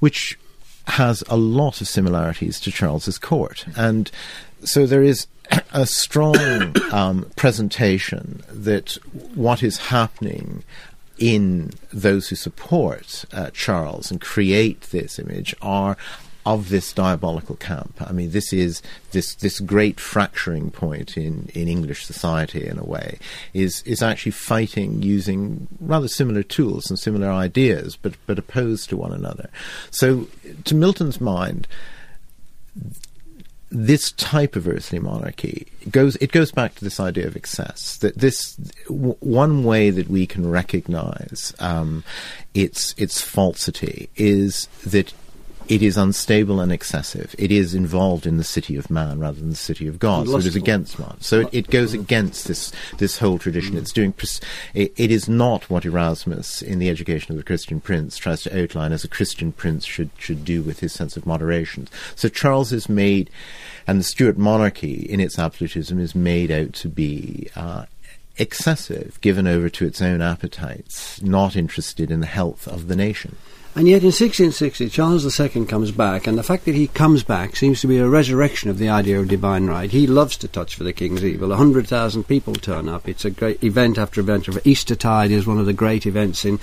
which 0.00 0.38
has 0.86 1.24
a 1.28 1.36
lot 1.36 1.80
of 1.80 1.88
similarities 1.88 2.60
to 2.60 2.70
Charles's 2.70 3.18
court. 3.18 3.64
And 3.76 4.10
so 4.64 4.86
there 4.86 5.02
is 5.02 5.26
a 5.72 5.86
strong 5.86 6.74
um, 6.92 7.26
presentation 7.36 8.42
that 8.50 8.98
what 9.34 9.62
is 9.62 9.78
happening 9.78 10.62
in 11.18 11.70
those 11.92 12.28
who 12.28 12.36
support 12.36 13.24
uh, 13.32 13.50
Charles 13.50 14.10
and 14.10 14.20
create 14.20 14.80
this 14.82 15.18
image 15.18 15.54
are 15.62 15.96
of 16.46 16.68
this 16.68 16.92
diabolical 16.92 17.56
camp. 17.56 17.94
I 18.00 18.12
mean, 18.12 18.30
this 18.32 18.52
is 18.52 18.82
this 19.12 19.34
this 19.36 19.60
great 19.60 19.98
fracturing 19.98 20.70
point 20.70 21.16
in, 21.16 21.48
in 21.54 21.68
English 21.68 22.04
society 22.04 22.66
in 22.66 22.78
a 22.78 22.84
way 22.84 23.18
is 23.54 23.82
is 23.82 24.02
actually 24.02 24.32
fighting 24.32 25.02
using 25.02 25.66
rather 25.80 26.08
similar 26.08 26.42
tools 26.42 26.90
and 26.90 26.98
similar 26.98 27.30
ideas, 27.30 27.96
but 27.96 28.14
but 28.26 28.38
opposed 28.38 28.90
to 28.90 28.96
one 28.96 29.12
another. 29.12 29.48
So, 29.90 30.28
to 30.64 30.74
Milton's 30.74 31.20
mind, 31.20 31.66
this 33.74 34.12
type 34.12 34.54
of 34.54 34.68
earthly 34.68 35.00
monarchy 35.00 35.66
goes 35.90 36.14
it 36.16 36.30
goes 36.30 36.52
back 36.52 36.76
to 36.76 36.84
this 36.84 37.00
idea 37.00 37.26
of 37.26 37.34
excess 37.34 37.96
that 37.98 38.16
this 38.16 38.54
w- 38.86 39.16
one 39.18 39.64
way 39.64 39.90
that 39.90 40.08
we 40.08 40.26
can 40.26 40.48
recognize 40.48 41.52
um, 41.58 42.04
its 42.54 42.94
its 42.96 43.20
falsity 43.20 44.08
is 44.14 44.68
that 44.86 45.12
it 45.68 45.82
is 45.82 45.96
unstable 45.96 46.60
and 46.60 46.70
excessive. 46.70 47.34
It 47.38 47.50
is 47.50 47.74
involved 47.74 48.26
in 48.26 48.36
the 48.36 48.44
city 48.44 48.76
of 48.76 48.90
man 48.90 49.18
rather 49.18 49.38
than 49.40 49.50
the 49.50 49.56
city 49.56 49.86
of 49.86 49.98
God. 49.98 50.28
So 50.28 50.36
it 50.36 50.46
is 50.46 50.56
against 50.56 50.98
man. 50.98 51.16
So 51.20 51.40
it, 51.40 51.48
it 51.52 51.70
goes 51.70 51.94
against 51.94 52.48
this 52.48 52.72
this 52.98 53.18
whole 53.18 53.38
tradition. 53.38 53.74
Mm. 53.74 53.78
It's 53.78 53.92
doing. 53.92 54.14
It, 54.74 54.92
it 54.96 55.10
is 55.10 55.28
not 55.28 55.70
what 55.70 55.84
Erasmus 55.84 56.62
in 56.62 56.78
the 56.78 56.90
Education 56.90 57.32
of 57.32 57.38
the 57.38 57.44
Christian 57.44 57.80
Prince 57.80 58.16
tries 58.18 58.42
to 58.42 58.62
outline 58.62 58.92
as 58.92 59.04
a 59.04 59.08
Christian 59.08 59.52
prince 59.52 59.84
should 59.84 60.10
should 60.18 60.44
do 60.44 60.62
with 60.62 60.80
his 60.80 60.92
sense 60.92 61.16
of 61.16 61.26
moderation. 61.26 61.88
So 62.14 62.28
Charles 62.28 62.72
is 62.72 62.88
made, 62.88 63.30
and 63.86 63.98
the 63.98 64.04
Stuart 64.04 64.36
monarchy 64.36 64.94
in 64.94 65.20
its 65.20 65.38
absolutism 65.38 65.98
is 65.98 66.14
made 66.14 66.50
out 66.50 66.72
to 66.74 66.88
be. 66.88 67.48
Uh, 67.56 67.86
excessive, 68.36 69.16
given 69.20 69.46
over 69.46 69.68
to 69.68 69.86
its 69.86 70.02
own 70.02 70.20
appetites, 70.20 71.22
not 71.22 71.54
interested 71.54 72.10
in 72.10 72.18
the 72.18 72.26
health 72.26 72.66
of 72.66 72.88
the 72.88 72.96
nation. 72.96 73.36
And 73.76 73.88
yet 73.88 74.02
in 74.02 74.12
1660, 74.12 74.88
Charles 74.88 75.40
II 75.40 75.66
comes 75.66 75.90
back, 75.90 76.28
and 76.28 76.38
the 76.38 76.44
fact 76.44 76.64
that 76.66 76.76
he 76.76 76.86
comes 76.86 77.24
back 77.24 77.56
seems 77.56 77.80
to 77.80 77.88
be 77.88 77.98
a 77.98 78.08
resurrection 78.08 78.70
of 78.70 78.78
the 78.78 78.88
idea 78.88 79.18
of 79.18 79.26
divine 79.26 79.66
right. 79.66 79.90
He 79.90 80.06
loves 80.06 80.36
to 80.38 80.48
touch 80.48 80.76
for 80.76 80.84
the 80.84 80.92
king's 80.92 81.24
evil. 81.24 81.48
100,000 81.48 82.22
people 82.22 82.54
turn 82.54 82.88
up. 82.88 83.08
It's 83.08 83.24
a 83.24 83.30
great 83.30 83.64
event 83.64 83.98
after 83.98 84.20
event. 84.20 84.48
Eastertide 84.64 85.32
is 85.32 85.44
one 85.44 85.58
of 85.58 85.66
the 85.66 85.72
great 85.72 86.06
events 86.06 86.44
in, 86.44 86.60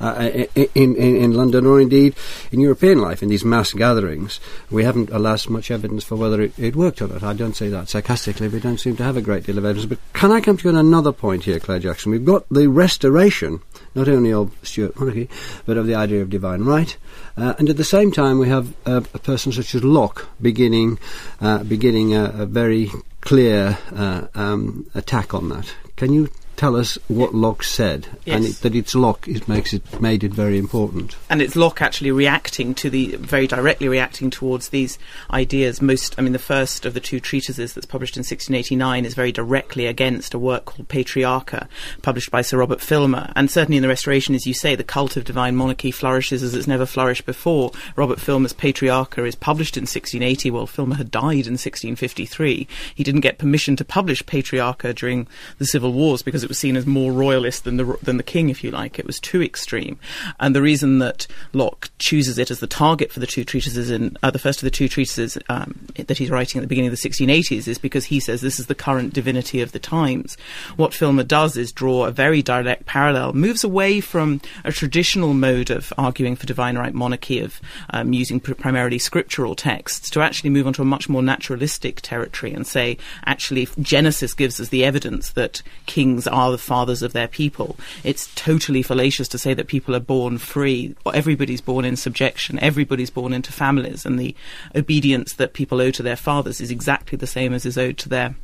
uh, 0.00 0.44
in, 0.54 0.94
in, 0.94 1.16
in, 1.16 1.32
London, 1.32 1.66
or 1.66 1.80
indeed 1.80 2.14
in 2.52 2.60
European 2.60 3.00
life, 3.00 3.24
in 3.24 3.28
these 3.28 3.44
mass 3.44 3.72
gatherings. 3.72 4.38
We 4.70 4.84
haven't, 4.84 5.10
alas, 5.10 5.48
much 5.48 5.72
evidence 5.72 6.04
for 6.04 6.14
whether 6.14 6.40
it, 6.40 6.56
it 6.56 6.76
worked 6.76 7.02
or 7.02 7.08
not. 7.08 7.24
I 7.24 7.32
don't 7.32 7.56
say 7.56 7.70
that 7.70 7.88
sarcastically. 7.88 8.46
We 8.46 8.60
don't 8.60 8.78
seem 8.78 8.96
to 8.98 9.04
have 9.04 9.16
a 9.16 9.22
great 9.22 9.46
deal 9.46 9.58
of 9.58 9.64
evidence. 9.64 9.86
But 9.86 9.98
can 10.12 10.30
I 10.30 10.40
come 10.40 10.56
to 10.58 10.68
you 10.68 10.76
on 10.76 10.86
another 10.86 11.12
point 11.12 11.42
here, 11.42 11.58
Clare 11.58 11.80
Jackson? 11.80 12.12
We've 12.12 12.24
got 12.24 12.48
the 12.50 12.68
restoration 12.68 13.62
not 13.94 14.08
only 14.08 14.32
of 14.32 14.54
Stuart 14.62 14.98
monarchy, 14.98 15.28
but 15.66 15.76
of 15.76 15.86
the 15.86 15.94
idea 15.94 16.22
of 16.22 16.30
divine 16.30 16.62
right. 16.62 16.96
Uh, 17.36 17.54
and 17.58 17.68
at 17.68 17.76
the 17.76 17.84
same 17.84 18.12
time, 18.12 18.38
we 18.38 18.48
have 18.48 18.74
a, 18.86 18.96
a 18.96 19.18
person 19.18 19.52
such 19.52 19.74
as 19.74 19.84
Locke 19.84 20.28
beginning, 20.40 20.98
uh, 21.40 21.62
beginning 21.64 22.14
a, 22.14 22.24
a, 22.24 22.46
very 22.46 22.90
clear 23.20 23.78
uh, 23.94 24.26
um, 24.34 24.86
attack 24.94 25.34
on 25.34 25.48
that. 25.48 25.74
Can 25.96 26.12
you 26.12 26.30
tell 26.62 26.76
us 26.76 26.96
what 27.08 27.34
Locke 27.34 27.64
said, 27.64 28.06
Yes. 28.24 28.36
and 28.36 28.44
it, 28.44 28.54
that 28.60 28.76
it's 28.76 28.94
Locke 28.94 29.26
it 29.26 29.48
makes 29.48 29.72
it 29.72 30.00
made 30.00 30.22
it 30.22 30.32
very 30.32 30.58
important. 30.58 31.16
and 31.28 31.42
it's 31.42 31.56
Locke 31.56 31.82
actually 31.82 32.12
reacting 32.12 32.72
to 32.76 32.88
the 32.88 33.16
very 33.16 33.48
directly 33.48 33.88
reacting 33.88 34.30
towards 34.30 34.68
these 34.68 34.96
ideas. 35.32 35.82
Most, 35.82 36.14
I 36.18 36.22
mean, 36.22 36.32
the 36.32 36.38
first 36.38 36.86
of 36.86 36.94
the 36.94 37.00
two 37.00 37.18
treatises 37.18 37.72
that's 37.74 37.84
published 37.84 38.16
in 38.16 38.20
1689 38.20 39.04
is 39.04 39.14
very 39.14 39.32
directly 39.32 39.86
against 39.86 40.34
a 40.34 40.38
work 40.38 40.66
called 40.66 40.86
Patriarcha, 40.86 41.66
published 42.00 42.30
by 42.30 42.42
Sir 42.42 42.58
Robert 42.58 42.80
Filmer. 42.80 43.32
And 43.34 43.50
certainly 43.50 43.76
in 43.76 43.82
the 43.82 43.88
Restoration, 43.88 44.36
as 44.36 44.46
you 44.46 44.54
say, 44.54 44.76
the 44.76 44.84
cult 44.84 45.16
of 45.16 45.24
divine 45.24 45.56
monarchy 45.56 45.90
flourishes 45.90 46.44
as 46.44 46.54
it's 46.54 46.68
never 46.68 46.86
flourished 46.86 47.26
before. 47.26 47.72
Robert 47.96 48.20
Filmer's 48.20 48.52
Patriarcha 48.52 49.26
is 49.26 49.34
published 49.34 49.76
in 49.76 49.82
1680. 49.82 50.52
Well, 50.52 50.68
Filmer 50.68 50.94
had 50.94 51.10
died 51.10 51.48
in 51.48 51.58
1653. 51.58 52.68
He 52.94 53.02
didn't 53.02 53.22
get 53.22 53.38
permission 53.38 53.74
to 53.74 53.84
publish 53.84 54.22
Patriarcha 54.22 54.94
during 54.94 55.26
the 55.58 55.66
civil 55.66 55.92
wars 55.92 56.22
because 56.22 56.44
it 56.44 56.51
was 56.52 56.58
seen 56.58 56.76
as 56.76 56.84
more 56.84 57.12
royalist 57.12 57.64
than 57.64 57.78
the 57.78 57.96
than 58.02 58.18
the 58.18 58.22
king, 58.22 58.50
if 58.50 58.62
you 58.62 58.70
like. 58.70 58.98
It 58.98 59.06
was 59.06 59.18
too 59.18 59.42
extreme, 59.42 59.98
and 60.38 60.54
the 60.54 60.60
reason 60.60 60.98
that 60.98 61.26
Locke 61.54 61.88
chooses 61.98 62.36
it 62.36 62.50
as 62.50 62.60
the 62.60 62.66
target 62.66 63.10
for 63.10 63.20
the 63.20 63.26
two 63.26 63.42
treatises 63.42 63.90
in 63.90 64.18
uh, 64.22 64.30
the 64.30 64.38
first 64.38 64.58
of 64.58 64.64
the 64.64 64.70
two 64.70 64.86
treatises 64.86 65.38
um, 65.48 65.86
that 65.96 66.18
he's 66.18 66.28
writing 66.28 66.58
at 66.58 66.62
the 66.62 66.68
beginning 66.68 66.90
of 66.90 67.00
the 67.00 67.08
1680s 67.08 67.66
is 67.66 67.78
because 67.78 68.04
he 68.04 68.20
says 68.20 68.42
this 68.42 68.60
is 68.60 68.66
the 68.66 68.74
current 68.74 69.14
divinity 69.14 69.62
of 69.62 69.72
the 69.72 69.78
times. 69.78 70.36
What 70.76 70.92
Filmer 70.92 71.22
does 71.22 71.56
is 71.56 71.72
draw 71.72 72.04
a 72.04 72.10
very 72.10 72.42
direct 72.42 72.84
parallel, 72.84 73.32
moves 73.32 73.64
away 73.64 74.00
from 74.00 74.42
a 74.64 74.72
traditional 74.72 75.32
mode 75.32 75.70
of 75.70 75.90
arguing 75.96 76.36
for 76.36 76.44
divine 76.44 76.76
right 76.76 76.92
monarchy 76.92 77.40
of 77.40 77.62
um, 77.90 78.12
using 78.12 78.40
pr- 78.40 78.52
primarily 78.52 78.98
scriptural 78.98 79.54
texts 79.54 80.10
to 80.10 80.20
actually 80.20 80.50
move 80.50 80.66
onto 80.66 80.82
a 80.82 80.84
much 80.84 81.08
more 81.08 81.22
naturalistic 81.22 82.02
territory 82.02 82.52
and 82.52 82.66
say 82.66 82.98
actually 83.24 83.66
Genesis 83.80 84.34
gives 84.34 84.60
us 84.60 84.68
the 84.68 84.84
evidence 84.84 85.30
that 85.30 85.62
kings 85.86 86.26
are 86.32 86.50
the 86.50 86.58
fathers 86.58 87.02
of 87.02 87.12
their 87.12 87.28
people. 87.28 87.76
It's 88.02 88.32
totally 88.34 88.82
fallacious 88.82 89.28
to 89.28 89.38
say 89.38 89.54
that 89.54 89.68
people 89.68 89.94
are 89.94 90.00
born 90.00 90.38
free. 90.38 90.96
Everybody's 91.12 91.60
born 91.60 91.84
in 91.84 91.96
subjection. 91.96 92.58
Everybody's 92.58 93.10
born 93.10 93.32
into 93.32 93.52
families, 93.52 94.04
and 94.04 94.18
the 94.18 94.34
obedience 94.74 95.34
that 95.34 95.52
people 95.52 95.80
owe 95.80 95.90
to 95.92 96.02
their 96.02 96.16
fathers 96.16 96.60
is 96.60 96.70
exactly 96.70 97.16
the 97.16 97.26
same 97.26 97.52
as 97.52 97.66
is 97.66 97.78
owed 97.78 97.98
to 97.98 98.08
their 98.08 98.34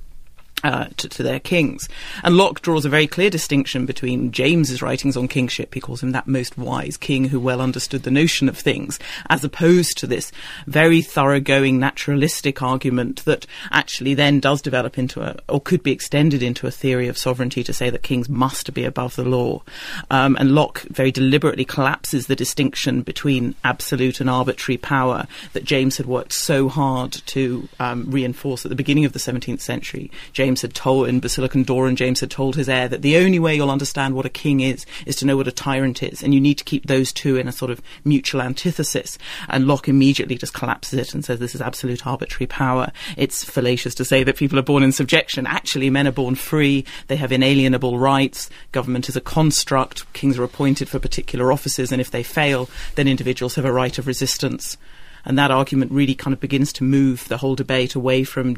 uh, 0.64 0.86
to, 0.96 1.08
to 1.08 1.22
their 1.22 1.40
kings. 1.40 1.88
And 2.22 2.36
Locke 2.36 2.62
draws 2.62 2.84
a 2.84 2.88
very 2.88 3.06
clear 3.06 3.30
distinction 3.30 3.86
between 3.86 4.32
James's 4.32 4.82
writings 4.82 5.16
on 5.16 5.28
kingship, 5.28 5.74
he 5.74 5.80
calls 5.80 6.02
him 6.02 6.12
that 6.12 6.26
most 6.26 6.58
wise 6.58 6.96
king 6.96 7.24
who 7.26 7.40
well 7.40 7.60
understood 7.60 8.02
the 8.02 8.10
notion 8.10 8.48
of 8.48 8.58
things, 8.58 8.98
as 9.28 9.44
opposed 9.44 9.98
to 9.98 10.06
this 10.06 10.32
very 10.66 11.02
thoroughgoing 11.02 11.78
naturalistic 11.78 12.62
argument 12.62 13.24
that 13.24 13.46
actually 13.70 14.14
then 14.14 14.40
does 14.40 14.62
develop 14.62 14.98
into 14.98 15.22
a, 15.22 15.36
or 15.48 15.60
could 15.60 15.82
be 15.82 15.92
extended 15.92 16.42
into 16.42 16.66
a 16.66 16.70
theory 16.70 17.08
of 17.08 17.18
sovereignty 17.18 17.62
to 17.62 17.72
say 17.72 17.90
that 17.90 18.02
kings 18.02 18.28
must 18.28 18.72
be 18.74 18.84
above 18.84 19.16
the 19.16 19.24
law. 19.24 19.62
Um, 20.10 20.36
and 20.38 20.54
Locke 20.54 20.80
very 20.82 21.10
deliberately 21.10 21.64
collapses 21.64 22.26
the 22.26 22.36
distinction 22.36 23.02
between 23.02 23.54
absolute 23.64 24.20
and 24.20 24.28
arbitrary 24.28 24.78
power 24.78 25.26
that 25.52 25.64
James 25.64 25.96
had 25.96 26.06
worked 26.06 26.32
so 26.32 26.68
hard 26.68 27.12
to 27.12 27.68
um, 27.78 28.10
reinforce 28.10 28.64
at 28.64 28.70
the 28.70 28.74
beginning 28.74 29.04
of 29.04 29.12
the 29.12 29.18
17th 29.18 29.60
century. 29.60 30.10
James 30.32 30.47
had 30.56 30.74
told 30.74 31.08
in 31.08 31.20
Basilicon 31.20 31.64
Doron, 31.64 31.94
James 31.94 32.20
had 32.20 32.30
told 32.30 32.56
his 32.56 32.68
heir 32.68 32.88
that 32.88 33.02
the 33.02 33.16
only 33.18 33.38
way 33.38 33.54
you'll 33.54 33.70
understand 33.70 34.14
what 34.14 34.26
a 34.26 34.30
king 34.30 34.60
is 34.60 34.86
is 35.06 35.16
to 35.16 35.26
know 35.26 35.36
what 35.36 35.48
a 35.48 35.52
tyrant 35.52 36.02
is, 36.02 36.22
and 36.22 36.32
you 36.32 36.40
need 36.40 36.56
to 36.58 36.64
keep 36.64 36.86
those 36.86 37.12
two 37.12 37.36
in 37.36 37.48
a 37.48 37.52
sort 37.52 37.70
of 37.70 37.82
mutual 38.04 38.40
antithesis. 38.40 39.18
And 39.48 39.66
Locke 39.66 39.88
immediately 39.88 40.36
just 40.36 40.54
collapses 40.54 40.98
it 40.98 41.14
and 41.14 41.24
says 41.24 41.38
this 41.38 41.54
is 41.54 41.60
absolute 41.60 42.06
arbitrary 42.06 42.46
power. 42.46 42.90
It's 43.16 43.44
fallacious 43.44 43.94
to 43.96 44.04
say 44.04 44.24
that 44.24 44.36
people 44.36 44.58
are 44.58 44.62
born 44.62 44.82
in 44.82 44.92
subjection. 44.92 45.46
Actually, 45.46 45.90
men 45.90 46.08
are 46.08 46.12
born 46.12 46.34
free. 46.34 46.84
They 47.08 47.16
have 47.16 47.32
inalienable 47.32 47.98
rights. 47.98 48.48
Government 48.72 49.08
is 49.08 49.16
a 49.16 49.20
construct. 49.20 50.10
Kings 50.12 50.38
are 50.38 50.44
appointed 50.44 50.88
for 50.88 50.98
particular 50.98 51.52
offices, 51.52 51.92
and 51.92 52.00
if 52.00 52.10
they 52.10 52.22
fail, 52.22 52.68
then 52.94 53.08
individuals 53.08 53.56
have 53.56 53.64
a 53.64 53.72
right 53.72 53.98
of 53.98 54.06
resistance. 54.06 54.76
And 55.24 55.38
that 55.38 55.50
argument 55.50 55.92
really 55.92 56.14
kind 56.14 56.32
of 56.32 56.40
begins 56.40 56.72
to 56.74 56.84
move 56.84 57.28
the 57.28 57.36
whole 57.38 57.54
debate 57.54 57.94
away 57.94 58.24
from 58.24 58.56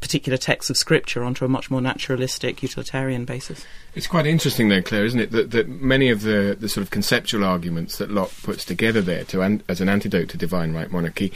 particular 0.00 0.36
texts 0.36 0.70
of 0.70 0.76
scripture 0.76 1.24
onto 1.24 1.44
a 1.44 1.48
much 1.48 1.70
more 1.70 1.80
naturalistic, 1.80 2.62
utilitarian 2.62 3.24
basis. 3.24 3.64
It's 3.94 4.06
quite 4.06 4.26
interesting, 4.26 4.68
though, 4.68 4.82
Clare, 4.82 5.04
isn't 5.06 5.20
it, 5.20 5.30
that, 5.32 5.50
that 5.52 5.68
many 5.68 6.10
of 6.10 6.22
the, 6.22 6.56
the 6.58 6.68
sort 6.68 6.82
of 6.82 6.90
conceptual 6.90 7.44
arguments 7.44 7.98
that 7.98 8.10
Locke 8.10 8.32
puts 8.42 8.64
together 8.64 9.00
there 9.00 9.24
to 9.24 9.40
an, 9.40 9.62
as 9.68 9.80
an 9.80 9.88
antidote 9.88 10.28
to 10.30 10.36
divine 10.36 10.74
right 10.74 10.90
monarchy 10.90 11.32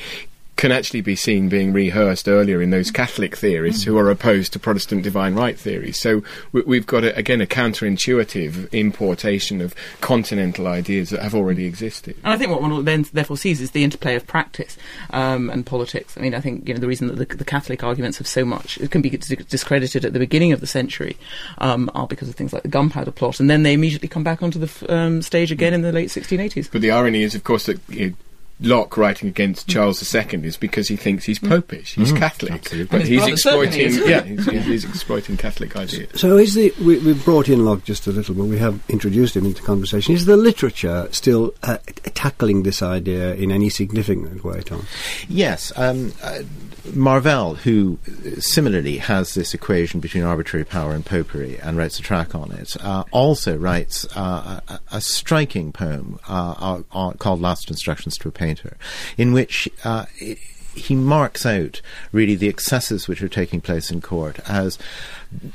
can 0.61 0.71
actually 0.71 1.01
be 1.01 1.17
seen 1.17 1.49
being 1.49 1.73
rehearsed 1.73 2.29
earlier 2.29 2.61
in 2.61 2.69
those 2.69 2.91
Catholic 2.91 3.35
theories 3.35 3.85
who 3.85 3.97
are 3.97 4.11
opposed 4.11 4.53
to 4.53 4.59
Protestant 4.59 5.03
divine 5.03 5.35
right 5.35 5.59
theories. 5.59 5.99
So 5.99 6.23
we, 6.53 6.61
we've 6.61 6.87
got, 6.87 7.03
a, 7.03 7.17
again, 7.17 7.41
a 7.41 7.47
counterintuitive 7.47 8.71
importation 8.71 9.63
of 9.63 9.75
continental 10.03 10.69
ideas 10.69 11.09
that 11.11 11.23
have 11.23 11.35
already 11.35 11.65
existed. 11.65 12.15
And 12.23 12.35
I 12.35 12.37
think 12.37 12.51
what 12.51 12.61
one 12.61 12.85
then 12.85 13.07
therefore 13.11 13.39
sees 13.39 13.63
is 13.63 13.71
the 13.71 13.83
interplay 13.83 14.17
of 14.17 14.27
practice 14.27 14.77
um, 15.15 15.49
and 15.49 15.65
politics. 15.65 16.19
I 16.19 16.21
mean, 16.21 16.35
I 16.35 16.41
think 16.41 16.69
you 16.69 16.75
know 16.75 16.81
the 16.81 16.87
reason 16.87 17.07
that 17.07 17.17
the, 17.17 17.37
the 17.37 17.45
Catholic 17.45 17.83
arguments 17.83 18.19
have 18.19 18.27
so 18.27 18.45
much 18.45 18.77
it 18.81 18.91
can 18.91 19.01
be 19.01 19.09
discredited 19.09 20.05
at 20.05 20.13
the 20.13 20.19
beginning 20.19 20.53
of 20.53 20.61
the 20.61 20.67
century 20.67 21.17
um, 21.57 21.91
are 21.95 22.07
because 22.07 22.29
of 22.29 22.35
things 22.35 22.53
like 22.53 22.65
the 22.65 22.69
Gunpowder 22.69 23.13
Plot, 23.13 23.41
and 23.41 23.49
then 23.49 23.63
they 23.63 23.73
immediately 23.73 24.09
come 24.09 24.25
back 24.25 24.43
onto 24.43 24.59
the 24.59 24.95
um, 24.95 25.23
stage 25.23 25.51
again 25.51 25.73
in 25.73 25.81
the 25.81 25.91
late 25.91 26.11
1680s. 26.11 26.71
But 26.71 26.83
the 26.83 26.91
irony 26.91 27.23
is, 27.23 27.35
of 27.35 27.45
course, 27.45 27.65
that 27.65 27.81
you 27.89 28.11
know, 28.11 28.15
Locke 28.63 28.97
writing 28.97 29.29
against 29.29 29.69
Charles 29.69 30.15
II 30.15 30.45
is 30.45 30.57
because 30.57 30.89
he 30.89 30.97
thinks 30.97 31.25
he's 31.25 31.39
popish, 31.39 31.95
he's 31.95 32.13
Catholic, 32.13 32.69
but 32.91 33.07
he's 33.07 33.27
exploiting, 33.27 33.81
is. 33.81 33.99
yeah, 33.99 34.23
he's, 34.23 34.45
he's 34.47 34.85
exploiting 34.85 35.37
Catholic 35.37 35.75
ideas. 35.77 36.21
So 36.21 36.37
is 36.37 36.55
the 36.55 36.73
we, 36.81 36.99
we've 36.99 37.25
brought 37.25 37.49
in 37.49 37.65
Locke 37.65 37.85
just 37.85 38.07
a 38.07 38.13
little, 38.13 38.35
but 38.35 38.45
we 38.45 38.59
have 38.59 38.81
introduced 38.89 39.37
him 39.37 39.47
into 39.47 39.63
conversation. 39.63 40.15
Is 40.15 40.27
the 40.27 40.37
literature 40.37 41.09
still 41.11 41.55
uh, 41.63 41.79
tackling 42.15 42.63
this 42.63 42.83
idea 42.83 43.35
in 43.35 43.51
any 43.51 43.71
significant 43.71 44.45
way, 44.45 44.61
Tom? 44.61 44.87
Yes. 45.29 45.73
Um, 45.77 46.13
uh, 46.23 46.43
Marvell, 46.95 47.55
who 47.55 47.99
similarly 48.39 48.99
has 48.99 49.35
this 49.35 49.55
equation 49.55 50.01
between 50.01 50.25
arbitrary 50.25 50.65
power 50.65 50.93
and 50.93 51.05
popery 51.05 51.59
and 51.59 51.77
writes 51.77 51.99
a 51.99 52.03
track 52.03 52.35
on 52.35 52.53
it, 52.53 52.77
uh, 52.81 53.05
also 53.11 53.57
writes 53.57 54.07
uh, 54.17 54.61
a, 54.69 54.81
a 54.93 55.01
striking 55.01 55.73
poem 55.73 56.19
uh, 56.29 56.55
uh, 56.59 56.83
uh, 56.93 57.13
called 57.13 57.41
Last 57.41 57.71
Instructions 57.71 58.17
to 58.19 58.29
a 58.29 58.33
Painter, 58.33 58.77
in 59.17 59.33
which 59.33 59.69
uh, 59.85 60.07
he 60.75 60.95
marks 60.95 61.45
out 61.45 61.81
really 62.13 62.35
the 62.35 62.49
excesses 62.49 63.09
which 63.09 63.23
are 63.23 63.29
taking 63.29 63.61
place 63.61 63.91
in 63.91 64.01
court 64.01 64.39
as, 64.49 64.79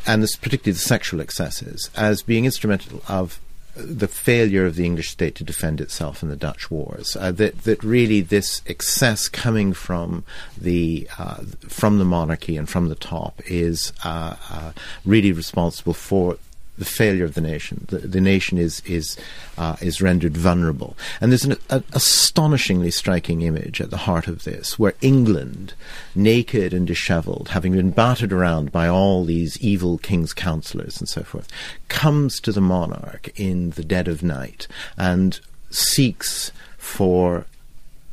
and 0.05 0.21
this, 0.21 0.35
particularly 0.35 0.73
the 0.73 0.79
sexual 0.79 1.21
excesses, 1.21 1.89
as 1.95 2.21
being 2.21 2.45
instrumental 2.45 3.01
of 3.07 3.39
the 3.75 4.07
failure 4.07 4.65
of 4.65 4.75
the 4.75 4.85
English 4.85 5.09
state 5.09 5.35
to 5.35 5.43
defend 5.43 5.81
itself 5.81 6.23
in 6.23 6.29
the 6.29 6.35
Dutch 6.35 6.71
wars. 6.71 7.15
Uh, 7.19 7.31
that 7.31 7.63
that 7.63 7.83
really 7.83 8.21
this 8.21 8.61
excess 8.65 9.27
coming 9.27 9.73
from 9.73 10.23
the 10.57 11.07
uh, 11.17 11.43
from 11.67 11.99
the 11.99 12.05
monarchy 12.05 12.57
and 12.57 12.69
from 12.69 12.89
the 12.89 12.95
top 12.95 13.41
is 13.45 13.91
uh, 14.03 14.35
uh, 14.49 14.71
really 15.05 15.31
responsible 15.31 15.93
for 15.93 16.37
the 16.77 16.85
failure 16.85 17.25
of 17.25 17.33
the 17.33 17.41
nation. 17.41 17.85
The, 17.89 17.99
the 17.99 18.21
nation 18.21 18.57
is 18.57 18.81
is 18.85 19.17
uh, 19.57 19.75
is 19.81 20.01
rendered 20.01 20.35
vulnerable, 20.37 20.95
and 21.21 21.31
there's 21.31 21.45
an 21.45 21.57
astonishingly 21.69 22.91
striking 22.91 23.41
image 23.41 23.81
at 23.81 23.89
the 23.89 23.97
heart 23.97 24.27
of 24.27 24.43
this, 24.43 24.77
where 24.77 24.93
England, 25.01 25.73
naked 26.13 26.73
and 26.73 26.85
dishevelled, 26.85 27.49
having 27.49 27.73
been 27.73 27.91
battered 27.91 28.33
around 28.33 28.71
by 28.71 28.87
all 28.87 29.23
these 29.23 29.57
evil 29.61 29.97
king's 29.97 30.33
counsellors 30.33 30.99
and 30.99 31.07
so 31.07 31.23
forth, 31.23 31.47
comes 31.87 32.39
to 32.39 32.51
the 32.51 32.61
monarch 32.61 33.31
in 33.35 33.71
the 33.71 33.83
dead 33.83 34.07
of 34.07 34.23
night 34.23 34.67
and 34.97 35.39
seeks 35.69 36.51
for 36.77 37.45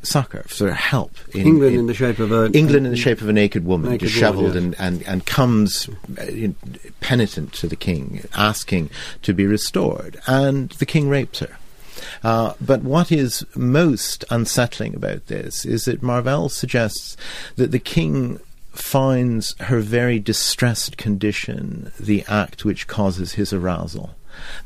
succor, 0.03 0.43
for 0.47 0.71
help. 0.71 1.15
In, 1.33 1.47
England 1.47 1.75
in 1.75 1.87
the 1.87 1.93
shape 1.93 2.19
of 2.19 2.31
a 2.31 2.45
England 2.51 2.85
in 2.85 2.91
the 2.91 2.97
shape 2.97 3.21
of 3.21 3.29
a 3.29 3.33
naked 3.33 3.65
woman, 3.65 3.91
Naked 3.91 4.01
woman, 4.01 4.13
dishevelled 4.13 4.55
yes. 4.55 4.63
and, 4.63 4.75
and, 4.79 5.03
and 5.03 5.25
comes 5.25 5.89
uh, 6.17 6.25
penitent 7.01 7.53
to 7.53 7.67
the 7.67 7.75
king, 7.75 8.23
asking 8.35 8.89
to 9.21 9.33
be 9.33 9.45
restored. 9.45 10.19
And 10.27 10.69
the 10.71 10.85
king 10.85 11.09
rapes 11.09 11.39
her. 11.39 11.57
Uh, 12.23 12.53
but 12.59 12.83
what 12.83 13.11
is 13.11 13.45
most 13.55 14.25
unsettling 14.29 14.95
about 14.95 15.27
this 15.27 15.65
is 15.65 15.85
that 15.85 16.03
Marvell 16.03 16.49
suggests 16.49 17.15
that 17.55 17.71
the 17.71 17.79
king 17.79 18.39
finds 18.71 19.55
her 19.61 19.79
very 19.79 20.19
distressed 20.19 20.97
condition 20.97 21.91
the 21.99 22.23
act 22.27 22.65
which 22.65 22.87
causes 22.87 23.33
his 23.33 23.53
arousal. 23.53 24.15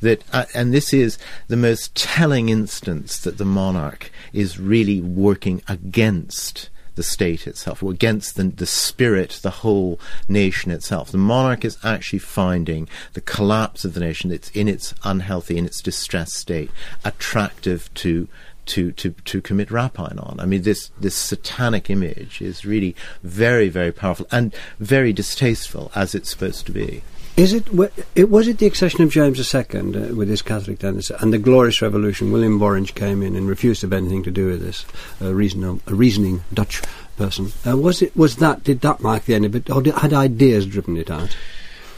That, 0.01 0.23
uh, 0.33 0.45
and 0.53 0.73
this 0.73 0.93
is 0.93 1.17
the 1.47 1.57
most 1.57 1.95
telling 1.95 2.49
instance 2.49 3.17
that 3.19 3.37
the 3.37 3.45
monarch 3.45 4.11
is 4.33 4.59
really 4.59 5.01
working 5.01 5.61
against 5.67 6.69
the 6.95 7.03
state 7.03 7.47
itself, 7.47 7.83
or 7.83 7.91
against 7.91 8.35
the, 8.35 8.43
the 8.43 8.65
spirit, 8.65 9.39
the 9.43 9.51
whole 9.51 9.99
nation 10.27 10.71
itself. 10.71 11.11
The 11.11 11.17
monarch 11.19 11.63
is 11.63 11.77
actually 11.83 12.19
finding 12.19 12.89
the 13.13 13.21
collapse 13.21 13.85
of 13.85 13.93
the 13.93 13.99
nation, 13.99 14.31
it's 14.31 14.49
in 14.49 14.67
its 14.67 14.95
unhealthy, 15.03 15.57
in 15.57 15.65
its 15.65 15.81
distressed 15.81 16.33
state, 16.33 16.71
attractive 17.05 17.93
to 17.95 18.27
to, 18.65 18.91
to, 18.91 19.11
to 19.11 19.41
commit 19.41 19.71
rapine 19.71 20.19
on. 20.19 20.41
I 20.41 20.45
mean, 20.45 20.63
this, 20.63 20.91
this 20.99 21.15
satanic 21.15 21.89
image 21.89 22.41
is 22.41 22.65
really 22.65 22.97
very, 23.23 23.69
very 23.69 23.93
powerful 23.93 24.27
and 24.29 24.53
very 24.77 25.13
distasteful, 25.13 25.89
as 25.95 26.13
it's 26.13 26.29
supposed 26.29 26.65
to 26.65 26.73
be. 26.73 27.01
Is 27.37 27.53
it, 27.53 27.67
it 28.15 28.31
was 28.31 28.47
it 28.47 28.57
the 28.57 28.65
accession 28.65 29.03
of 29.03 29.11
James 29.11 29.53
II 29.53 29.61
uh, 29.61 30.15
with 30.15 30.27
his 30.27 30.41
Catholic 30.41 30.79
tendency 30.79 31.13
and 31.19 31.31
the 31.31 31.37
Glorious 31.37 31.83
Revolution? 31.83 32.31
William 32.31 32.55
of 32.55 32.63
Orange 32.63 32.95
came 32.95 33.21
in 33.21 33.35
and 33.35 33.47
refused 33.47 33.81
to 33.81 33.85
have 33.85 33.93
anything 33.93 34.23
to 34.23 34.31
do 34.31 34.47
with 34.47 34.59
this. 34.59 34.87
A, 35.21 35.31
reason, 35.31 35.79
a 35.85 35.93
reasoning 35.93 36.43
Dutch 36.51 36.81
person. 37.15 37.51
Uh, 37.65 37.77
was 37.77 38.01
it? 38.01 38.17
Was 38.17 38.37
that? 38.37 38.63
Did 38.63 38.81
that 38.81 39.01
mark 39.01 39.25
the 39.25 39.35
end 39.35 39.45
of 39.45 39.55
it, 39.55 39.69
or 39.69 39.83
did, 39.83 39.93
had 39.93 40.13
ideas 40.13 40.65
driven 40.65 40.97
it 40.97 41.11
out? 41.11 41.37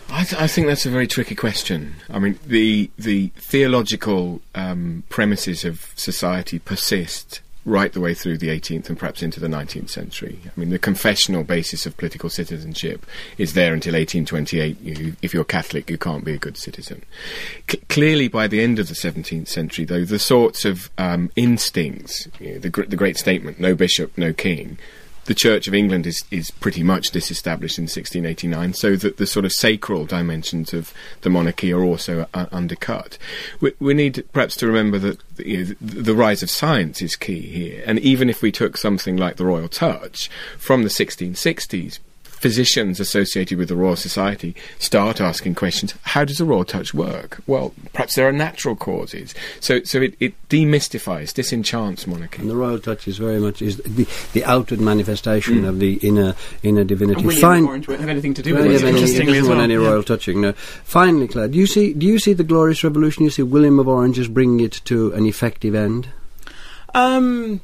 I, 0.09 0.25
th- 0.25 0.41
I, 0.41 0.47
think 0.47 0.67
that's 0.67 0.85
a 0.85 0.89
very 0.89 1.07
tricky 1.07 1.35
question. 1.35 1.95
I 2.09 2.19
mean, 2.19 2.37
the 2.45 2.91
the 2.97 3.27
theological 3.37 4.41
um, 4.55 5.03
premises 5.07 5.63
of 5.63 5.93
society 5.95 6.59
persist 6.59 7.39
right 7.65 7.91
the 7.91 7.99
way 7.99 8.13
through 8.13 8.37
the 8.37 8.49
18th 8.49 8.89
and 8.89 8.97
perhaps 8.97 9.21
into 9.21 9.39
the 9.39 9.47
19th 9.47 9.89
century. 9.89 10.39
I 10.45 10.59
mean, 10.59 10.69
the 10.69 10.79
confessional 10.79 11.43
basis 11.43 11.85
of 11.85 11.97
political 11.97 12.29
citizenship 12.29 13.05
is 13.37 13.53
there 13.53 13.73
until 13.73 13.93
1828. 13.93 14.79
You, 14.81 15.15
if 15.21 15.33
you're 15.33 15.43
Catholic, 15.43 15.89
you 15.89 15.97
can't 15.97 16.25
be 16.25 16.33
a 16.33 16.37
good 16.37 16.57
citizen. 16.57 17.03
C- 17.69 17.81
clearly, 17.89 18.27
by 18.27 18.47
the 18.47 18.61
end 18.61 18.79
of 18.79 18.87
the 18.87 18.93
17th 18.93 19.47
century, 19.47 19.85
though, 19.85 20.05
the 20.05 20.19
sorts 20.19 20.65
of 20.65 20.89
um, 20.97 21.31
instincts, 21.35 22.27
you 22.39 22.53
know, 22.53 22.59
the, 22.59 22.69
gr- 22.69 22.83
the 22.83 22.95
great 22.95 23.17
statement, 23.17 23.59
no 23.59 23.75
bishop, 23.75 24.17
no 24.17 24.33
king, 24.33 24.77
the 25.29 25.35
Church 25.35 25.67
of 25.67 25.75
England 25.75 26.07
is, 26.07 26.23
is 26.31 26.49
pretty 26.49 26.81
much 26.81 27.11
disestablished 27.11 27.77
in 27.77 27.83
1689, 27.83 28.73
so 28.73 28.95
that 28.95 29.17
the 29.17 29.27
sort 29.27 29.45
of 29.45 29.53
sacral 29.53 30.07
dimensions 30.07 30.73
of 30.73 30.91
the 31.21 31.29
monarchy 31.29 31.71
are 31.71 31.83
also 31.83 32.27
uh, 32.33 32.47
undercut. 32.51 33.19
We, 33.61 33.73
we, 33.79 33.93
need 33.93 34.25
perhaps 34.33 34.55
to 34.55 34.65
remember 34.65 34.97
that 34.97 35.19
you 35.37 35.57
know, 35.57 35.63
the, 35.79 36.01
the 36.01 36.15
rise 36.15 36.41
of 36.41 36.49
science 36.49 37.03
is 37.03 37.15
key 37.15 37.41
here, 37.41 37.83
and 37.85 37.99
even 37.99 38.27
if 38.27 38.41
we 38.41 38.51
took 38.51 38.75
something 38.75 39.17
like 39.17 39.35
the 39.35 39.45
Royal 39.45 39.69
Touch 39.69 40.31
from 40.57 40.81
the 40.81 40.89
1660s, 40.89 41.99
physicians 42.39 42.99
associated 42.99 43.57
with 43.57 43.67
the 43.67 43.75
Royal 43.75 43.95
Society 43.95 44.55
start 44.79 45.19
asking 45.19 45.55
questions. 45.55 45.93
How 46.03 46.23
does 46.23 46.37
the 46.37 46.45
Royal 46.45 46.63
Touch 46.63 46.93
work? 46.93 47.41
Well, 47.47 47.73
perhaps 47.93 48.15
there 48.15 48.27
are 48.27 48.31
natural 48.31 48.75
causes. 48.75 49.35
So, 49.59 49.83
so 49.83 50.01
it, 50.01 50.15
it 50.19 50.33
demystifies, 50.49 51.33
disenchants 51.33 52.07
monarchy. 52.07 52.41
And 52.41 52.49
the 52.49 52.55
Royal 52.55 52.79
Touch 52.79 53.07
is 53.07 53.17
very 53.17 53.39
much 53.39 53.61
is 53.61 53.77
the, 53.77 54.07
the 54.33 54.45
outward 54.45 54.79
manifestation 54.79 55.63
mm. 55.63 55.67
of 55.67 55.79
the 55.79 55.95
inner 55.95 56.35
inner 56.63 56.83
divinity. 56.83 57.19
And 57.19 57.27
William 57.27 57.67
Orange 57.67 57.87
won't 57.87 57.99
have 57.99 58.09
anything 58.09 58.33
to 58.35 58.41
do 58.41 58.55
with 58.55 58.65
it. 58.65 58.83
Interestingly, 58.83 59.33
doesn't 59.33 59.49
want 59.49 59.61
any 59.61 59.73
yeah. 59.73 59.87
royal 59.87 60.03
touching. 60.03 60.41
No. 60.41 60.53
Finally, 60.53 61.27
Clare, 61.27 61.47
do 61.47 61.57
you 61.57 61.67
see 61.67 61.93
do 61.93 62.05
you 62.07 62.19
see 62.19 62.33
the 62.33 62.43
Glorious 62.43 62.83
Revolution? 62.83 63.23
You 63.23 63.29
see 63.29 63.43
William 63.43 63.79
of 63.79 63.87
Orange 63.87 64.17
is 64.17 64.27
bringing 64.27 64.61
it 64.61 64.81
to 64.85 65.11
an 65.13 65.25
effective 65.25 65.75
end? 65.75 66.09
Um, 66.95 67.61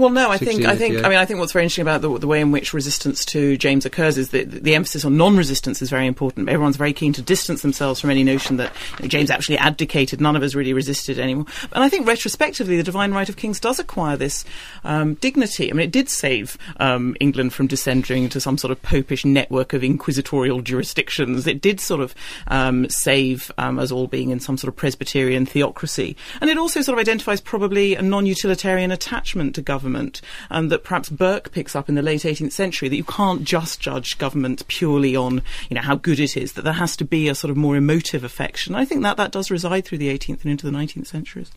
well, 0.00 0.10
no, 0.10 0.30
I 0.30 0.38
think 0.38 0.64
I 0.64 0.76
think 0.76 1.04
I 1.04 1.08
mean 1.08 1.18
I 1.18 1.26
think 1.26 1.38
what's 1.38 1.52
very 1.52 1.64
interesting 1.64 1.82
about 1.82 2.00
the, 2.00 2.18
the 2.18 2.26
way 2.26 2.40
in 2.40 2.50
which 2.50 2.72
resistance 2.72 3.24
to 3.26 3.58
James 3.58 3.84
occurs 3.84 4.16
is 4.16 4.30
that 4.30 4.50
the 4.50 4.74
emphasis 4.74 5.04
on 5.04 5.16
non-resistance 5.16 5.82
is 5.82 5.90
very 5.90 6.06
important. 6.06 6.48
Everyone's 6.48 6.76
very 6.76 6.94
keen 6.94 7.12
to 7.12 7.22
distance 7.22 7.60
themselves 7.60 8.00
from 8.00 8.10
any 8.10 8.24
notion 8.24 8.56
that 8.56 8.72
you 8.98 9.04
know, 9.04 9.08
James 9.08 9.30
actually 9.30 9.58
abdicated. 9.58 10.20
None 10.20 10.36
of 10.36 10.42
us 10.42 10.54
really 10.54 10.72
resisted 10.72 11.18
anymore. 11.18 11.44
And 11.72 11.84
I 11.84 11.90
think 11.90 12.08
retrospectively, 12.08 12.78
the 12.78 12.82
divine 12.82 13.12
right 13.12 13.28
of 13.28 13.36
kings 13.36 13.60
does 13.60 13.78
acquire 13.78 14.16
this 14.16 14.44
um, 14.84 15.14
dignity. 15.14 15.70
I 15.70 15.74
mean, 15.74 15.84
it 15.84 15.92
did 15.92 16.08
save 16.08 16.56
um, 16.78 17.14
England 17.20 17.52
from 17.52 17.66
descending 17.66 18.24
into 18.24 18.40
some 18.40 18.56
sort 18.56 18.70
of 18.70 18.80
popish 18.80 19.24
network 19.26 19.74
of 19.74 19.84
inquisitorial 19.84 20.62
jurisdictions. 20.62 21.46
It 21.46 21.60
did 21.60 21.78
sort 21.78 22.00
of 22.00 22.14
um, 22.48 22.88
save 22.88 23.52
um, 23.58 23.78
us 23.78 23.92
all 23.92 24.06
being 24.06 24.30
in 24.30 24.40
some 24.40 24.56
sort 24.56 24.68
of 24.68 24.76
Presbyterian 24.76 25.44
theocracy, 25.44 26.16
and 26.40 26.48
it 26.48 26.56
also 26.56 26.80
sort 26.80 26.98
of 26.98 27.00
identifies 27.00 27.40
probably 27.42 27.94
a 27.94 28.02
non-utilitarian 28.02 28.90
attachment 28.90 29.54
to 29.56 29.62
government 29.62 29.89
government 29.90 30.20
um, 30.50 30.68
that 30.68 30.84
perhaps 30.84 31.08
Burke 31.08 31.50
picks 31.50 31.74
up 31.74 31.88
in 31.88 31.96
the 31.96 32.02
late 32.02 32.22
18th 32.22 32.52
century 32.52 32.88
that 32.88 32.96
you 32.96 33.04
can't 33.04 33.42
just 33.42 33.80
judge 33.80 34.18
government 34.18 34.66
purely 34.68 35.16
on 35.16 35.42
you 35.68 35.74
know 35.74 35.80
how 35.80 35.96
good 35.96 36.20
it 36.20 36.36
is 36.36 36.52
that 36.52 36.62
there 36.62 36.74
has 36.74 36.96
to 36.96 37.04
be 37.04 37.28
a 37.28 37.34
sort 37.34 37.50
of 37.50 37.56
more 37.56 37.76
emotive 37.76 38.22
affection. 38.22 38.74
I 38.74 38.84
think 38.84 39.02
that 39.02 39.16
that 39.16 39.32
does 39.32 39.50
reside 39.50 39.84
through 39.84 39.98
the 39.98 40.16
18th 40.16 40.42
and 40.42 40.52
into 40.52 40.70
the 40.70 40.76
19th 40.76 41.08
centuries. 41.08 41.50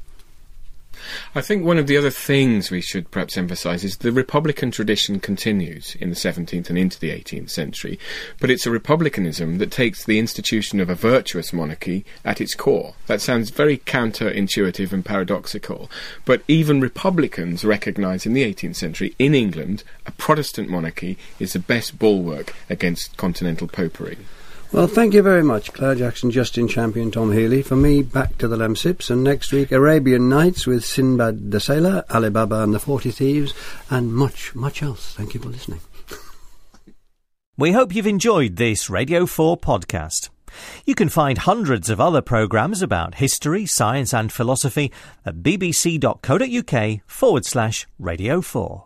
I 1.35 1.41
think 1.41 1.63
one 1.63 1.77
of 1.77 1.87
the 1.87 1.97
other 1.97 2.09
things 2.09 2.71
we 2.71 2.81
should 2.81 3.11
perhaps 3.11 3.37
emphasise 3.37 3.83
is 3.83 3.97
the 3.97 4.11
Republican 4.11 4.71
tradition 4.71 5.19
continues 5.19 5.95
in 5.95 6.09
the 6.09 6.15
17th 6.15 6.69
and 6.69 6.77
into 6.77 6.99
the 6.99 7.09
18th 7.09 7.49
century, 7.49 7.99
but 8.39 8.49
it's 8.49 8.65
a 8.65 8.71
republicanism 8.71 9.57
that 9.57 9.71
takes 9.71 10.03
the 10.03 10.19
institution 10.19 10.79
of 10.79 10.89
a 10.89 10.95
virtuous 10.95 11.53
monarchy 11.53 12.05
at 12.23 12.41
its 12.41 12.55
core. 12.55 12.95
That 13.07 13.21
sounds 13.21 13.49
very 13.49 13.77
counterintuitive 13.77 14.91
and 14.91 15.03
paradoxical, 15.03 15.89
but 16.25 16.43
even 16.47 16.81
Republicans 16.81 17.65
recognise 17.65 18.25
in 18.25 18.33
the 18.33 18.43
18th 18.43 18.75
century, 18.75 19.15
in 19.19 19.35
England, 19.35 19.83
a 20.05 20.11
Protestant 20.11 20.69
monarchy 20.69 21.17
is 21.39 21.53
the 21.53 21.59
best 21.59 21.99
bulwark 21.99 22.53
against 22.69 23.17
continental 23.17 23.67
popery. 23.67 24.17
Well, 24.73 24.87
thank 24.87 25.13
you 25.13 25.21
very 25.21 25.43
much, 25.43 25.71
Clare 25.71 25.93
Jackson, 25.93 26.31
Justin 26.31 26.67
Champion, 26.67 27.11
Tom 27.11 27.31
Healy. 27.31 27.61
For 27.61 27.75
me, 27.75 28.01
back 28.01 28.39
to 28.39 28.47
the 28.47 28.57
Lemsips, 28.57 29.11
and 29.11 29.23
next 29.23 29.51
week, 29.51 29.71
Arabian 29.71 30.29
Nights 30.29 30.65
with 30.65 30.83
Sinbad 30.83 31.51
the 31.51 31.59
Sailor, 31.59 32.03
Ali 32.09 32.31
Baba 32.31 32.63
and 32.63 32.73
the 32.73 32.79
Forty 32.79 33.11
Thieves, 33.11 33.53
and 33.91 34.11
much, 34.11 34.55
much 34.55 34.81
else. 34.81 35.13
Thank 35.13 35.35
you 35.35 35.39
for 35.39 35.49
listening. 35.49 35.79
we 37.55 37.71
hope 37.71 37.93
you've 37.93 38.07
enjoyed 38.07 38.55
this 38.55 38.89
Radio 38.89 39.27
4 39.27 39.57
podcast. 39.57 40.29
You 40.85 40.95
can 40.95 41.09
find 41.09 41.37
hundreds 41.37 41.91
of 41.91 42.01
other 42.01 42.23
programmes 42.23 42.81
about 42.81 43.15
history, 43.15 43.67
science, 43.67 44.11
and 44.11 44.31
philosophy 44.31 44.91
at 45.23 45.43
bbc.co.uk 45.43 47.01
forward 47.05 47.45
slash 47.45 47.87
Radio 47.99 48.41
4. 48.41 48.85